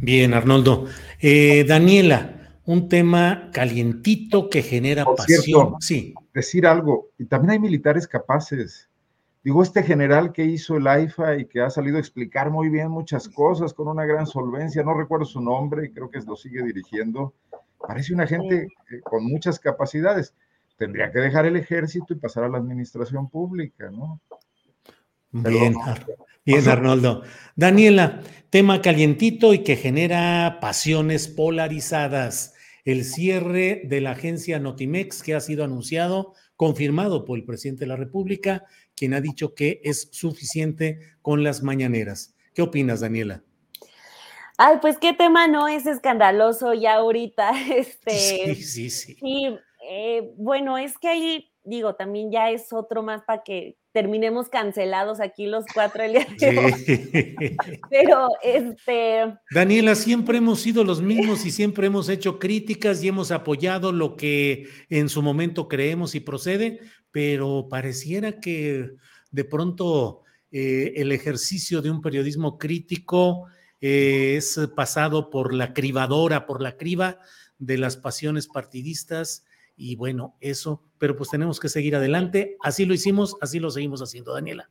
Bien, 0.01 0.34
Arnoldo. 0.34 0.86
Eh, 1.20 1.64
Daniela, 1.66 2.36
un 2.66 2.88
tema 2.88 3.51
calientito 3.53 4.51
que 4.51 4.62
genera 4.62 5.05
pasión. 5.05 5.76
sí. 5.80 6.14
Decir 6.34 6.66
algo, 6.66 7.09
y 7.18 7.24
también 7.24 7.53
hay 7.53 7.59
militares 7.59 8.07
capaces. 8.07 8.90
Digo, 9.42 9.62
este 9.62 9.82
general 9.82 10.32
que 10.32 10.44
hizo 10.44 10.76
el 10.76 10.86
AIFA 10.86 11.36
y 11.36 11.47
que 11.47 11.62
ha 11.62 11.70
salido 11.70 11.97
a 11.97 12.01
explicar 12.01 12.51
muy 12.51 12.68
bien 12.68 12.90
muchas 12.90 13.28
cosas 13.28 13.72
con 13.72 13.88
una 13.88 14.05
gran 14.05 14.26
solvencia, 14.26 14.82
no 14.82 14.92
recuerdo 14.92 15.24
su 15.24 15.40
nombre, 15.40 15.92
creo 15.92 16.11
que 16.11 16.20
lo 16.20 16.36
sigue 16.36 16.62
dirigiendo, 16.62 17.32
parece 17.78 18.12
una 18.12 18.26
gente 18.26 18.66
con 19.05 19.24
muchas 19.24 19.59
capacidades. 19.61 20.34
tendría 20.76 21.11
que 21.11 21.20
dejar 21.20 21.47
el 21.47 21.57
ejército 21.57 22.12
y 22.12 22.16
pasar 22.16 22.44
a 22.44 22.49
la 22.49 22.59
administración 22.59 23.30
pública, 23.30 23.90
¿no? 23.90 24.20
Bien, 25.30 25.74
bien, 26.44 26.68
Arnoldo. 26.68 27.22
Daniela, 27.56 28.22
tema 28.50 28.80
calientito 28.80 29.52
y 29.52 29.60
que 29.60 29.76
genera 29.76 30.58
pasiones 30.60 31.28
polarizadas. 31.28 32.54
El 32.84 33.04
cierre 33.04 33.82
de 33.84 34.00
la 34.00 34.12
agencia 34.12 34.58
Notimex 34.58 35.22
que 35.22 35.34
ha 35.34 35.40
sido 35.40 35.64
anunciado, 35.64 36.34
confirmado 36.54 37.24
por 37.24 37.38
el 37.38 37.44
presidente 37.44 37.80
de 37.80 37.88
la 37.88 37.96
República, 37.96 38.64
quien 38.94 39.12
ha 39.14 39.20
dicho 39.20 39.54
que 39.54 39.80
es 39.84 40.08
suficiente 40.12 41.00
con 41.20 41.42
las 41.42 41.62
mañaneras. 41.62 42.34
¿Qué 42.54 42.62
opinas, 42.62 43.00
Daniela? 43.00 43.42
Ay, 44.58 44.78
pues 44.80 44.96
qué 44.98 45.12
tema 45.12 45.46
no 45.48 45.68
es 45.68 45.86
escandaloso 45.86 46.72
ya 46.72 46.94
ahorita. 46.94 47.52
Este, 47.76 48.12
sí, 48.12 48.62
sí, 48.62 48.90
sí. 48.90 49.14
Sí, 49.20 49.58
eh, 49.90 50.32
bueno, 50.36 50.78
es 50.78 50.96
que 50.98 51.08
ahí, 51.08 51.52
digo, 51.64 51.94
también 51.94 52.30
ya 52.30 52.50
es 52.50 52.72
otro 52.72 53.02
más 53.02 53.22
para 53.22 53.42
que 53.42 53.76
terminemos 53.97 54.51
cancelados 54.51 55.20
aquí 55.20 55.47
los 55.47 55.64
cuatro 55.72 56.03
el 56.03 56.12
día 56.12 56.26
de 56.38 56.59
hoy. 56.59 57.57
Pero, 57.90 58.28
este... 58.42 59.38
Daniela, 59.51 59.94
siempre 59.94 60.36
hemos 60.36 60.61
sido 60.61 60.84
los 60.84 61.01
mismos 61.01 61.47
y 61.47 61.51
siempre 61.51 61.86
hemos 61.86 62.11
hecho 62.11 62.38
críticas 62.38 63.03
y 63.03 63.09
hemos 63.09 63.30
apoyado 63.30 63.92
lo 63.92 64.14
que 64.14 64.68
en 64.90 65.09
su 65.09 65.22
momento 65.22 65.66
creemos 65.66 66.14
y 66.14 66.20
procede, 66.20 66.80
pero 67.11 67.68
pareciera 67.70 68.38
que 68.38 68.90
de 69.30 69.44
pronto 69.44 70.24
eh, 70.53 70.92
el 70.97 71.11
ejercicio 71.11 71.80
de 71.80 71.90
un 71.90 72.03
periodismo 72.03 72.59
crítico 72.59 73.47
eh, 73.80 74.34
es 74.36 74.61
pasado 74.76 75.30
por 75.30 75.55
la 75.55 75.72
cribadora, 75.72 76.44
por 76.44 76.61
la 76.61 76.76
criba 76.76 77.18
de 77.57 77.78
las 77.78 77.97
pasiones 77.97 78.47
partidistas 78.47 79.45
y 79.76 79.96
bueno, 79.96 80.36
eso, 80.40 80.82
pero 80.98 81.16
pues 81.16 81.30
tenemos 81.30 81.60
que 81.60 81.68
seguir 81.68 81.94
adelante. 81.96 82.56
Así 82.62 82.84
lo 82.86 82.94
hicimos, 82.94 83.36
así 83.40 83.60
lo 83.60 83.70
seguimos 83.70 84.00
haciendo, 84.00 84.32
Daniela. 84.32 84.70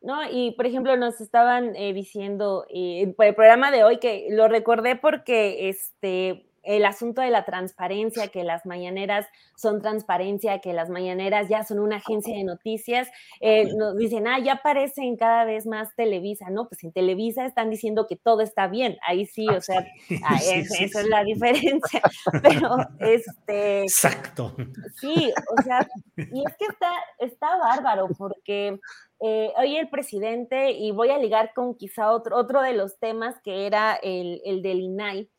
No, 0.00 0.20
y 0.30 0.52
por 0.52 0.66
ejemplo, 0.66 0.96
nos 0.96 1.20
estaban 1.20 1.74
eh, 1.76 1.94
diciendo 1.94 2.66
eh, 2.68 3.12
por 3.16 3.26
el 3.26 3.34
programa 3.34 3.70
de 3.70 3.84
hoy 3.84 3.98
que 3.98 4.28
lo 4.30 4.48
recordé 4.48 4.96
porque 4.96 5.70
este 5.70 6.46
el 6.64 6.84
asunto 6.84 7.20
de 7.22 7.30
la 7.30 7.44
transparencia, 7.44 8.28
que 8.28 8.44
las 8.44 8.66
mañaneras 8.66 9.26
son 9.56 9.80
transparencia, 9.80 10.60
que 10.60 10.72
las 10.72 10.88
mañaneras 10.88 11.48
ya 11.48 11.64
son 11.64 11.78
una 11.78 11.96
agencia 11.96 12.36
de 12.36 12.44
noticias, 12.44 13.08
eh, 13.40 13.66
nos 13.76 13.96
dicen, 13.96 14.26
ah, 14.26 14.38
ya 14.38 14.54
aparecen 14.54 15.16
cada 15.16 15.44
vez 15.44 15.66
más 15.66 15.94
Televisa, 15.96 16.50
¿no? 16.50 16.68
Pues 16.68 16.82
en 16.84 16.92
Televisa 16.92 17.44
están 17.44 17.70
diciendo 17.70 18.06
que 18.08 18.16
todo 18.16 18.40
está 18.40 18.66
bien, 18.66 18.96
ahí 19.06 19.26
sí, 19.26 19.46
o 19.48 19.60
sea, 19.60 19.86
ah, 20.24 20.36
esa 20.52 21.00
es 21.00 21.08
la 21.08 21.22
diferencia, 21.24 22.02
pero 22.42 22.76
este... 23.00 23.82
Exacto. 23.82 24.54
Sí, 25.00 25.32
o 25.58 25.62
sea, 25.62 25.86
y 26.16 26.44
es 26.44 26.56
que 26.56 26.66
está, 26.66 26.92
está 27.18 27.56
bárbaro, 27.58 28.08
porque 28.16 28.78
eh, 29.20 29.52
hoy 29.56 29.76
el 29.76 29.88
presidente, 29.88 30.72
y 30.72 30.90
voy 30.90 31.10
a 31.10 31.18
ligar 31.18 31.52
con 31.54 31.76
quizá 31.76 32.10
otro, 32.10 32.36
otro 32.36 32.62
de 32.62 32.74
los 32.74 32.98
temas 32.98 33.36
que 33.42 33.66
era 33.66 33.94
el, 34.02 34.40
el 34.44 34.62
del 34.62 34.80
INAI, 34.80 35.30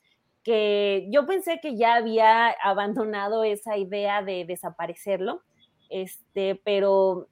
que 0.46 1.08
yo 1.12 1.26
pensé 1.26 1.60
que 1.60 1.76
ya 1.76 1.96
había 1.96 2.50
abandonado 2.64 3.44
esa 3.44 3.78
idea 3.78 4.22
de 4.22 4.46
desaparecerlo, 4.46 5.42
este, 5.90 6.62
pero 6.64 7.28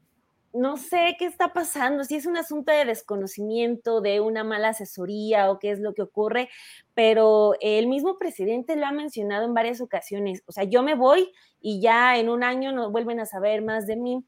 no 0.52 0.78
sé 0.78 1.16
qué 1.18 1.26
está 1.26 1.54
pasando, 1.54 2.04
si 2.04 2.16
es 2.16 2.26
un 2.26 2.38
asunto 2.38 2.72
de 2.72 2.86
desconocimiento, 2.86 4.02
de 4.02 4.20
una 4.20 4.44
mala 4.44 4.70
asesoría 4.70 5.52
o 5.52 5.60
qué 5.60 5.72
es 5.72 5.80
lo 5.80 5.94
que 5.94 6.02
ocurre, 6.02 6.50
pero 6.96 7.54
el 7.62 7.88
mismo 7.88 8.18
presidente 8.18 8.76
lo 8.76 8.88
ha 8.88 8.92
mencionado 8.92 9.46
en 9.46 9.54
varias 9.54 9.80
ocasiones, 9.80 10.44
o 10.48 10.52
sea, 10.52 10.64
yo 10.64 10.82
me 10.82 10.96
voy 10.96 11.32
y 11.62 11.82
ya 11.82 12.18
en 12.18 12.30
un 12.30 12.44
año 12.44 12.72
no 12.72 12.92
vuelven 12.92 13.20
a 13.20 13.26
saber 13.26 13.62
más 13.62 13.86
de 13.86 13.96
mí. 13.96 14.26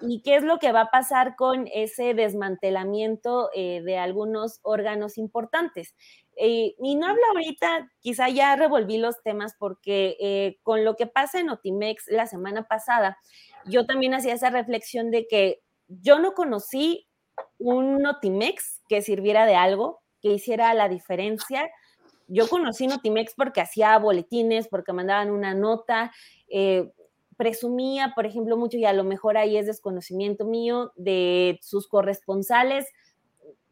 ¿Y 0.00 0.22
qué 0.22 0.36
es 0.36 0.42
lo 0.42 0.58
que 0.58 0.72
va 0.72 0.82
a 0.82 0.90
pasar 0.90 1.36
con 1.36 1.68
ese 1.72 2.14
desmantelamiento 2.14 3.50
eh, 3.54 3.82
de 3.84 3.98
algunos 3.98 4.60
órganos 4.62 5.18
importantes? 5.18 5.94
Eh, 6.36 6.74
y 6.78 6.96
no 6.96 7.06
hablo 7.06 7.22
ahorita, 7.32 7.90
quizá 8.00 8.28
ya 8.28 8.56
revolví 8.56 8.98
los 8.98 9.22
temas 9.22 9.54
porque 9.58 10.16
eh, 10.20 10.58
con 10.62 10.84
lo 10.84 10.96
que 10.96 11.06
pasa 11.06 11.40
en 11.40 11.50
Otimex 11.50 12.04
la 12.08 12.26
semana 12.26 12.66
pasada, 12.66 13.18
yo 13.66 13.86
también 13.86 14.14
hacía 14.14 14.34
esa 14.34 14.50
reflexión 14.50 15.10
de 15.10 15.26
que 15.26 15.62
yo 15.88 16.18
no 16.18 16.34
conocí 16.34 17.06
un 17.58 17.98
Notimex 17.98 18.82
que 18.88 19.02
sirviera 19.02 19.46
de 19.46 19.54
algo, 19.54 20.02
que 20.20 20.32
hiciera 20.32 20.72
la 20.74 20.88
diferencia. 20.88 21.70
Yo 22.28 22.48
conocí 22.48 22.86
Notimex 22.86 23.34
porque 23.34 23.60
hacía 23.60 23.98
boletines, 23.98 24.68
porque 24.68 24.92
mandaban 24.92 25.30
una 25.30 25.54
nota. 25.54 26.12
Eh, 26.48 26.90
presumía, 27.36 28.12
por 28.14 28.26
ejemplo, 28.26 28.56
mucho, 28.56 28.78
y 28.78 28.84
a 28.84 28.92
lo 28.92 29.04
mejor 29.04 29.36
ahí 29.36 29.56
es 29.56 29.66
desconocimiento 29.66 30.44
mío, 30.44 30.92
de 30.96 31.58
sus 31.62 31.88
corresponsales 31.88 32.86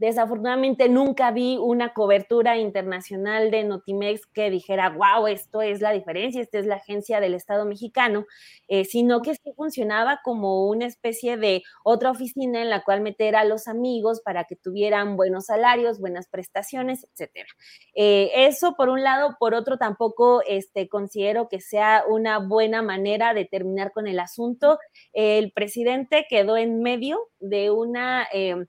Desafortunadamente 0.02 0.88
nunca 0.88 1.30
vi 1.30 1.58
una 1.58 1.94
cobertura 1.94 2.58
internacional 2.58 3.52
de 3.52 3.62
Notimex 3.62 4.26
que 4.26 4.50
dijera, 4.50 4.90
wow, 4.90 5.28
esto 5.28 5.62
es 5.62 5.80
la 5.80 5.92
diferencia, 5.92 6.42
esta 6.42 6.58
es 6.58 6.66
la 6.66 6.74
agencia 6.74 7.20
del 7.20 7.34
Estado 7.34 7.64
mexicano, 7.66 8.26
eh, 8.66 8.84
sino 8.84 9.22
que 9.22 9.36
sí 9.36 9.52
funcionaba 9.54 10.18
como 10.24 10.66
una 10.66 10.86
especie 10.86 11.36
de 11.36 11.62
otra 11.84 12.10
oficina 12.10 12.60
en 12.62 12.68
la 12.68 12.82
cual 12.82 13.00
meter 13.00 13.36
a 13.36 13.44
los 13.44 13.68
amigos 13.68 14.20
para 14.22 14.42
que 14.42 14.56
tuvieran 14.56 15.16
buenos 15.16 15.46
salarios, 15.46 16.00
buenas 16.00 16.26
prestaciones, 16.26 17.06
etcétera. 17.12 17.46
Eh, 17.94 18.32
eso 18.34 18.74
por 18.76 18.88
un 18.88 19.04
lado, 19.04 19.36
por 19.38 19.54
otro 19.54 19.78
tampoco 19.78 20.42
este, 20.48 20.88
considero 20.88 21.48
que 21.48 21.60
sea 21.60 22.02
una 22.08 22.40
buena 22.40 22.82
manera 22.82 23.34
de 23.34 23.44
terminar 23.44 23.92
con 23.92 24.08
el 24.08 24.18
asunto. 24.18 24.80
el 25.12 25.52
presidente 25.52 26.26
quedó 26.28 26.56
en 26.56 26.82
medio 26.82 27.20
de 27.38 27.70
una... 27.70 28.26
Em, 28.32 28.66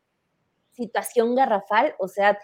situación 0.73 1.35
garrafal, 1.35 1.95
o 1.99 2.07
sea, 2.07 2.37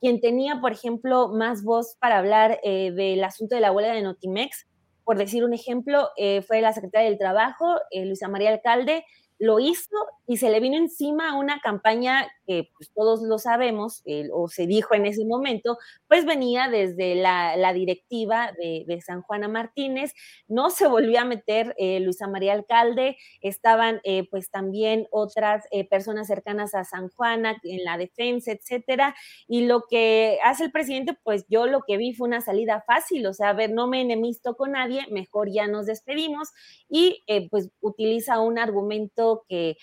quien 0.00 0.20
tenía, 0.20 0.60
por 0.60 0.72
ejemplo, 0.72 1.28
más 1.28 1.64
voz 1.64 1.96
para 1.98 2.18
hablar 2.18 2.60
eh, 2.62 2.92
del 2.92 3.24
asunto 3.24 3.54
de 3.54 3.60
la 3.60 3.72
huelga 3.72 3.94
de 3.94 4.02
Notimex, 4.02 4.66
por 5.04 5.18
decir 5.18 5.44
un 5.44 5.54
ejemplo, 5.54 6.10
eh, 6.16 6.42
fue 6.42 6.60
la 6.60 6.72
secretaria 6.72 7.08
del 7.08 7.18
Trabajo, 7.18 7.76
eh, 7.90 8.04
Luisa 8.04 8.28
María 8.28 8.50
Alcalde, 8.50 9.04
lo 9.38 9.60
hizo 9.60 9.96
y 10.26 10.38
se 10.38 10.50
le 10.50 10.60
vino 10.60 10.76
encima 10.76 11.36
una 11.36 11.60
campaña 11.60 12.26
que 12.46 12.70
pues, 12.76 12.90
todos 12.94 13.22
lo 13.22 13.38
sabemos, 13.38 14.02
o 14.32 14.48
se 14.48 14.66
dijo 14.66 14.94
en 14.94 15.06
ese 15.06 15.24
momento, 15.24 15.78
pues 16.08 16.24
venía 16.24 16.68
desde 16.68 17.14
la, 17.14 17.72
directiva 17.72 18.52
de, 18.58 19.00
San 19.04 19.22
Juana 19.22 19.48
Martínez, 19.48 20.14
no 20.46 20.70
se 20.70 20.86
volvió 20.86 21.20
a 21.20 21.24
meter 21.24 21.74
eh, 21.78 22.00
Luisa 22.00 22.28
María 22.28 22.52
Alcalde, 22.52 23.16
estaban 23.40 24.00
eh, 24.04 24.28
pues 24.30 24.50
también 24.50 25.08
otras 25.10 25.64
eh, 25.70 25.86
personas 25.88 26.26
cercanas 26.26 26.74
a 26.74 26.84
San 26.84 27.08
Juana 27.08 27.58
en 27.64 27.84
la 27.84 27.98
defensa, 27.98 28.52
etcétera, 28.52 29.14
y 29.48 29.66
lo 29.66 29.84
que 29.88 30.38
hace 30.44 30.64
el 30.64 30.72
presidente, 30.72 31.16
pues 31.22 31.44
yo 31.48 31.66
lo 31.66 31.82
que 31.86 31.96
vi 31.96 32.14
fue 32.14 32.28
una 32.28 32.40
salida 32.40 32.84
fácil, 32.86 33.26
o 33.26 33.34
sea, 33.34 33.50
a 33.50 33.54
ver, 33.54 33.72
no 33.72 33.86
me 33.88 34.00
enemisto 34.00 34.56
con 34.56 34.72
nadie, 34.72 35.06
mejor 35.10 35.50
ya 35.50 35.66
nos 35.66 35.86
despedimos, 35.86 36.50
y 36.88 37.22
pues 37.50 37.70
utiliza 37.80 38.40
un 38.40 38.58
argumento 38.58 39.44
que 39.48 39.76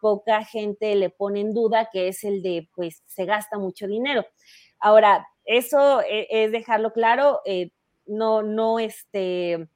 poca 0.00 0.44
gente 0.44 0.94
le 0.96 1.10
pone 1.10 1.40
en 1.40 1.54
duda, 1.54 1.88
que 1.92 2.08
es 2.08 2.24
el 2.24 2.42
de, 2.42 2.68
pues, 2.74 3.02
se 3.06 3.24
gasta 3.24 3.58
mucho 3.58 3.86
dinero. 3.86 4.24
Ahora, 4.80 5.26
eso 5.44 6.00
e, 6.02 6.26
es 6.30 6.52
dejarlo 6.52 6.92
claro, 6.92 7.40
eh, 7.44 7.70
no, 8.06 8.42
no, 8.42 8.78
este, 8.78 9.68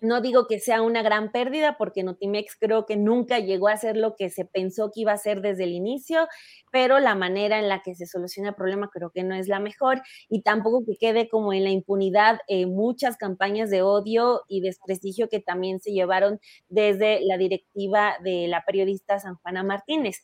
no 0.00 0.20
digo 0.20 0.46
que 0.46 0.60
sea 0.60 0.82
una 0.82 1.02
gran 1.02 1.32
pérdida 1.32 1.76
porque 1.78 2.02
Notimex 2.02 2.56
creo 2.56 2.86
que 2.86 2.96
nunca 2.96 3.38
llegó 3.38 3.68
a 3.68 3.76
ser 3.76 3.96
lo 3.96 4.16
que 4.16 4.30
se 4.30 4.44
pensó 4.44 4.90
que 4.92 5.00
iba 5.00 5.12
a 5.12 5.18
ser 5.18 5.40
desde 5.40 5.64
el 5.64 5.72
inicio, 5.72 6.26
pero 6.70 6.98
la 7.00 7.14
manera 7.14 7.58
en 7.58 7.68
la 7.68 7.82
que 7.82 7.94
se 7.94 8.06
soluciona 8.06 8.50
el 8.50 8.54
problema 8.54 8.90
creo 8.92 9.10
que 9.10 9.22
no 9.22 9.34
es 9.34 9.48
la 9.48 9.60
mejor 9.60 10.02
y 10.28 10.42
tampoco 10.42 10.84
que 10.86 10.96
quede 10.96 11.28
como 11.28 11.52
en 11.52 11.64
la 11.64 11.70
impunidad 11.70 12.40
eh, 12.48 12.66
muchas 12.66 13.16
campañas 13.16 13.70
de 13.70 13.82
odio 13.82 14.42
y 14.48 14.60
desprestigio 14.60 15.28
que 15.28 15.40
también 15.40 15.80
se 15.80 15.92
llevaron 15.92 16.40
desde 16.68 17.20
la 17.22 17.36
directiva 17.36 18.16
de 18.22 18.48
la 18.48 18.64
periodista 18.64 19.18
San 19.18 19.36
Juana 19.36 19.62
Martínez. 19.62 20.22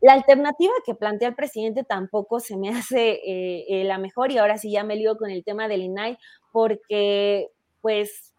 La 0.00 0.12
alternativa 0.12 0.72
que 0.86 0.94
plantea 0.94 1.28
el 1.28 1.34
presidente 1.34 1.82
tampoco 1.82 2.40
se 2.40 2.56
me 2.56 2.68
hace 2.76 3.10
eh, 3.10 3.64
eh, 3.68 3.84
la 3.84 3.98
mejor 3.98 4.30
y 4.30 4.38
ahora 4.38 4.58
sí 4.58 4.70
ya 4.70 4.84
me 4.84 4.96
lío 4.96 5.16
con 5.16 5.30
el 5.30 5.44
tema 5.44 5.68
del 5.68 5.82
INAI 5.82 6.18
porque 6.52 7.48
pues 7.80 8.34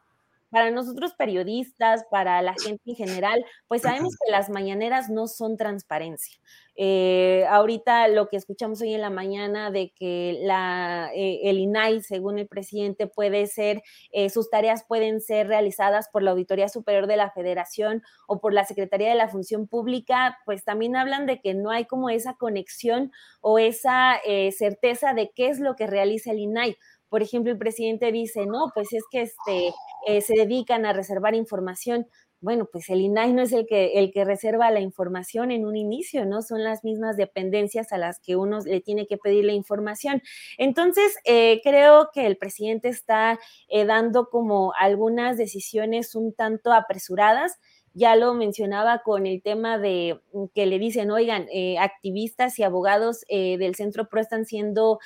para 0.49 0.71
nosotros 0.71 1.13
periodistas, 1.13 2.03
para 2.09 2.41
la 2.41 2.53
gente 2.53 2.81
en 2.85 2.95
general, 2.95 3.45
pues 3.67 3.83
sabemos 3.83 4.15
que 4.23 4.31
las 4.31 4.49
mañaneras 4.49 5.09
no 5.09 5.27
son 5.27 5.57
transparencia. 5.57 6.39
Eh, 6.81 7.45
ahorita 7.49 8.07
lo 8.07 8.29
que 8.29 8.37
escuchamos 8.37 8.81
hoy 8.81 8.93
en 8.93 9.01
la 9.01 9.09
mañana 9.09 9.69
de 9.69 9.91
que 9.93 10.39
la, 10.41 11.11
eh, 11.13 11.41
el 11.43 11.59
INAI, 11.59 12.01
según 12.01 12.39
el 12.39 12.47
presidente, 12.47 13.05
puede 13.05 13.47
ser, 13.47 13.83
eh, 14.13 14.29
sus 14.29 14.49
tareas 14.49 14.85
pueden 14.87 15.19
ser 15.19 15.47
realizadas 15.47 16.07
por 16.07 16.23
la 16.23 16.31
Auditoría 16.31 16.69
Superior 16.69 17.07
de 17.07 17.17
la 17.17 17.31
Federación 17.31 18.01
o 18.27 18.39
por 18.39 18.53
la 18.53 18.63
Secretaría 18.63 19.09
de 19.09 19.15
la 19.15 19.27
Función 19.27 19.67
Pública, 19.67 20.37
pues 20.45 20.63
también 20.63 20.95
hablan 20.95 21.25
de 21.25 21.41
que 21.41 21.53
no 21.53 21.69
hay 21.69 21.83
como 21.83 22.09
esa 22.09 22.35
conexión 22.35 23.11
o 23.41 23.59
esa 23.59 24.21
certeza 24.57 25.13
de 25.13 25.31
qué 25.35 25.49
es 25.49 25.59
lo 25.59 25.75
que 25.75 25.85
realiza 25.85 26.31
el 26.31 26.39
INAI 26.39 26.77
por 27.09 27.23
ejemplo, 27.23 27.51
el 27.51 27.57
presidente 27.57 28.11
dice, 28.11 28.45
no, 28.45 28.71
pues 28.73 28.93
es 28.93 29.03
que 29.11 29.21
este, 29.23 29.73
eh, 30.07 30.21
se 30.21 30.35
dedican 30.35 30.85
a 30.85 30.93
reservar 30.93 31.35
información. 31.35 32.07
bueno, 32.41 32.69
pues 32.71 32.89
el 32.89 33.01
INAI 33.01 33.33
no 33.33 33.41
es 33.41 33.51
el 33.51 33.65
que, 33.67 33.99
el 33.99 34.13
que 34.13 34.23
reserva 34.23 34.71
la 34.71 34.79
información 34.79 35.51
en 35.51 35.65
un 35.65 35.75
inicio, 35.75 36.25
¿no? 36.25 36.41
Son 36.41 36.63
las 36.63 36.85
mismas 36.85 37.17
dependencias 37.17 37.91
a 37.91 37.97
las 37.97 38.19
que 38.21 38.37
uno 38.37 38.59
le 38.61 38.79
tiene 38.79 39.07
que 39.07 39.17
pedir 39.17 39.43
la 39.43 39.51
información. 39.51 40.21
Entonces, 40.57 41.17
eh, 41.25 41.59
creo 41.63 42.11
que 42.13 42.25
el 42.25 42.37
presidente 42.37 42.87
está 42.87 43.39
eh, 43.67 43.83
dando 43.83 44.29
como 44.29 44.71
algunas 44.79 45.37
decisiones 45.37 46.15
un 46.15 46.33
tanto 46.33 46.71
apresuradas. 46.71 47.59
Ya 47.93 48.15
lo 48.15 48.33
mencionaba 48.33 49.01
con 49.03 49.25
el 49.27 49.41
tema 49.41 49.77
de 49.77 50.21
mm, 50.31 50.45
que 50.55 50.65
le 50.65 50.79
dicen, 50.79 51.11
oigan, 51.11 51.47
activistas 51.79 52.57
y 52.57 52.63
abogados 52.63 53.25
del 53.29 53.75
Centro 53.75 54.07
PRO 54.07 54.21
están 54.21 54.45
siendo 54.45 54.99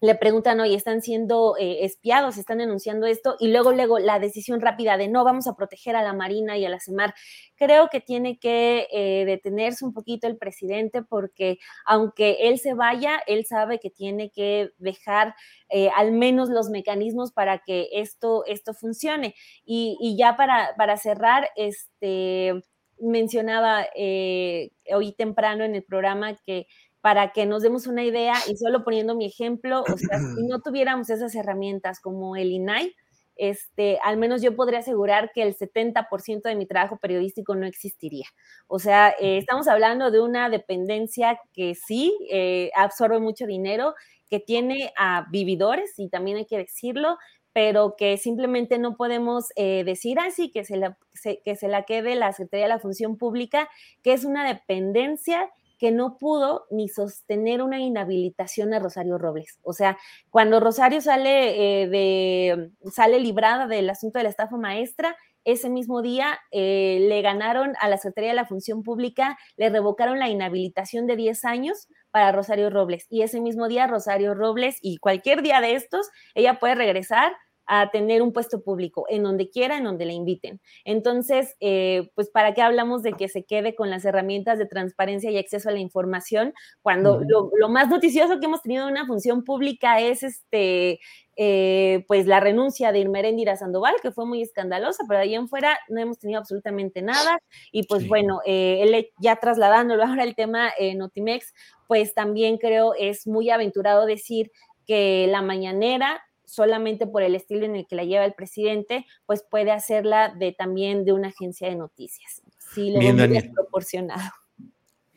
le 0.00 0.14
preguntan, 0.14 0.60
oye, 0.60 0.76
están 0.76 1.02
siendo 1.02 1.56
eh, 1.58 1.84
espiados, 1.84 2.38
están 2.38 2.58
denunciando 2.58 3.06
esto, 3.06 3.36
y 3.40 3.48
luego, 3.48 3.72
luego 3.72 3.98
la 3.98 4.20
decisión 4.20 4.60
rápida 4.60 4.96
de 4.96 5.08
no, 5.08 5.24
vamos 5.24 5.48
a 5.48 5.56
proteger 5.56 5.96
a 5.96 6.02
la 6.02 6.12
Marina 6.12 6.56
y 6.56 6.64
a 6.64 6.68
la 6.68 6.78
CEMAR. 6.78 7.14
Creo 7.56 7.88
que 7.88 8.00
tiene 8.00 8.38
que 8.38 8.86
eh, 8.92 9.24
detenerse 9.26 9.84
un 9.84 9.92
poquito 9.92 10.28
el 10.28 10.38
presidente 10.38 11.02
porque 11.02 11.58
aunque 11.84 12.48
él 12.48 12.58
se 12.58 12.74
vaya, 12.74 13.20
él 13.26 13.44
sabe 13.46 13.80
que 13.80 13.90
tiene 13.90 14.30
que 14.30 14.70
dejar 14.78 15.34
eh, 15.68 15.90
al 15.96 16.12
menos 16.12 16.48
los 16.48 16.70
mecanismos 16.70 17.32
para 17.32 17.58
que 17.58 17.88
esto, 17.92 18.44
esto 18.46 18.74
funcione. 18.74 19.34
Y, 19.64 20.16
ya 20.16 20.36
para, 20.36 20.74
para 20.76 20.96
cerrar, 20.96 21.50
este, 21.56 22.62
mencionaba 23.00 23.86
hoy 23.94 25.12
temprano 25.16 25.64
en 25.64 25.74
el 25.74 25.84
programa 25.84 26.36
que 26.46 26.66
para 27.08 27.32
que 27.32 27.46
nos 27.46 27.62
demos 27.62 27.86
una 27.86 28.04
idea 28.04 28.34
y 28.50 28.56
solo 28.58 28.84
poniendo 28.84 29.14
mi 29.14 29.24
ejemplo, 29.24 29.80
o 29.80 29.96
sea, 29.96 30.18
si 30.18 30.42
no 30.46 30.60
tuviéramos 30.60 31.08
esas 31.08 31.34
herramientas 31.34 32.00
como 32.00 32.36
el 32.36 32.52
INAI, 32.52 32.94
este, 33.34 33.98
al 34.04 34.18
menos 34.18 34.42
yo 34.42 34.54
podría 34.54 34.80
asegurar 34.80 35.30
que 35.34 35.42
el 35.42 35.56
70% 35.56 36.42
de 36.42 36.54
mi 36.54 36.66
trabajo 36.66 36.98
periodístico 36.98 37.54
no 37.54 37.64
existiría. 37.64 38.26
O 38.66 38.78
sea, 38.78 39.14
eh, 39.18 39.38
estamos 39.38 39.68
hablando 39.68 40.10
de 40.10 40.20
una 40.20 40.50
dependencia 40.50 41.40
que 41.54 41.74
sí 41.74 42.14
eh, 42.30 42.70
absorbe 42.76 43.20
mucho 43.20 43.46
dinero, 43.46 43.94
que 44.28 44.38
tiene 44.38 44.92
a 44.98 45.24
vividores, 45.30 45.94
y 45.96 46.10
también 46.10 46.36
hay 46.36 46.44
que 46.44 46.58
decirlo, 46.58 47.16
pero 47.54 47.94
que 47.96 48.18
simplemente 48.18 48.78
no 48.78 48.98
podemos 48.98 49.46
eh, 49.56 49.82
decir 49.82 50.18
así 50.18 50.50
que 50.50 50.62
se, 50.66 50.76
la, 50.76 50.98
que 51.42 51.56
se 51.56 51.68
la 51.68 51.84
quede 51.84 52.16
la 52.16 52.34
Secretaría 52.34 52.66
de 52.66 52.74
la 52.74 52.80
Función 52.80 53.16
Pública, 53.16 53.66
que 54.02 54.12
es 54.12 54.26
una 54.26 54.46
dependencia 54.46 55.48
que 55.78 55.92
no 55.92 56.18
pudo 56.18 56.66
ni 56.70 56.88
sostener 56.88 57.62
una 57.62 57.78
inhabilitación 57.80 58.74
a 58.74 58.78
Rosario 58.78 59.18
Robles. 59.18 59.58
O 59.62 59.72
sea, 59.72 59.96
cuando 60.30 60.60
Rosario 60.60 61.00
sale, 61.00 61.82
eh, 61.82 61.88
de, 61.88 62.70
sale 62.90 63.20
librada 63.20 63.66
del 63.66 63.88
asunto 63.88 64.18
de 64.18 64.24
la 64.24 64.30
estafa 64.30 64.56
maestra, 64.56 65.16
ese 65.44 65.70
mismo 65.70 66.02
día 66.02 66.38
eh, 66.50 66.98
le 67.08 67.22
ganaron 67.22 67.74
a 67.80 67.88
la 67.88 67.96
Secretaría 67.96 68.30
de 68.30 68.36
la 68.36 68.46
Función 68.46 68.82
Pública, 68.82 69.38
le 69.56 69.70
revocaron 69.70 70.18
la 70.18 70.28
inhabilitación 70.28 71.06
de 71.06 71.16
10 71.16 71.44
años 71.46 71.88
para 72.10 72.32
Rosario 72.32 72.68
Robles. 72.68 73.06
Y 73.08 73.22
ese 73.22 73.40
mismo 73.40 73.68
día 73.68 73.86
Rosario 73.86 74.34
Robles 74.34 74.78
y 74.82 74.98
cualquier 74.98 75.42
día 75.42 75.60
de 75.60 75.74
estos, 75.74 76.10
ella 76.34 76.58
puede 76.58 76.74
regresar 76.74 77.32
a 77.68 77.90
tener 77.90 78.22
un 78.22 78.32
puesto 78.32 78.62
público 78.62 79.04
en 79.10 79.22
donde 79.22 79.50
quiera, 79.50 79.76
en 79.76 79.84
donde 79.84 80.06
le 80.06 80.14
inviten. 80.14 80.60
Entonces, 80.84 81.54
eh, 81.60 82.10
pues, 82.14 82.30
¿para 82.30 82.54
qué 82.54 82.62
hablamos 82.62 83.02
de 83.02 83.12
que 83.12 83.28
se 83.28 83.44
quede 83.44 83.74
con 83.74 83.90
las 83.90 84.06
herramientas 84.06 84.58
de 84.58 84.66
transparencia 84.66 85.30
y 85.30 85.36
acceso 85.36 85.68
a 85.68 85.72
la 85.72 85.78
información 85.78 86.54
cuando 86.80 87.20
lo, 87.20 87.68
más 87.68 87.90
noticioso 87.90 88.40
que 88.40 88.46
hemos 88.46 88.62
tenido 88.62 88.86
en 88.86 88.92
una 88.92 89.06
función 89.06 89.44
pública 89.44 90.00
es 90.00 90.22
este, 90.22 90.98
eh, 91.36 92.04
pues 92.08 92.26
la 92.26 92.40
renuncia 92.40 92.90
de 92.90 93.00
Irmeréndira 93.00 93.54
Sandoval, 93.56 93.96
que 94.00 94.12
fue 94.12 94.24
muy 94.24 94.40
escandalosa, 94.40 95.04
pero 95.06 95.18
de 95.18 95.24
ahí 95.24 95.34
en 95.34 95.46
fuera 95.46 95.78
no 95.90 96.00
hemos 96.00 96.18
tenido 96.18 96.40
absolutamente 96.40 97.02
nada. 97.02 97.38
Y 97.70 97.86
pues 97.86 98.08
bueno, 98.08 98.40
eh, 98.46 98.78
él 98.80 99.10
ya 99.20 99.36
trasladándolo 99.36 100.02
ahora 100.04 100.22
al 100.22 100.34
tema 100.34 100.70
Notimex, 100.96 101.52
pues 101.86 102.14
también 102.14 102.56
creo 102.56 102.94
es 102.94 103.26
muy 103.26 103.50
aventurado 103.50 104.06
decir 104.06 104.50
que 104.86 105.26
la 105.28 105.42
mañanera 105.42 106.22
solamente 106.48 107.06
por 107.06 107.22
el 107.22 107.34
estilo 107.34 107.66
en 107.66 107.76
el 107.76 107.86
que 107.86 107.94
la 107.94 108.04
lleva 108.04 108.24
el 108.24 108.32
presidente, 108.32 109.06
pues 109.26 109.44
puede 109.48 109.70
hacerla 109.70 110.34
de 110.34 110.52
también 110.52 111.04
de 111.04 111.12
una 111.12 111.28
agencia 111.28 111.68
de 111.68 111.76
noticias. 111.76 112.42
Sí, 112.74 112.90
le 112.90 112.98
Bien, 112.98 113.52
proporcionado. 113.54 114.32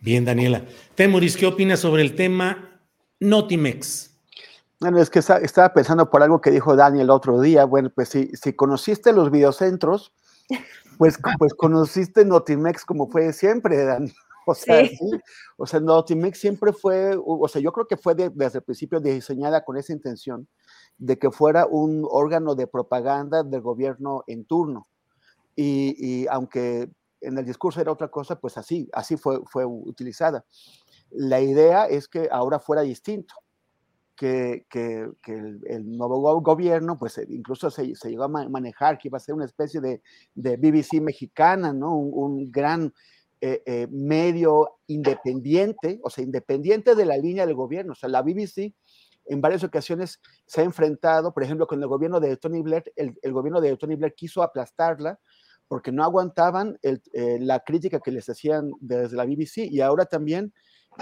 Bien, 0.01 0.25
Daniela. 0.25 0.65
Temuris, 0.95 1.37
¿qué 1.37 1.45
opinas 1.45 1.79
sobre 1.79 2.01
el 2.01 2.15
tema 2.15 2.81
Notimex? 3.19 4.11
Bueno, 4.79 4.99
es 4.99 5.09
que 5.09 5.19
estaba 5.19 5.73
pensando 5.73 6.09
por 6.09 6.21
algo 6.23 6.41
que 6.41 6.51
dijo 6.51 6.75
Daniel 6.75 7.03
el 7.03 7.09
otro 7.11 7.39
día. 7.39 7.65
Bueno, 7.65 7.91
pues 7.93 8.09
si, 8.09 8.29
si 8.33 8.53
conociste 8.53 9.13
los 9.13 9.31
videocentros, 9.31 10.11
pues, 10.97 11.17
pues 11.39 11.53
conociste 11.53 12.25
Notimex 12.25 12.83
como 12.83 13.09
fue 13.09 13.31
siempre, 13.31 13.85
Daniel. 13.85 14.13
O 14.47 14.55
sea, 14.55 14.83
sí. 14.87 14.97
o 15.55 15.67
sea, 15.67 15.79
Notimex 15.79 16.39
siempre 16.39 16.73
fue, 16.73 17.15
o 17.15 17.47
sea, 17.47 17.61
yo 17.61 17.71
creo 17.71 17.85
que 17.85 17.95
fue 17.95 18.15
desde 18.15 18.57
el 18.57 18.63
principio 18.63 18.99
diseñada 18.99 19.63
con 19.63 19.77
esa 19.77 19.93
intención 19.93 20.47
de 20.97 21.17
que 21.17 21.31
fuera 21.31 21.65
un 21.65 22.05
órgano 22.09 22.55
de 22.55 22.67
propaganda 22.67 23.43
del 23.43 23.61
gobierno 23.61 24.23
en 24.27 24.45
turno. 24.45 24.87
Y, 25.55 26.25
aunque 26.27 26.89
en 27.19 27.37
el 27.37 27.45
discurso 27.45 27.81
era 27.81 27.91
otra 27.91 28.07
cosa, 28.07 28.39
pues 28.39 28.57
así, 28.57 28.89
así 28.93 29.17
fue, 29.17 29.41
fue 29.45 29.65
utilizada. 29.65 30.45
La 31.11 31.41
idea 31.41 31.85
es 31.85 32.07
que 32.07 32.29
ahora 32.31 32.59
fuera 32.59 32.81
distinto, 32.81 33.35
que, 34.21 34.65
que, 34.69 35.09
el, 35.65 35.97
nuevo 35.97 36.41
gobierno, 36.41 36.99
pues 36.99 37.17
eh, 37.17 37.25
incluso 37.29 37.71
se, 37.71 37.95
se, 37.95 38.11
llegó 38.11 38.25
a 38.25 38.27
manejar 38.27 38.99
que 38.99 39.07
iba 39.07 39.17
a 39.17 39.19
ser 39.19 39.33
una 39.33 39.45
especie 39.45 39.81
de, 39.81 40.03
de 40.35 40.57
BBC 40.57 41.01
mexicana, 41.01 41.73
¿no? 41.73 41.95
Un, 41.95 42.51
gran 42.51 42.93
eh, 43.39 43.63
eh, 43.65 43.87
medio 43.89 44.77
independiente, 44.85 45.99
o 46.03 46.11
sea, 46.11 46.23
independiente 46.23 46.93
de 46.93 47.05
la 47.05 47.17
línea 47.17 47.47
del 47.47 47.55
gobierno. 47.55 47.93
O 47.93 47.95
sea, 47.95 48.09
la 48.09 48.21
BBC 48.21 48.75
en 49.25 49.41
varias 49.41 49.63
ocasiones 49.63 50.19
se 50.45 50.61
ha 50.61 50.63
enfrentado, 50.63 51.33
por 51.33 51.43
ejemplo, 51.43 51.67
con 51.67 51.81
el 51.81 51.87
gobierno 51.87 52.19
de 52.19 52.37
Tony 52.37 52.61
Blair, 52.61 52.91
el, 52.95 53.15
gobierno 53.31 53.61
de 53.61 53.75
Tony 53.77 53.95
Blair 53.95 54.13
quiso 54.13 54.43
aplastarla 54.43 55.19
porque 55.67 55.91
no 55.91 56.03
aguantaban 56.03 56.77
eh, 56.81 56.99
la 57.39 57.61
crítica 57.61 57.99
que 57.99 58.11
les 58.11 58.27
hacían 58.27 58.71
desde 58.81 59.15
la 59.15 59.25
BBC 59.25 59.69
y 59.69 59.79
ahora 59.79 60.05
también 60.05 60.53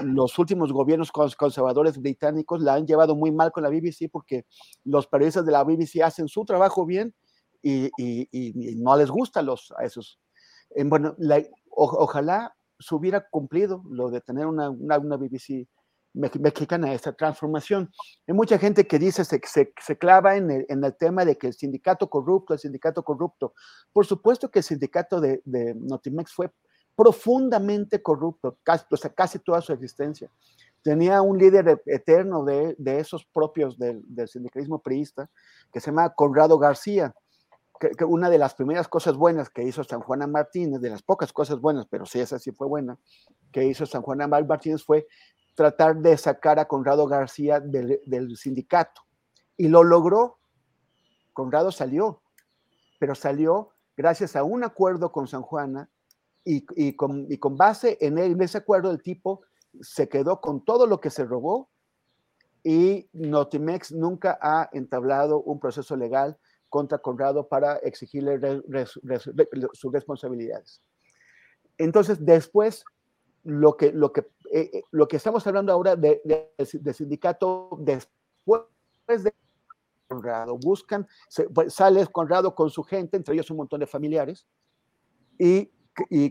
los 0.03 0.37
últimos 0.37 0.71
gobiernos 0.71 1.11
conservadores 1.11 1.97
británicos 1.97 2.61
la 2.61 2.75
han 2.75 2.85
llevado 2.85 3.15
muy 3.15 3.31
mal 3.31 3.51
con 3.51 3.63
la 3.63 3.69
BBC 3.69 4.09
porque 4.11 4.45
los 4.83 5.07
periodistas 5.07 5.45
de 5.45 5.51
la 5.51 5.63
BBC 5.63 6.03
hacen 6.03 6.27
su 6.27 6.45
trabajo 6.45 6.85
bien 6.85 7.15
y, 7.63 7.89
no 8.77 8.95
les 8.95 9.09
gusta 9.09 9.41
los, 9.41 9.73
a 9.77 9.83
esos. 9.83 10.19
Eh, 10.75 10.83
bueno, 10.85 11.15
ojalá 11.71 12.55
se 12.77 12.95
hubiera 12.95 13.27
cumplido 13.27 13.83
lo 13.89 14.09
de 14.09 14.21
tener 14.21 14.45
una, 14.45 14.69
una, 14.69 14.99
una 14.99 15.17
BBC 15.17 15.67
mexicana, 16.13 16.93
esta 16.93 17.13
transformación. 17.13 17.91
Hay 18.27 18.33
mucha 18.33 18.57
gente 18.57 18.87
que 18.87 18.99
dice, 18.99 19.23
se, 19.23 19.39
se, 19.45 19.97
clava 19.97 20.35
en 20.37 20.51
el, 20.51 20.65
en 20.69 20.83
el, 20.83 20.95
tema 20.95 21.25
de 21.25 21.37
que 21.37 21.47
el 21.47 21.53
sindicato 21.53 22.09
corrupto, 22.09 22.53
el 22.53 22.59
sindicato 22.59 23.03
corrupto. 23.03 23.53
Por 23.93 24.05
supuesto 24.05 24.49
que 24.49 24.59
el 24.59 24.63
sindicato 24.63 25.21
de, 25.21 25.41
de 25.45 25.75
Notimex 25.75 26.33
fue 26.33 26.51
profundamente 26.95 28.01
corrupto, 28.01 28.57
casi, 28.61 28.83
o 28.91 28.97
sea, 28.97 29.13
casi 29.13 29.39
toda 29.39 29.61
su 29.61 29.71
existencia. 29.71 30.29
Tenía 30.81 31.21
un 31.21 31.37
líder 31.37 31.69
e, 31.69 31.95
eterno 31.95 32.43
de, 32.43 32.75
de 32.77 32.99
esos 32.99 33.25
propios 33.25 33.77
del, 33.77 34.01
del, 34.05 34.27
sindicalismo 34.27 34.79
priista, 34.79 35.29
que 35.71 35.79
se 35.79 35.91
llama 35.91 36.13
Conrado 36.13 36.57
García, 36.57 37.13
que, 37.79 38.03
una 38.03 38.29
de 38.29 38.37
las 38.37 38.53
primeras 38.53 38.89
cosas 38.89 39.15
buenas 39.15 39.49
que 39.49 39.63
hizo 39.63 39.83
San 39.85 40.01
Juana 40.01 40.27
Martínez, 40.27 40.81
de 40.81 40.89
las 40.89 41.01
pocas 41.01 41.31
cosas 41.31 41.61
buenas, 41.61 41.85
pero 41.89 42.05
sí, 42.05 42.19
esa 42.19 42.37
sí 42.37 42.51
fue 42.51 42.67
buena, 42.67 42.97
que 43.53 43.63
hizo 43.63 43.85
San 43.85 44.01
Juana 44.01 44.27
Martínez 44.27 44.83
fue 44.83 45.07
tratar 45.55 45.97
de 45.97 46.17
sacar 46.17 46.59
a 46.59 46.65
Conrado 46.65 47.07
García 47.07 47.59
del, 47.59 48.37
sindicato. 48.37 49.01
Y 49.57 49.67
lo 49.67 49.83
logró. 49.83 50.39
Conrado 51.33 51.71
salió, 51.71 52.21
pero 52.99 53.15
salió 53.15 53.71
gracias 53.95 54.35
a 54.35 54.43
un 54.43 54.63
acuerdo 54.63 55.11
con 55.11 55.27
San 55.27 55.41
Juana 55.41 55.89
y, 56.43 56.95
con, 56.95 57.27
base 57.57 57.97
en, 58.01 58.41
ese 58.41 58.57
acuerdo 58.57 58.91
el 58.91 59.01
tipo 59.01 59.41
se 59.81 60.09
quedó 60.09 60.41
con 60.41 60.65
todo 60.65 60.87
lo 60.87 60.99
que 60.99 61.09
se 61.09 61.25
robó 61.25 61.69
y 62.63 63.09
Notimex 63.13 63.91
nunca 63.91 64.37
ha 64.41 64.69
entablado 64.73 65.41
un 65.41 65.59
proceso 65.59 65.95
legal 65.95 66.37
contra 66.69 66.97
Conrado 66.97 67.47
para 67.47 67.77
exigirle 67.77 68.39
sus 69.73 69.91
responsabilidades. 69.91 70.81
Entonces, 71.77 72.23
después, 72.23 72.83
lo 73.43 73.77
que, 73.77 73.91
lo 73.91 74.11
que 74.11 74.25
eh, 74.51 74.69
eh, 74.73 74.83
lo 74.91 75.07
que 75.07 75.17
estamos 75.17 75.45
hablando 75.45 75.71
ahora 75.71 75.95
de, 75.95 76.21
sindicato 76.93 77.77
después 77.79 78.63
de 79.07 79.33
Conrado, 80.07 80.57
buscan, 80.57 81.07
pues, 81.53 81.73
sale 81.73 82.05
Conrado 82.07 82.55
con 82.55 82.69
su 82.69 82.83
gente, 82.83 83.15
entre 83.15 83.35
ellos 83.35 83.51
un 83.51 83.57
montón 83.57 83.79
de 83.79 83.87
familiares, 83.87 84.47
y, 85.37 85.71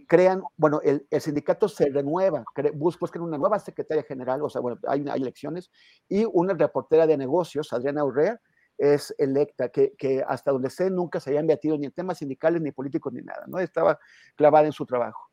crean, 0.06 0.42
bueno, 0.56 0.80
el, 0.82 1.06
sindicato 1.20 1.68
se 1.68 1.88
renueva, 1.90 2.44
buscan 2.74 3.22
una 3.22 3.38
nueva 3.38 3.58
secretaria 3.60 4.02
general, 4.02 4.42
o 4.42 4.50
sea, 4.50 4.60
bueno, 4.60 4.78
hay, 4.88 5.04
elecciones, 5.14 5.70
y 6.08 6.24
una 6.24 6.54
reportera 6.54 7.06
de 7.06 7.16
negocios, 7.16 7.72
Adriana 7.72 8.04
Urrea, 8.04 8.40
es 8.76 9.14
electa, 9.18 9.68
que, 9.68 9.94
que, 9.96 10.24
hasta 10.26 10.50
donde 10.50 10.70
sé 10.70 10.90
nunca 10.90 11.20
se 11.20 11.30
había 11.30 11.42
metido 11.42 11.76
ni 11.78 11.86
en 11.86 11.92
temas 11.92 12.18
sindicales, 12.18 12.62
ni 12.62 12.72
políticos, 12.72 13.12
ni 13.12 13.22
nada, 13.22 13.44
¿no? 13.46 13.58
Estaba 13.58 13.98
clavada 14.36 14.66
en 14.66 14.72
su 14.72 14.86
trabajo. 14.86 15.27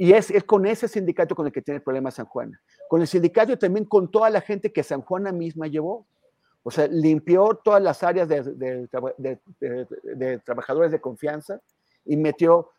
Y 0.00 0.12
es, 0.12 0.30
es 0.30 0.44
con 0.44 0.64
ese 0.64 0.86
sindicato 0.86 1.34
con 1.34 1.46
el 1.46 1.52
que 1.52 1.60
tiene 1.60 1.78
el 1.78 1.82
problema 1.82 2.12
San 2.12 2.26
Juana. 2.26 2.60
Con 2.88 3.00
el 3.00 3.08
sindicato 3.08 3.52
y 3.52 3.56
también 3.56 3.84
con 3.84 4.08
toda 4.08 4.30
la 4.30 4.40
gente 4.40 4.72
que 4.72 4.84
San 4.84 5.02
Juana 5.02 5.32
misma 5.32 5.66
llevó. 5.66 6.06
O 6.62 6.70
sea, 6.70 6.86
limpió 6.86 7.60
todas 7.64 7.82
las 7.82 8.02
áreas 8.02 8.28
de, 8.28 8.42
de, 9.58 10.38
trabajadores 10.38 10.92
de 10.92 11.00
confianza 11.00 11.60
y 12.04 12.16
metió 12.16 12.70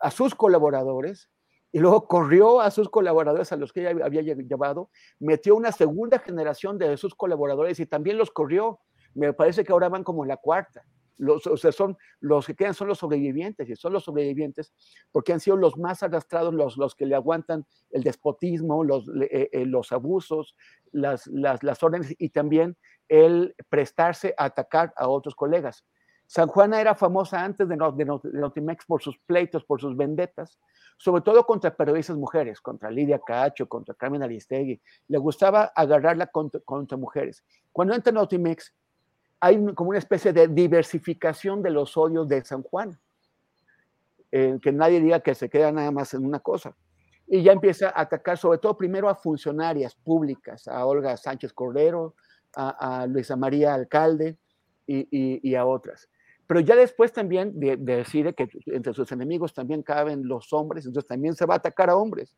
a 0.00 0.10
sus 0.10 0.34
colaboradores 0.34 1.28
y 1.72 1.78
luego 1.78 2.06
corrió 2.06 2.60
a 2.60 2.70
sus 2.70 2.88
colaboradores 2.88 3.52
a 3.52 3.56
los 3.56 3.72
que 3.72 3.80
ella 3.80 4.04
había 4.04 4.22
llevado, 4.22 4.90
metió 5.18 5.56
una 5.56 5.72
segunda 5.72 6.18
generación 6.18 6.78
de 6.78 6.96
sus 6.96 7.14
colaboradores 7.14 7.80
y 7.80 7.86
también 7.86 8.18
los 8.18 8.30
corrió. 8.30 8.78
Me 9.14 9.32
parece 9.32 9.64
que 9.64 9.72
ahora 9.72 9.88
van 9.88 10.04
como 10.04 10.24
la 10.24 10.36
cuarta. 10.36 10.84
Los, 11.18 11.46
o 11.46 11.56
sea, 11.56 11.72
son 11.72 11.96
los 12.20 12.46
que 12.46 12.54
quedan 12.54 12.74
son 12.74 12.88
los 12.88 12.98
sobrevivientes 12.98 13.68
y 13.68 13.76
son 13.76 13.92
los 13.92 14.04
sobrevivientes 14.04 14.72
porque 15.12 15.32
han 15.32 15.40
sido 15.40 15.56
los 15.56 15.76
más 15.76 16.02
arrastrados, 16.02 16.54
los, 16.54 16.76
los 16.76 16.94
que 16.94 17.06
le 17.06 17.14
aguantan 17.14 17.66
el 17.90 18.02
despotismo, 18.02 18.82
los, 18.82 19.08
eh, 19.08 19.50
eh, 19.52 19.66
los 19.66 19.92
abusos, 19.92 20.56
las, 20.90 21.26
las, 21.26 21.62
las 21.62 21.82
órdenes 21.82 22.14
y 22.18 22.30
también 22.30 22.76
el 23.08 23.54
prestarse 23.68 24.34
a 24.38 24.46
atacar 24.46 24.92
a 24.96 25.08
otros 25.08 25.34
colegas. 25.34 25.84
San 26.26 26.48
Juana 26.48 26.80
era 26.80 26.94
famosa 26.94 27.44
antes 27.44 27.68
de, 27.68 27.76
de, 27.76 28.04
de 28.22 28.38
Notimex 28.40 28.86
por 28.86 29.02
sus 29.02 29.18
pleitos, 29.18 29.64
por 29.64 29.82
sus 29.82 29.94
vendetas, 29.94 30.58
sobre 30.96 31.20
todo 31.20 31.44
contra 31.44 31.76
periodistas 31.76 32.16
mujeres, 32.16 32.60
contra 32.60 32.90
Lidia 32.90 33.18
Cacho, 33.18 33.68
contra 33.68 33.94
Carmen 33.94 34.22
Aristegui. 34.22 34.80
Le 35.08 35.18
gustaba 35.18 35.72
agarrarla 35.76 36.28
contra, 36.28 36.60
contra 36.60 36.96
mujeres. 36.96 37.44
Cuando 37.70 37.94
entra 37.94 38.12
Notimex, 38.12 38.72
hay 39.42 39.60
como 39.74 39.90
una 39.90 39.98
especie 39.98 40.32
de 40.32 40.46
diversificación 40.46 41.64
de 41.64 41.70
los 41.70 41.96
odios 41.96 42.28
de 42.28 42.44
San 42.44 42.62
Juan. 42.62 42.96
Que 44.30 44.72
nadie 44.72 45.00
diga 45.00 45.18
que 45.18 45.34
se 45.34 45.50
queda 45.50 45.72
nada 45.72 45.90
más 45.90 46.14
en 46.14 46.24
una 46.24 46.38
cosa. 46.38 46.76
Y 47.26 47.42
ya 47.42 47.52
empieza 47.52 47.88
a 47.88 48.02
atacar 48.02 48.38
sobre 48.38 48.58
todo 48.58 48.76
primero 48.76 49.08
a 49.08 49.16
funcionarias 49.16 49.96
públicas, 49.96 50.68
a 50.68 50.86
Olga 50.86 51.16
Sánchez 51.16 51.52
Cordero, 51.52 52.14
a, 52.54 53.04
Luisa 53.08 53.34
María 53.34 53.74
Alcalde 53.74 54.38
y, 54.86 55.54
a 55.54 55.66
otras 55.66 56.08
pero 56.46 56.60
ya 56.60 56.76
después 56.76 57.12
también 57.12 57.58
de, 57.58 57.78
de 57.78 57.96
decide 57.96 58.34
que 58.34 58.46
entre 58.66 58.92
sus 58.92 59.10
enemigos 59.10 59.54
también 59.54 59.82
caben 59.82 60.28
los 60.28 60.52
hombres, 60.52 60.84
entonces 60.84 61.08
también 61.08 61.34
se 61.34 61.46
va 61.46 61.54
a 61.54 61.56
atacar 61.56 61.88
a 61.88 61.96
hombres. 61.96 62.36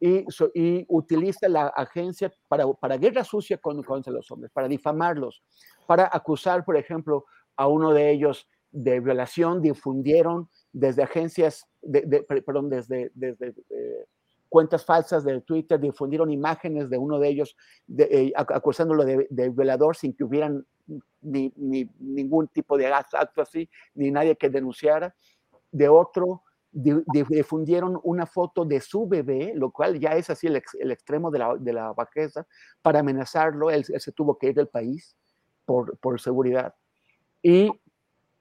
Y, 0.00 0.24
so, 0.28 0.50
y 0.54 0.86
utiliza 0.88 1.48
la 1.48 1.66
agencia 1.68 2.32
para, 2.48 2.66
para 2.72 2.96
guerra 2.96 3.22
sucia 3.22 3.58
con, 3.58 3.82
contra 3.82 4.12
los 4.12 4.30
hombres, 4.30 4.50
para 4.50 4.66
difamarlos, 4.66 5.42
para 5.86 6.08
acusar, 6.10 6.64
por 6.64 6.76
ejemplo, 6.76 7.26
a 7.56 7.66
uno 7.68 7.92
de 7.92 8.10
ellos 8.10 8.48
de 8.72 9.00
violación, 9.00 9.60
difundieron 9.60 10.48
desde 10.72 11.02
agencias, 11.02 11.66
de, 11.82 12.02
de, 12.02 12.22
perdón, 12.22 12.70
desde, 12.70 13.10
desde 13.14 13.48
eh, 13.68 14.06
cuentas 14.48 14.84
falsas 14.84 15.24
de 15.24 15.40
Twitter, 15.40 15.80
difundieron 15.80 16.30
imágenes 16.30 16.90
de 16.90 16.98
uno 16.98 17.18
de 17.18 17.28
ellos 17.28 17.56
de, 17.86 18.04
eh, 18.04 18.32
acusándolo 18.36 19.04
de, 19.04 19.48
violador 19.50 19.96
sin 19.96 20.14
que 20.14 20.24
hubieran 20.24 20.66
ni, 21.20 21.52
ni, 21.56 21.88
ningún 21.98 22.48
tipo 22.48 22.76
de 22.76 22.86
acto 22.88 23.40
así, 23.40 23.68
ni 23.94 24.10
nadie 24.10 24.36
que 24.36 24.50
denunciara. 24.50 25.14
De 25.72 25.88
otro, 25.88 26.42
difundieron 26.72 27.98
una 28.04 28.26
foto 28.26 28.64
de 28.64 28.80
su 28.80 29.08
bebé, 29.08 29.52
lo 29.54 29.70
cual 29.70 29.98
ya 29.98 30.10
es 30.10 30.30
así 30.30 30.46
el, 30.46 30.56
ex, 30.56 30.74
el 30.74 30.90
extremo 30.92 31.30
de 31.30 31.38
la, 31.38 31.56
de 31.58 31.72
la, 31.72 31.92
bajeza, 31.92 32.46
para 32.82 33.00
amenazarlo. 33.00 33.70
Él, 33.70 33.84
él, 33.88 34.00
se 34.00 34.12
tuvo 34.12 34.38
que 34.38 34.48
ir 34.48 34.54
del 34.54 34.68
país 34.68 35.16
por, 35.64 35.98
por 35.98 36.20
seguridad. 36.20 36.74
Y, 37.42 37.72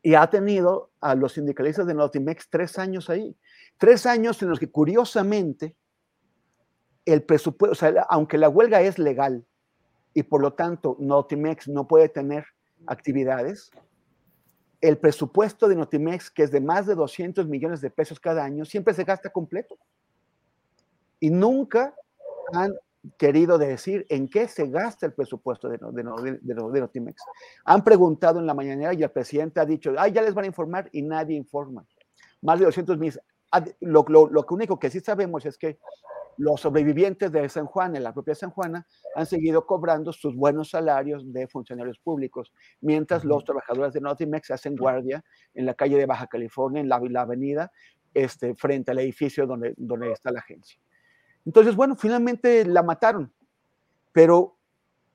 y, 0.04 0.14
ha 0.14 0.30
tenido 0.30 0.92
a 1.02 1.16
los 1.16 1.34
sindicalistas 1.34 1.88
de 1.88 1.94
Notimex 1.94 2.50
tres 2.50 2.78
años 2.78 3.10
ahí. 3.10 3.36
Tres 3.78 4.06
años 4.06 4.42
en 4.42 4.50
los 4.50 4.60
que 4.60 4.70
curiosamente 4.70 5.76
el 7.06 7.24
presupuesto, 7.24 7.72
o 7.72 7.76
sea, 7.76 8.06
aunque 8.10 8.38
la 8.38 8.50
huelga 8.50 8.82
es 8.82 9.00
legal, 9.00 9.46
y 10.14 10.24
por 10.24 10.42
lo 10.42 10.54
tanto 10.54 10.98
Notimex 11.00 11.68
no 11.68 11.88
puede 11.88 12.10
tener 12.10 12.46
actividades, 12.88 13.72
el 14.82 14.98
presupuesto 14.98 15.68
de 15.68 15.76
Notimex, 15.76 16.32
que 16.32 16.44
es 16.44 16.52
de 16.52 16.62
más 16.62 16.86
de 16.86 16.96
200 16.96 17.48
millones 17.48 17.82
de 17.82 17.90
pesos 17.90 18.20
cada 18.20 18.44
año, 18.44 18.66
siempre 18.66 18.94
se 18.94 19.04
gasta 19.04 19.30
completo. 19.30 19.78
Y 21.20 21.30
nunca 21.30 21.94
han 22.54 22.74
querido 23.18 23.58
decir 23.58 24.06
en 24.10 24.28
qué 24.28 24.48
se 24.48 24.68
gasta 24.68 25.06
el 25.06 25.14
presupuesto 25.14 25.70
de, 25.70 25.78
Notimex. 25.80 27.22
Han 27.66 27.84
preguntado 27.84 28.40
en 28.40 28.46
la 28.46 28.54
mañanera 28.54 28.94
y 28.94 29.04
el 29.04 29.12
presidente 29.12 29.60
ha 29.60 29.66
dicho, 29.66 29.94
ay, 29.98 30.14
ya 30.14 30.22
les 30.22 30.34
van 30.34 30.46
a 30.46 30.48
informar 30.48 30.90
y 30.92 31.02
nadie 31.02 31.36
informa. 31.36 31.86
Más 32.42 32.60
de 32.60 32.66
200 32.66 32.98
millones. 32.98 33.22
Lo, 33.80 34.06
lo, 34.08 34.30
lo 34.30 34.46
único 34.50 34.80
que 34.80 34.90
sí 34.90 35.00
sabemos 35.00 35.46
es 35.46 35.58
que 35.58 35.80
los 36.40 36.62
sobrevivientes 36.62 37.34
de 37.34 37.50
San 37.50 37.66
Juan, 37.66 37.98
en 37.98 38.04
la 38.04 38.14
propia 38.14 38.34
San 38.34 38.50
Juana, 38.50 38.88
han 39.14 39.26
seguido 39.26 39.66
cobrando 39.66 40.14
sus 40.14 40.38
buenos 40.38 40.70
salarios 40.70 41.34
de 41.34 41.50
funcionarios 41.50 42.00
públicos, 42.00 42.54
mientras 42.80 43.26
los 43.26 43.44
trabajadores 43.44 43.92
de 43.92 44.00
Notimex 44.00 44.50
hacen 44.52 44.78
guardia 44.78 45.22
en 45.54 45.66
la 45.66 45.74
calle 45.74 45.98
de 45.98 46.06
Baja 46.06 46.28
California, 46.28 46.80
en 46.82 46.88
la, 46.88 47.02
la 47.10 47.22
avenida, 47.24 47.74
este, 48.14 48.56
frente 48.56 48.92
al 48.92 49.00
edificio 49.00 49.46
donde, 49.46 49.74
donde 49.76 50.14
está 50.14 50.32
la 50.32 50.40
agencia. 50.40 50.80
Entonces, 51.46 51.76
bueno, 51.76 51.98
finalmente 51.98 52.66
la 52.66 52.84
mataron, 52.84 53.34
pero 54.14 54.56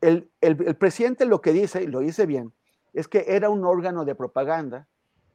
el, 0.02 0.30
el, 0.42 0.62
el 0.62 0.76
presidente 0.76 1.24
lo 1.24 1.40
que 1.40 1.54
dice, 1.54 1.84
y 1.84 1.86
lo 1.86 2.00
dice 2.00 2.26
bien, 2.26 2.52
es 2.92 3.08
que 3.08 3.24
era 3.28 3.48
un 3.48 3.64
órgano 3.64 4.04
de 4.04 4.14
propaganda 4.14 4.88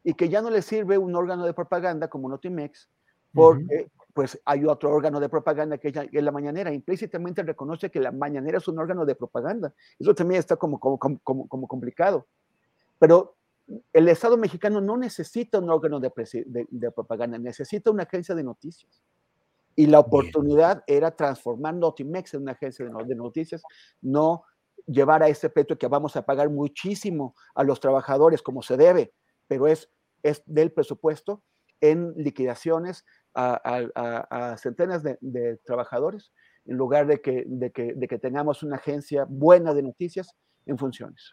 y 0.04 0.14
que 0.14 0.30
ya 0.30 0.44
no 0.44 0.52
le 0.52 0.62
sirve 0.62 1.00
un 1.00 1.16
órgano 1.16 1.46
de 1.48 1.54
propaganda 1.56 2.10
como 2.10 2.30
Notimex, 2.30 2.92
porque 3.34 3.64
uh 3.64 3.88
-huh 3.88 3.99
pues 4.14 4.40
hay 4.46 4.66
otro 4.66 4.92
órgano 4.92 5.20
de 5.20 5.30
propaganda 5.30 5.78
que 5.78 5.90
es 5.90 6.24
la 6.24 6.32
mañanera. 6.32 6.74
Implícitamente 6.74 7.44
reconoce 7.44 7.90
que 7.90 8.00
la 8.00 8.12
mañanera 8.12 8.58
es 8.58 8.68
un 8.68 8.80
órgano 8.80 9.06
de 9.06 9.16
propaganda. 9.16 9.74
Eso 9.98 10.14
también 10.16 10.40
está 10.40 10.56
como, 10.56 10.80
como, 10.80 10.98
como, 10.98 11.48
como 11.48 11.68
complicado. 11.68 12.28
Pero 12.98 13.36
el 13.94 14.08
Estado 14.10 14.38
mexicano 14.38 14.82
no 14.82 14.98
necesita 14.98 15.60
un 15.60 15.70
órgano 15.70 16.00
de, 16.00 16.12
de, 16.46 16.68
de, 16.70 16.92
propaganda, 16.92 17.38
necesita 17.38 17.92
una 17.92 18.04
agencia 18.04 18.34
de 18.34 18.44
noticias. 18.44 19.02
Y 19.76 19.86
la 19.86 20.00
oportunidad 20.00 20.84
Bien. 20.88 20.98
era 20.98 21.12
transformar 21.12 21.76
Notimex 21.76 22.34
en 22.34 22.42
una 22.42 22.54
agencia 22.54 22.86
de, 22.86 22.92
de 23.06 23.16
noticias, 23.16 23.62
no 24.02 24.44
llevar 24.88 25.22
a 25.22 25.30
ese 25.30 25.50
peto 25.50 25.78
que 25.78 25.88
vamos 25.88 26.16
a 26.16 26.24
pagar 26.24 26.50
muchísimo 26.50 27.36
a 27.54 27.64
los 27.64 27.80
trabajadores 27.80 28.42
como 28.42 28.62
se 28.64 28.76
debe, 28.76 29.14
pero 29.48 29.68
es, 29.68 29.90
es 30.24 30.42
del 30.46 30.72
presupuesto 30.72 31.44
en 31.82 32.14
liquidaciones, 32.16 33.06
a, 33.34 33.62
a, 33.96 34.52
a 34.52 34.58
centenas 34.58 35.04
de, 35.04 35.18
de, 35.22 35.58
trabajadores 35.58 36.32
en 36.66 36.78
lugar 36.78 37.08
de 37.08 37.22
que, 37.22 37.44
de, 37.48 37.72
que, 37.72 37.94
de 37.94 38.08
que 38.08 38.20
tengamos 38.20 38.64
una 38.64 38.78
agencia 38.78 39.26
buena 39.28 39.74
de 39.74 39.84
noticias 39.84 40.36
en 40.66 40.78
funciones. 40.78 41.32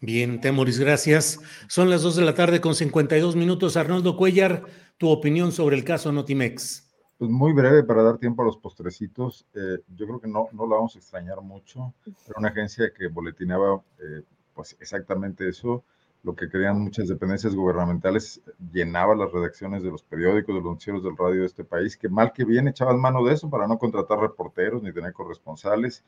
Bien, 0.00 0.40
Temoris, 0.40 0.78
gracias. 0.78 1.40
Son 1.68 1.90
las 1.90 2.02
2 2.02 2.16
de 2.16 2.24
la 2.24 2.34
tarde 2.34 2.60
con 2.60 2.74
52 2.74 3.36
minutos. 3.36 3.76
Arnoldo 3.76 4.16
Cuellar, 4.16 4.64
tu 4.98 5.08
opinión 5.08 5.50
sobre 5.50 5.76
el 5.76 5.84
caso 5.84 6.12
Notimex. 6.12 6.92
Pues 7.18 7.30
muy 7.30 7.52
breve 7.52 7.84
para 7.84 8.02
dar 8.02 8.18
tiempo 8.18 8.42
a 8.42 8.44
los 8.44 8.56
postrecitos. 8.58 9.46
Eh, 9.54 9.78
yo 9.96 10.06
creo 10.06 10.20
que 10.20 10.28
no, 10.28 10.48
no 10.52 10.66
la 10.66 10.76
vamos 10.76 10.94
a 10.94 10.98
extrañar 10.98 11.40
mucho. 11.40 11.94
Era 12.06 12.38
una 12.38 12.48
agencia 12.48 12.92
que 12.96 13.08
boletinaba 13.08 13.82
eh, 13.98 14.22
pues 14.52 14.76
exactamente 14.80 15.48
eso 15.48 15.84
lo 16.24 16.34
que 16.34 16.48
querían 16.48 16.80
muchas 16.80 17.06
dependencias 17.06 17.54
gubernamentales, 17.54 18.40
llenaba 18.72 19.14
las 19.14 19.30
redacciones 19.30 19.82
de 19.82 19.90
los 19.90 20.02
periódicos, 20.02 20.54
de 20.54 20.62
los 20.62 20.70
noticieros 20.70 21.04
del 21.04 21.16
radio 21.18 21.40
de 21.40 21.46
este 21.46 21.64
país, 21.64 21.98
que 21.98 22.08
mal 22.08 22.32
que 22.32 22.44
bien 22.44 22.66
echaban 22.66 22.98
mano 22.98 23.22
de 23.24 23.34
eso 23.34 23.50
para 23.50 23.68
no 23.68 23.78
contratar 23.78 24.18
reporteros 24.18 24.82
ni 24.82 24.92
tener 24.92 25.12
corresponsales 25.12 26.02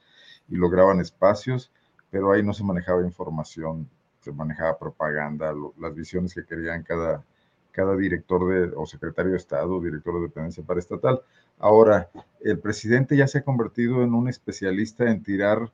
y 0.49 0.57
lograban 0.57 1.01
espacios, 1.01 1.71
pero 2.11 2.33
ahí 2.33 2.43
no 2.43 2.55
se 2.55 2.65
manejaba 2.65 3.03
información, 3.03 3.89
se 4.21 4.33
manejaba 4.33 4.79
propaganda, 4.79 5.55
las 5.79 5.95
visiones 5.95 6.33
que 6.33 6.47
querían 6.47 6.83
cada, 6.83 7.23
cada 7.71 7.95
director 7.95 8.49
de, 8.49 8.75
o 8.75 8.87
secretario 8.87 9.33
de 9.33 9.37
Estado, 9.37 9.83
director 9.83 10.15
de 10.15 10.23
dependencia 10.23 10.65
paraestatal. 10.65 11.21
Ahora, 11.59 12.09
el 12.41 12.59
presidente 12.59 13.19
ya 13.19 13.29
se 13.29 13.39
ha 13.39 13.45
convertido 13.45 14.03
en 14.03 14.15
un 14.15 14.31
especialista 14.31 15.11
en 15.11 15.23
tirar 15.23 15.71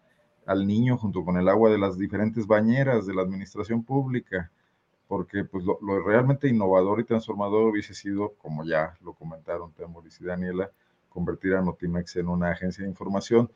al 0.47 0.67
niño 0.67 0.99
junto 0.99 1.25
con 1.25 1.37
el 1.37 1.49
agua 1.49 1.71
de 1.71 1.79
las 1.79 1.99
diferentes 1.99 2.47
bañeras 2.47 3.07
de 3.07 3.15
la 3.15 3.23
administración 3.23 3.85
pública, 3.85 4.51
porque 5.09 5.45
pues 5.45 5.65
lo, 5.65 5.79
lo 5.83 6.03
realmente 6.03 6.49
innovador 6.49 7.01
y 7.01 7.05
transformador 7.05 7.69
hubiese 7.71 7.95
sido, 7.95 8.35
como 8.39 8.65
ya 8.65 8.97
lo 9.03 9.15
comentaron 9.15 9.73
Temoris 9.73 10.21
y 10.21 10.25
Daniela, 10.25 10.71
convertir 11.09 11.55
a 11.55 11.63
Notimex 11.63 12.17
en 12.17 12.29
una 12.29 12.51
agencia 12.51 12.85
de 12.85 12.91
información 12.91 13.51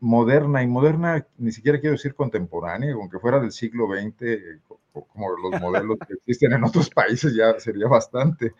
moderna 0.00 0.62
y 0.62 0.66
moderna, 0.66 1.26
ni 1.38 1.50
siquiera 1.52 1.80
quiero 1.80 1.92
decir 1.92 2.14
contemporánea, 2.14 2.94
aunque 2.94 3.18
fuera 3.18 3.40
del 3.40 3.50
siglo 3.52 3.88
XX, 3.88 4.60
como 4.92 5.30
los 5.36 5.60
modelos 5.60 5.98
que 6.06 6.14
existen 6.14 6.52
en 6.52 6.64
otros 6.64 6.90
países, 6.90 7.34
ya 7.34 7.58
sería 7.58 7.88
bastante. 7.88 8.54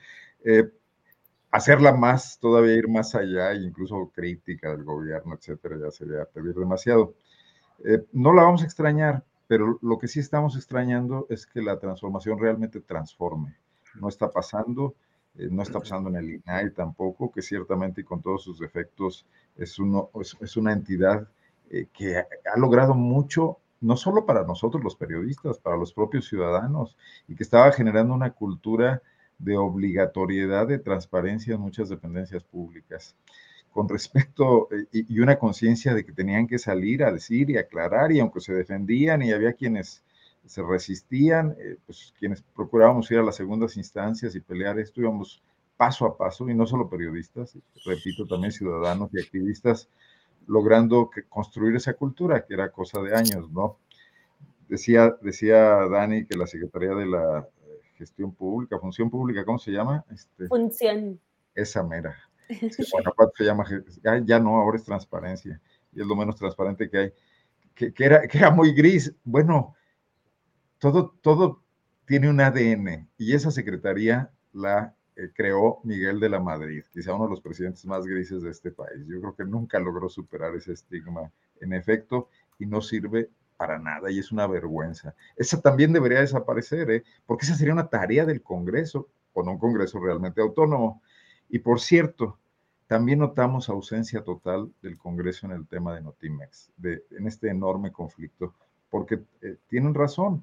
Eh, 0.44 0.70
hacerla 1.50 1.92
más, 1.92 2.38
todavía 2.40 2.74
ir 2.76 2.88
más 2.88 3.14
allá, 3.14 3.54
incluso 3.54 4.10
crítica 4.14 4.70
del 4.72 4.84
gobierno, 4.84 5.34
etcétera, 5.36 5.76
ya 5.80 5.90
sería 5.90 6.24
pedir 6.26 6.54
demasiado. 6.54 7.14
Eh, 7.84 8.04
no 8.12 8.32
la 8.32 8.42
vamos 8.42 8.62
a 8.62 8.66
extrañar, 8.66 9.24
pero 9.46 9.78
lo 9.82 9.98
que 9.98 10.08
sí 10.08 10.20
estamos 10.20 10.56
extrañando 10.56 11.26
es 11.28 11.46
que 11.46 11.62
la 11.62 11.78
transformación 11.78 12.38
realmente 12.38 12.80
transforme. 12.80 13.56
No 14.00 14.08
está 14.08 14.30
pasando, 14.30 14.94
eh, 15.36 15.48
no 15.50 15.62
está 15.62 15.80
pasando 15.80 16.08
en 16.10 16.16
el 16.16 16.30
INAI 16.34 16.70
tampoco, 16.70 17.32
que 17.32 17.42
ciertamente 17.42 18.00
y 18.00 18.04
con 18.04 18.22
todos 18.22 18.42
sus 18.42 18.58
defectos 18.58 19.26
es, 19.56 19.78
una 19.78 20.72
entidad 20.72 21.28
eh, 21.70 21.86
que 21.92 22.16
ha, 22.18 22.58
logrado 22.58 22.94
mucho, 22.94 23.58
no 23.80 23.96
solo 23.96 24.24
para 24.24 24.44
nosotros 24.44 24.82
los 24.82 24.96
periodistas, 24.96 25.58
para 25.58 25.76
los 25.76 25.92
propios 25.92 26.26
ciudadanos, 26.28 26.96
y 27.28 27.34
que 27.34 27.42
estaba 27.42 27.72
generando 27.72 28.14
una 28.14 28.30
cultura 28.30 29.02
de 29.38 29.56
obligatoriedad 29.56 30.66
de 30.66 30.78
transparencia 30.78 31.54
en 31.54 31.60
muchas 31.60 31.88
dependencias 31.88 32.44
públicas 32.44 33.16
con 33.74 33.88
respecto 33.88 34.68
eh, 34.70 34.86
y, 34.92 35.18
una 35.18 35.36
conciencia 35.36 35.92
de 35.94 36.06
que 36.06 36.12
tenían 36.12 36.46
que 36.46 36.58
salir 36.58 37.02
a 37.02 37.12
decir 37.12 37.50
y 37.50 37.58
aclarar, 37.58 38.12
y 38.12 38.20
aunque 38.20 38.40
se 38.40 38.54
defendían 38.54 39.20
y 39.22 39.32
había 39.32 39.52
quienes 39.52 40.04
se 40.46 40.62
resistían, 40.62 41.56
eh, 41.58 41.76
pues 41.84 42.14
quienes 42.18 42.42
procurábamos 42.54 43.10
ir 43.10 43.18
a 43.18 43.24
las 43.24 43.34
segundas 43.34 43.76
instancias 43.76 44.36
y 44.36 44.40
pelear 44.40 44.78
esto, 44.78 45.00
íbamos 45.00 45.42
paso 45.76 46.06
a 46.06 46.16
paso, 46.16 46.48
y 46.48 46.54
no 46.54 46.66
solo 46.66 46.88
periodistas, 46.88 47.58
repito, 47.84 48.26
también 48.26 48.52
ciudadanos 48.52 49.10
y 49.12 49.20
activistas, 49.20 49.88
logrando 50.46 51.10
que, 51.10 51.24
construir 51.24 51.74
esa 51.74 51.94
cultura, 51.94 52.44
que 52.46 52.54
era 52.54 52.70
cosa 52.70 53.02
de 53.02 53.16
años, 53.16 53.50
¿no? 53.50 53.78
Decía, 54.68 55.16
decía 55.20 55.58
Dani 55.88 56.26
que 56.26 56.38
la 56.38 56.46
Secretaría 56.46 56.94
de 56.94 57.06
la 57.06 57.40
eh, 57.40 57.80
Gestión 57.96 58.32
Pública, 58.32 58.78
Función 58.78 59.10
Pública, 59.10 59.44
¿cómo 59.44 59.58
se 59.58 59.72
llama? 59.72 60.04
Este, 60.12 60.46
Función. 60.46 61.18
Esa 61.56 61.82
mera. 61.82 62.16
Se 62.48 63.44
llama, 63.44 63.64
ya, 64.24 64.38
no, 64.38 64.56
ahora 64.56 64.76
es 64.76 64.84
transparencia, 64.84 65.60
y 65.92 66.00
es 66.00 66.06
lo 66.06 66.16
menos 66.16 66.36
transparente 66.36 66.88
que 66.88 66.98
hay, 66.98 67.12
que, 67.74 67.92
que, 67.92 68.04
era, 68.04 68.26
que 68.26 68.38
era 68.38 68.50
muy 68.50 68.72
gris. 68.72 69.14
Bueno, 69.24 69.74
todo, 70.78 71.14
todo 71.22 71.62
tiene 72.04 72.28
un 72.28 72.40
ADN 72.40 73.08
y 73.16 73.34
esa 73.34 73.50
secretaría 73.50 74.30
la 74.52 74.94
eh, 75.16 75.30
creó 75.32 75.80
Miguel 75.84 76.20
de 76.20 76.28
la 76.28 76.40
Madrid, 76.40 76.84
quizá 76.92 77.14
uno 77.14 77.24
de 77.24 77.30
los 77.30 77.40
presidentes 77.40 77.86
más 77.86 78.04
grises 78.04 78.42
de 78.42 78.50
este 78.50 78.72
país. 78.72 79.06
Yo 79.06 79.20
creo 79.20 79.34
que 79.34 79.44
nunca 79.44 79.78
logró 79.78 80.08
superar 80.08 80.54
ese 80.56 80.72
estigma 80.72 81.30
en 81.60 81.72
efecto 81.72 82.28
y 82.58 82.66
no 82.66 82.80
sirve 82.80 83.30
para 83.56 83.78
nada 83.78 84.10
y 84.10 84.18
es 84.18 84.32
una 84.32 84.46
vergüenza. 84.46 85.14
Esa 85.36 85.60
también 85.60 85.92
debería 85.92 86.20
desaparecer, 86.20 86.90
¿eh? 86.90 87.04
porque 87.26 87.46
esa 87.46 87.54
sería 87.54 87.72
una 87.72 87.88
tarea 87.88 88.26
del 88.26 88.42
Congreso, 88.42 89.08
con 89.32 89.48
un 89.48 89.58
Congreso 89.58 90.00
realmente 90.00 90.40
autónomo. 90.40 91.02
Y 91.54 91.60
por 91.60 91.78
cierto, 91.78 92.36
también 92.88 93.20
notamos 93.20 93.68
ausencia 93.68 94.24
total 94.24 94.72
del 94.82 94.98
Congreso 94.98 95.46
en 95.46 95.52
el 95.52 95.68
tema 95.68 95.94
de 95.94 96.02
Notimex, 96.02 96.72
de, 96.76 97.04
en 97.12 97.28
este 97.28 97.48
enorme 97.48 97.92
conflicto, 97.92 98.54
porque 98.90 99.20
eh, 99.40 99.58
tienen 99.68 99.94
razón 99.94 100.42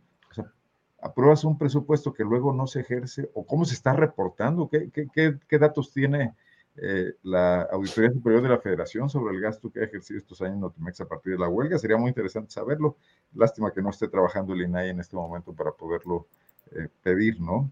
apruebas 1.02 1.44
un 1.44 1.58
presupuesto 1.58 2.14
que 2.14 2.24
luego 2.24 2.54
no 2.54 2.66
se 2.66 2.80
ejerce 2.80 3.30
o 3.34 3.46
cómo 3.46 3.66
se 3.66 3.74
está 3.74 3.92
reportando, 3.92 4.70
qué, 4.70 4.90
qué, 4.90 5.38
qué, 5.46 5.60
datos 5.60 5.92
tiene 5.92 6.34
eh, 6.78 7.12
la 7.24 7.64
Auditoría 7.64 8.12
Superior 8.12 8.44
de 8.44 8.50
la 8.50 8.60
Federación 8.60 9.10
sobre 9.10 9.36
el 9.36 9.42
gasto 9.42 9.70
que 9.70 9.82
ha 9.82 9.84
ejercido 9.84 10.18
estos 10.18 10.42
años 10.42 10.60
Notimex 10.60 11.02
a 11.02 11.10
partir 11.10 11.34
de 11.34 11.40
la 11.40 11.50
huelga. 11.50 11.78
Sería 11.78 11.98
muy 11.98 12.08
interesante 12.08 12.52
saberlo. 12.52 12.96
Lástima 13.34 13.74
que 13.74 13.82
no 13.82 13.90
esté 13.90 14.08
trabajando 14.08 14.54
el 14.54 14.62
INAI 14.62 14.92
en 14.92 15.02
este 15.02 15.18
momento 15.18 15.52
para 15.52 15.74
poderlo 15.74 16.28
eh, 16.72 16.88
pedir, 17.04 17.42
¿no? 17.42 17.70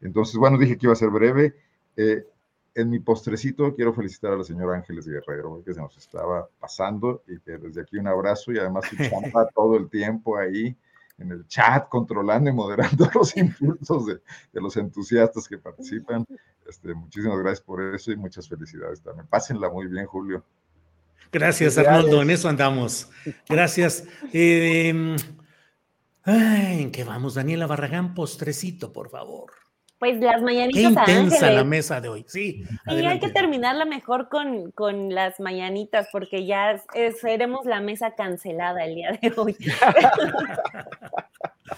Entonces, 0.00 0.36
bueno, 0.36 0.56
dije 0.56 0.78
que 0.78 0.86
iba 0.86 0.94
a 0.94 0.96
ser 0.96 1.10
breve. 1.10 1.54
En 2.80 2.90
mi 2.90 3.00
postrecito 3.00 3.74
quiero 3.74 3.92
felicitar 3.92 4.32
a 4.32 4.36
la 4.36 4.44
señora 4.44 4.76
Ángeles 4.76 5.06
Guerrero, 5.06 5.62
que 5.64 5.74
se 5.74 5.80
nos 5.80 5.96
estaba 5.96 6.48
pasando 6.60 7.24
y 7.26 7.40
que 7.40 7.58
desde 7.58 7.82
aquí 7.82 7.98
un 7.98 8.06
abrazo 8.06 8.52
y 8.52 8.58
además 8.58 8.84
su 8.88 8.96
chamba 8.96 9.48
todo 9.54 9.76
el 9.76 9.90
tiempo 9.90 10.38
ahí 10.38 10.76
en 11.18 11.32
el 11.32 11.46
chat, 11.48 11.88
controlando 11.88 12.48
y 12.48 12.52
moderando 12.52 13.10
los 13.14 13.36
impulsos 13.36 14.06
de, 14.06 14.20
los 14.52 14.76
entusiastas 14.76 15.48
que 15.48 15.58
participan. 15.58 16.24
Este, 16.68 16.94
muchísimas 16.94 17.38
gracias 17.40 17.60
por 17.62 17.82
eso 17.82 18.12
y 18.12 18.16
muchas 18.16 18.48
felicidades 18.48 19.02
también. 19.02 19.26
Pásenla 19.26 19.68
muy 19.68 19.88
bien, 19.88 20.06
Julio. 20.06 20.44
Gracias, 21.32 21.76
Arnoldo, 21.76 22.22
en 22.22 22.30
eso 22.30 22.48
andamos. 22.48 23.10
Gracias. 23.48 24.04
Eh, 24.32 25.16
¿En 26.24 26.92
qué 26.92 27.04
vamos? 27.04 27.34
Daniela 27.34 27.66
Barragán, 27.66 28.14
postrecito, 28.14 28.92
por 28.92 29.10
favor. 29.10 29.67
Pues 29.98 30.20
las 30.20 30.42
mañanitas. 30.42 31.04
Qué 31.06 31.12
intensa 31.12 31.50
la 31.50 31.64
mesa 31.64 32.00
de 32.00 32.08
hoy, 32.08 32.24
sí. 32.28 32.64
Y 32.86 33.04
hay 33.04 33.18
que 33.18 33.30
terminarla 33.30 33.84
mejor 33.84 34.28
con, 34.28 34.70
con 34.70 35.12
las 35.12 35.40
mañanitas, 35.40 36.08
porque 36.12 36.46
ya 36.46 36.80
seremos 37.20 37.66
la 37.66 37.80
mesa 37.80 38.14
cancelada 38.14 38.84
el 38.84 38.94
día 38.94 39.18
de 39.20 39.32
hoy. 39.36 39.56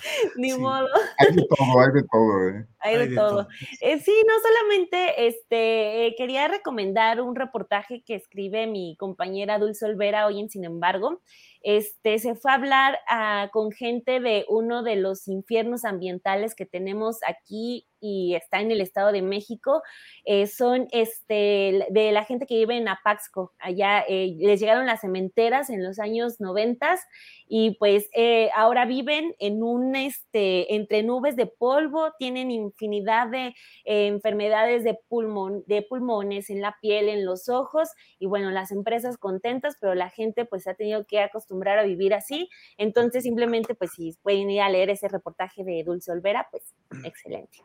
Ni 0.36 0.52
modo. 0.56 0.88
Hay 1.18 1.34
de 1.34 1.46
todo, 1.46 1.80
hay 1.80 1.92
de 1.92 2.02
todo. 2.04 2.48
¿eh? 2.48 2.66
Hay, 2.80 2.96
de, 2.96 3.14
todo. 3.14 3.46
Eh, 3.80 3.98
sí, 3.98 4.12
no 4.26 4.32
solamente 4.40 5.26
este, 5.26 6.06
eh, 6.06 6.14
quería 6.16 6.48
recomendar 6.48 7.20
un 7.20 7.36
reportaje 7.36 8.02
que 8.02 8.14
escribe 8.14 8.66
mi 8.66 8.96
compañera 8.96 9.58
Dulce 9.58 9.86
Olvera 9.86 10.26
hoy 10.26 10.40
en 10.40 10.50
Sin 10.50 10.64
embargo. 10.64 11.20
Este, 11.62 12.18
se 12.18 12.34
fue 12.34 12.52
a 12.52 12.54
hablar 12.54 12.98
ah, 13.08 13.50
con 13.52 13.70
gente 13.70 14.20
de 14.20 14.46
uno 14.48 14.82
de 14.82 14.96
los 14.96 15.28
infiernos 15.28 15.84
ambientales 15.84 16.54
que 16.54 16.64
tenemos 16.64 17.18
aquí 17.26 17.86
y 18.00 18.34
está 18.34 18.60
en 18.60 18.70
el 18.70 18.80
Estado 18.80 19.12
de 19.12 19.20
México, 19.20 19.82
eh, 20.24 20.46
son 20.46 20.88
este, 20.90 21.86
de 21.90 22.12
la 22.12 22.24
gente 22.24 22.46
que 22.46 22.56
vive 22.56 22.76
en 22.76 22.88
Apaxco. 22.88 23.52
Allá 23.58 24.00
eh, 24.08 24.34
les 24.38 24.58
llegaron 24.58 24.86
las 24.86 25.02
cementeras 25.02 25.68
en 25.68 25.84
los 25.84 25.98
años 25.98 26.40
90 26.40 26.98
y 27.46 27.72
pues 27.72 28.08
eh, 28.14 28.48
ahora 28.54 28.86
viven 28.86 29.34
en 29.38 29.62
un, 29.62 29.94
este, 29.96 30.74
entre 30.74 31.02
nubes 31.02 31.36
de 31.36 31.46
polvo, 31.46 32.12
tienen 32.18 32.50
infinidad 32.70 33.28
de 33.28 33.54
enfermedades 33.84 34.84
de, 34.84 34.98
pulmón, 35.08 35.64
de 35.66 35.82
pulmones 35.82 36.50
en 36.50 36.60
la 36.60 36.76
piel, 36.80 37.08
en 37.08 37.24
los 37.24 37.48
ojos 37.48 37.90
y 38.18 38.26
bueno, 38.26 38.50
las 38.50 38.72
empresas 38.72 39.18
contentas, 39.18 39.76
pero 39.80 39.94
la 39.94 40.10
gente 40.10 40.44
pues 40.44 40.66
ha 40.66 40.74
tenido 40.74 41.04
que 41.06 41.20
acostumbrar 41.20 41.78
a 41.78 41.84
vivir 41.84 42.14
así. 42.14 42.48
Entonces 42.78 43.24
simplemente 43.24 43.74
pues 43.74 43.92
si 43.92 44.16
pueden 44.22 44.50
ir 44.50 44.62
a 44.62 44.68
leer 44.68 44.90
ese 44.90 45.08
reportaje 45.08 45.64
de 45.64 45.82
Dulce 45.84 46.12
Olvera, 46.12 46.48
pues 46.50 46.74
excelente. 47.04 47.58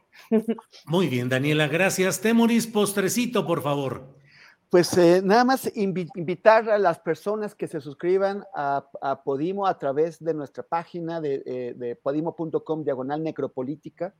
Muy 0.85 1.07
bien, 1.07 1.29
Daniela, 1.29 1.67
gracias. 1.67 2.21
Temoris, 2.21 2.67
postrecito, 2.67 3.45
por 3.45 3.61
favor. 3.61 4.15
Pues 4.69 4.97
eh, 4.97 5.21
nada 5.23 5.45
más 5.45 5.71
invitar 5.75 6.69
a 6.69 6.77
las 6.77 6.99
personas 6.99 7.55
que 7.55 7.67
se 7.67 7.79
suscriban 7.79 8.43
a, 8.53 8.85
Podimo 9.23 9.67
a 9.67 9.77
través 9.77 10.21
de 10.21 10.33
nuestra 10.33 10.63
página 10.63 11.21
de, 11.21 11.43
eh, 11.45 11.95
podimo.com 12.01 12.83
diagonal 12.83 13.23
necropolítica 13.23 14.13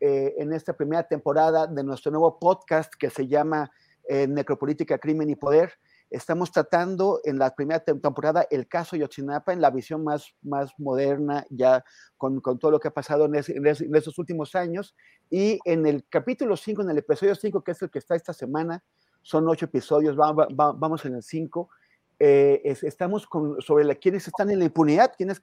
eh, 0.00 0.34
en 0.38 0.52
esta 0.52 0.72
primera 0.72 1.02
temporada 1.04 1.66
de 1.66 1.84
nuestro 1.84 2.10
nuevo 2.10 2.38
podcast 2.38 2.92
que 2.94 3.10
se 3.10 3.28
llama 3.28 3.70
Necropolítica, 4.08 4.98
Crimen 4.98 5.30
y 5.30 5.36
Poder 5.36 5.78
estamos 6.10 6.50
tratando 6.50 7.20
en 7.24 7.38
la 7.38 7.54
primera 7.54 7.80
temporada 7.80 8.46
el 8.50 8.66
caso 8.66 8.96
Yotzinapa 8.96 9.52
en 9.52 9.60
la 9.60 9.70
visión 9.70 10.02
más, 10.02 10.34
más 10.42 10.72
moderna, 10.76 11.46
ya 11.50 11.84
con, 12.18 12.40
con 12.40 12.58
todo 12.58 12.72
lo 12.72 12.80
que 12.80 12.88
ha 12.88 12.92
pasado 12.92 13.26
en, 13.26 13.36
en, 13.36 13.96
esos 13.96 14.18
últimos 14.18 14.54
años. 14.56 14.94
Y 15.30 15.60
en 15.64 15.86
el 15.86 16.04
capítulo 16.08 16.56
5, 16.56 16.82
en 16.82 16.90
el 16.90 16.98
episodio 16.98 17.34
5, 17.34 17.62
que 17.62 17.70
es 17.70 17.82
el 17.82 17.90
que 17.90 18.00
está 18.00 18.16
esta 18.16 18.32
semana, 18.32 18.82
son 19.22 19.48
ocho 19.48 19.66
episodios, 19.66 20.16
vamos 20.16 21.04
en 21.04 21.14
el 21.14 21.22
5, 21.22 21.68
eh, 22.18 22.60
estamos 22.64 23.26
con, 23.26 23.60
sobre 23.62 23.84
la, 23.84 23.92
están 24.02 24.50
en 24.50 24.58
la 24.58 24.64
impunidad, 24.64 25.12
quienes 25.16 25.40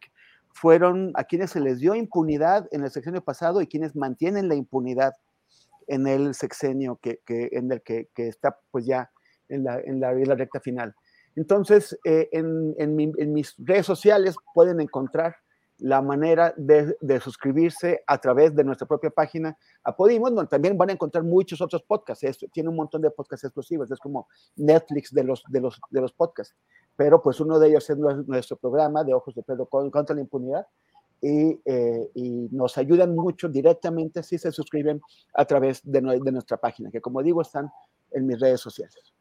fueron, 0.59 1.11
a 1.15 1.23
quienes 1.23 1.51
se 1.51 1.59
les 1.59 1.79
dio 1.79 1.93
impunidad 1.93 2.67
en 2.71 2.83
el 2.83 2.89
sexenio 2.89 3.23
pasado 3.23 3.61
y 3.61 3.67
quienes 3.67 3.95
mantienen 3.95 4.49
la 4.49 4.55
impunidad 4.55 5.13
en 5.87 6.07
el 6.07 6.33
sexenio 6.33 6.97
que, 7.01 7.19
que 7.25 7.49
en 7.51 7.71
el 7.71 7.81
que, 7.81 8.09
que 8.15 8.27
está 8.27 8.57
pues 8.71 8.85
ya 8.85 9.11
en 9.49 9.63
la, 9.63 9.79
en 9.79 9.99
la, 9.99 10.35
recta 10.35 10.59
final. 10.59 10.95
Entonces, 11.35 11.97
eh, 12.03 12.27
en, 12.31 12.75
en, 12.77 13.33
mis 13.33 13.55
redes 13.59 13.85
sociales 13.85 14.35
pueden 14.53 14.81
encontrar 14.81 15.35
la 15.77 16.01
manera 16.01 16.53
de, 16.57 16.97
de, 16.99 17.19
suscribirse 17.19 18.03
a 18.07 18.17
través 18.17 18.55
de 18.55 18.63
nuestra 18.63 18.87
propia 18.87 19.11
página 19.11 19.55
a 19.83 19.95
Podimo, 19.95 20.29
donde 20.31 20.49
también 20.49 20.75
van 20.75 20.89
a 20.89 20.93
encontrar 20.93 21.23
muchos 21.23 21.61
otros 21.61 21.83
podcasts. 21.83 22.25
tiene 22.51 22.69
un 22.69 22.75
montón 22.75 23.03
de 23.03 23.11
podcasts 23.11 23.45
exclusivos, 23.45 23.91
es 23.91 23.99
como 23.99 24.27
Netflix 24.55 25.13
de 25.13 25.23
los, 25.23 25.43
de 25.47 25.61
los, 25.61 25.79
de 25.91 26.01
los 26.01 26.11
podcasts. 26.13 26.55
Pero 26.97 27.21
pues 27.21 27.39
uno 27.39 27.59
de 27.59 27.69
ellos 27.69 27.89
es 27.89 27.97
nuestro 27.97 28.57
programa 28.57 29.05
de 29.05 29.13
Ojos 29.13 29.33
de 29.35 29.43
Pedro 29.43 29.67
contra 29.67 30.13
la 30.13 30.21
impunidad. 30.21 30.67
Y, 31.19 31.59
eh, 31.65 32.11
y, 32.13 32.47
nos 32.51 32.77
ayudan 32.77 33.15
mucho 33.15 33.49
directamente 33.49 34.21
si 34.21 34.37
se 34.37 34.51
suscriben 34.51 35.01
a 35.33 35.45
través 35.45 35.81
de, 35.83 35.99
de 35.99 36.31
nuestra 36.31 36.57
página, 36.57 36.91
que 36.91 37.01
como 37.01 37.23
digo 37.23 37.41
están 37.41 37.71
en 38.11 38.27
mis 38.27 38.39
redes 38.39 38.61
sociales. 38.61 39.15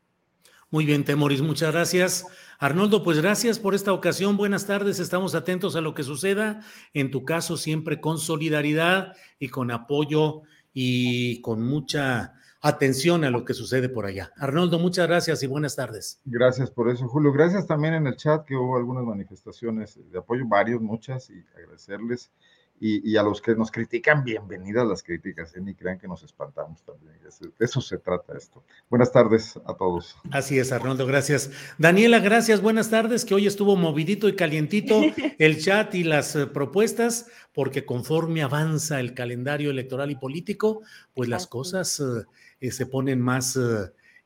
Muy 0.69 0.85
bien, 0.85 1.05
Temoris, 1.05 1.43
muchas 1.43 1.73
gracias. 1.73 2.27
Arnoldo, 2.59 3.05
pues 3.05 3.21
gracias 3.21 3.61
por 3.61 3.77
esta 3.77 3.93
ocasión. 3.93 4.37
Buenas 4.37 4.67
tardes, 4.67 4.99
estamos 4.99 5.37
atentos 5.37 5.77
a 5.77 5.81
lo 5.81 5.95
que 5.95 6.03
suceda. 6.03 6.61
En 6.93 7.13
tu 7.13 7.25
caso, 7.25 7.57
siempre 7.57 8.01
con 8.01 8.19
solidaridad 8.19 9.13
y 9.39 9.49
con 9.49 9.71
apoyo 9.71 10.43
y 10.75 11.41
con 11.43 11.63
mucha 11.63 12.35
atención 12.67 13.25
a 13.25 13.31
lo 13.31 13.45
que 13.45 13.55
sucede 13.55 13.89
por 13.89 14.07
allá. 14.07 14.33
Arnoldo, 14.37 14.79
muchas 14.79 15.07
gracias 15.07 15.43
y 15.43 15.47
buenas 15.47 15.77
tardes. 15.77 16.21
Gracias 16.25 16.71
por 16.71 16.91
eso, 16.91 17.07
Julio. 17.09 17.33
Gracias 17.33 17.67
también 17.67 17.95
en 17.95 18.07
el 18.07 18.17
chat 18.17 18.45
que 18.45 18.57
hubo 18.57 18.77
algunas 18.77 19.05
manifestaciones 19.05 19.99
de 20.11 20.19
apoyo, 20.19 20.45
varios, 20.47 20.81
muchas, 20.81 21.31
y 21.31 21.45
agradecerles. 21.57 22.31
Y, 22.79 23.17
a 23.17 23.23
los 23.23 23.41
que 23.41 23.55
nos 23.55 23.71
critican, 23.71 24.23
bienvenidas 24.23 24.87
las 24.87 25.03
críticas, 25.03 25.57
¿eh? 25.57 25.63
ni 25.63 25.75
crean 25.75 25.99
que 25.99 26.07
nos 26.07 26.23
espantamos 26.23 26.83
también. 26.83 27.17
De 27.23 27.65
eso 27.65 27.81
se 27.81 27.97
trata 27.97 28.37
esto. 28.37 28.63
Buenas 28.91 29.11
tardes 29.13 29.59
a 29.65 29.73
todos. 29.75 30.15
Así 30.31 30.59
es, 30.59 30.73
Arnoldo, 30.73 31.07
gracias. 31.07 31.51
Daniela, 31.79 32.19
gracias, 32.19 32.61
buenas 32.61 32.91
tardes, 32.91 33.25
que 33.25 33.35
hoy 33.35 33.47
estuvo 33.47 33.77
movidito 33.77 34.29
y 34.29 34.37
calientito 34.37 35.01
el 35.39 35.59
chat 35.59 35.95
y 35.95 36.05
las 36.05 36.37
eh, 36.37 36.47
propuestas, 36.47 37.29
porque 37.55 37.87
conforme 37.87 38.43
avanza 38.43 39.01
el 39.01 39.15
calendario 39.15 39.71
electoral 39.71 40.11
y 40.11 40.17
político, 40.17 40.83
pues 41.15 41.31
las 41.31 41.47
cosas 41.47 41.99
eh, 42.01 42.27
se 42.61 42.87
ponen 42.87 43.21
más 43.21 43.59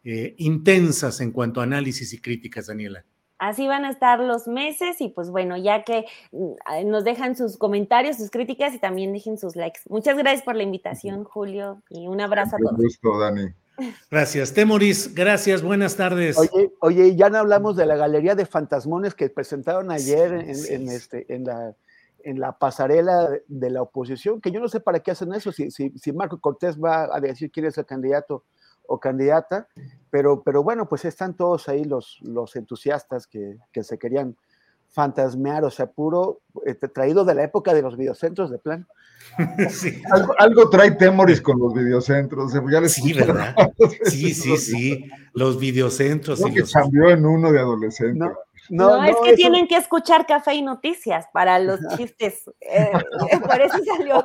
intensas 0.03 1.21
en 1.21 1.31
cuanto 1.33 1.61
a 1.61 1.65
análisis 1.65 2.13
y 2.13 2.21
críticas, 2.21 2.67
Daniela. 2.67 3.05
Así 3.41 3.67
van 3.67 3.87
a 3.87 3.91
estar 3.91 4.21
los 4.21 4.47
meses 4.47 5.01
y 5.01 5.09
pues 5.09 5.31
bueno, 5.31 5.57
ya 5.57 5.83
que 5.83 6.05
mm, 6.31 6.87
nos 6.87 7.05
dejan 7.05 7.37
sus 7.37 7.57
comentarios, 7.57 8.19
sus 8.19 8.31
críticas 8.31 8.75
y 8.75 8.79
también 8.79 9.15
dejen 9.15 9.39
sus 9.39 9.57
likes. 9.57 9.81
Muchas 9.89 10.19
gracias 10.19 10.43
por 10.43 10.57
la 10.57 10.63
invitación, 10.63 11.25
Julio, 11.25 11.83
y 11.89 12.07
un 12.07 12.21
abrazo 12.21 12.57
a 12.57 12.59
todos. 12.59 12.73
Un 12.73 12.85
gusto, 12.85 13.19
Dani. 13.19 13.49
Gracias. 14.11 14.53
Temoris, 14.53 15.15
gracias, 15.15 15.63
buenas 15.63 15.97
tardes. 15.97 16.37
Oye, 16.37 16.71
oye, 16.81 17.17
ya 17.17 17.31
no 17.31 17.39
hablamos 17.39 17.77
de 17.77 17.87
la 17.87 17.97
galería 17.97 18.35
de 18.35 18.45
fantasmones 18.45 19.15
que 19.15 19.31
presentaron 19.31 19.91
ayer 19.91 20.35
en, 20.35 20.89
este, 20.91 21.33
en, 21.35 21.45
la, 21.45 21.75
en 22.25 22.41
la 22.41 22.59
pasarela 22.59 23.31
de 23.49 23.71
la 23.71 23.83
oposición, 23.83 24.41
que 24.41 24.51
yo 24.51 24.61
no 24.61 24.69
sé 24.69 24.81
para 24.81 25.01
qué 25.01 25.11
hacen 25.11 25.33
eso, 25.33 25.53
si, 25.53 25.71
si, 25.71 25.91
si 25.99 26.13
Marco 26.13 26.41
Cortés 26.41 26.79
va 26.79 27.15
a 27.15 27.21
decir 27.21 27.51
quién 27.51 27.67
es 27.67 27.79
el 27.79 27.87
candidato 27.87 28.45
o 28.87 28.99
candidata, 28.99 29.69
pero, 30.11 30.43
pero 30.43 30.63
bueno, 30.63 30.89
pues 30.89 31.05
están 31.05 31.35
todos 31.37 31.69
ahí 31.69 31.85
los, 31.85 32.19
los 32.23 32.57
entusiastas 32.57 33.27
que, 33.27 33.59
que 33.73 33.85
se 33.85 33.99
querían 33.99 34.37
fantasmear, 34.91 35.65
o 35.65 35.71
sea, 35.71 35.87
puro 35.87 36.41
este, 36.67 36.89
traído 36.89 37.25
de 37.25 37.35
la 37.35 37.45
época 37.45 37.73
de 37.73 37.83
los 37.83 37.97
videocentros 37.97 38.51
de 38.51 38.59
plan. 38.59 38.87
Sí. 39.71 40.03
Algo, 40.39 40.71
trae 40.71 40.93
Temoris 40.93 41.43
con 41.43 41.59
los 41.59 41.75
videocentros. 41.75 42.53
Ya 42.71 42.89
sí, 42.89 43.13
¿verdad? 43.13 43.55
Sí, 44.05 44.33
sí, 44.35 44.57
sí. 44.57 45.11
Los 45.35 45.61
videocentros. 45.61 46.41
Creo 46.41 46.55
que 46.55 46.73
cambió 46.73 47.11
en 47.11 47.27
uno 47.27 47.53
de 47.53 47.61
adolescente. 47.61 48.19
No, 48.19 48.33
es 48.69 49.17
que 49.25 49.33
tienen 49.35 49.67
que 49.67 49.77
escuchar 49.77 50.27
café 50.27 50.55
y 50.55 50.63
noticias 50.63 51.27
para 51.33 51.59
los 51.59 51.81
chistes. 51.97 52.45
Eh, 52.61 52.91
por 53.41 53.61
eso 53.61 53.79
salió 53.85 54.23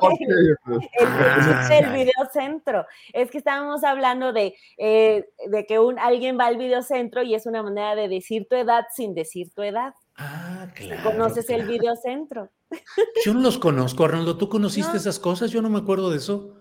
el, 1.70 1.92
videocentro. 1.92 2.86
Es 3.12 3.30
que 3.30 3.38
estábamos 3.38 3.84
hablando 3.84 4.32
de, 4.32 4.54
eh, 4.78 5.28
de 5.48 5.66
que 5.66 5.78
un, 5.78 5.98
alguien 5.98 6.38
va 6.38 6.46
al 6.46 6.56
videocentro 6.56 7.22
y 7.22 7.34
es 7.34 7.46
una 7.46 7.62
manera 7.62 7.94
de 7.94 8.08
decir 8.08 8.46
tu 8.48 8.56
edad 8.56 8.84
sin 8.94 9.14
decir 9.14 9.52
tu 9.54 9.62
edad. 9.62 9.94
Ah, 10.16 10.68
claro. 10.74 11.02
¿Conoces 11.02 11.50
el 11.50 11.66
videocentro? 11.66 12.50
Yo 13.24 13.34
no 13.34 13.40
los 13.40 13.58
conozco, 13.58 14.04
Arnoldo. 14.04 14.38
¿Tú 14.38 14.48
conociste 14.48 14.96
esas 14.96 15.18
cosas? 15.18 15.50
Yo 15.50 15.60
no 15.62 15.68
me 15.68 15.78
acuerdo 15.78 16.10
de 16.10 16.16
eso. 16.16 16.60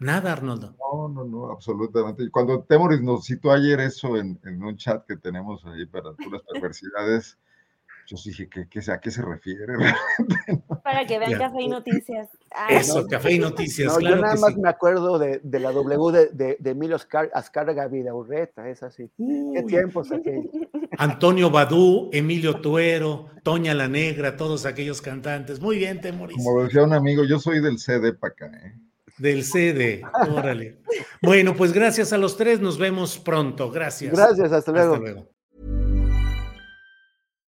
Nada, 0.00 0.32
Arnoldo. 0.32 0.76
No, 0.78 1.08
no, 1.08 1.24
no, 1.24 1.50
absolutamente. 1.50 2.30
Cuando 2.30 2.62
Temoris 2.62 3.02
nos 3.02 3.24
citó 3.24 3.50
ayer 3.50 3.80
eso 3.80 4.16
en, 4.16 4.38
un 4.44 4.76
chat 4.76 5.04
que 5.06 5.16
tenemos 5.16 5.64
ahí 5.66 5.86
para 5.86 6.10
las 6.10 6.42
perversidades, 6.52 7.36
yo 8.06 8.16
dije, 8.24 8.48
¿qué, 8.48 8.68
qué, 8.70 8.92
¿a 8.92 9.00
qué 9.00 9.10
se 9.10 9.22
refiere? 9.22 9.74
Para 10.84 11.04
que 11.04 11.18
vean 11.18 11.32
Café 11.34 11.62
y 11.62 11.68
Noticias. 11.68 12.28
Eso, 12.70 13.06
Café 13.06 13.32
y 13.32 13.38
Noticias. 13.38 13.98
yo 14.00 14.16
nada 14.16 14.36
más 14.36 14.56
me 14.56 14.68
acuerdo 14.68 15.18
de, 15.18 15.40
la 15.44 15.72
W 15.72 16.28
de, 16.32 16.56
de, 16.58 16.70
Emilio 16.70 16.96
Azcárraga 17.34 17.88
Vidaurreta, 17.88 18.68
es 18.68 18.82
así. 18.82 19.10
¿Qué 19.18 19.62
tiempos 19.64 20.10
aquellos? 20.12 20.46
Antonio 20.96 21.50
Badú, 21.50 22.08
Emilio 22.12 22.60
Tuero, 22.60 23.30
Toña 23.42 23.74
la 23.74 23.88
Negra, 23.88 24.36
todos 24.36 24.64
aquellos 24.64 25.02
cantantes. 25.02 25.60
Muy 25.60 25.76
bien, 25.76 26.00
Temoris. 26.00 26.36
Como 26.36 26.62
decía 26.62 26.84
un 26.84 26.94
amigo, 26.94 27.24
yo 27.24 27.38
soy 27.38 27.60
del 27.60 27.78
CD 27.78 28.14
para 28.14 28.32
acá, 28.32 28.46
¿eh? 28.46 28.87
Del 29.18 29.44
CD, 29.44 30.02
órale. 30.30 30.78
Bueno, 31.22 31.54
pues 31.54 31.72
gracias 31.72 32.12
a 32.12 32.18
los 32.18 32.36
tres, 32.36 32.60
nos 32.60 32.78
vemos 32.78 33.18
pronto. 33.18 33.70
Gracias. 33.70 34.14
Gracias, 34.14 34.52
hasta 34.52 34.72
luego. 34.72 34.94
Hasta 34.94 35.04
luego. 35.04 35.37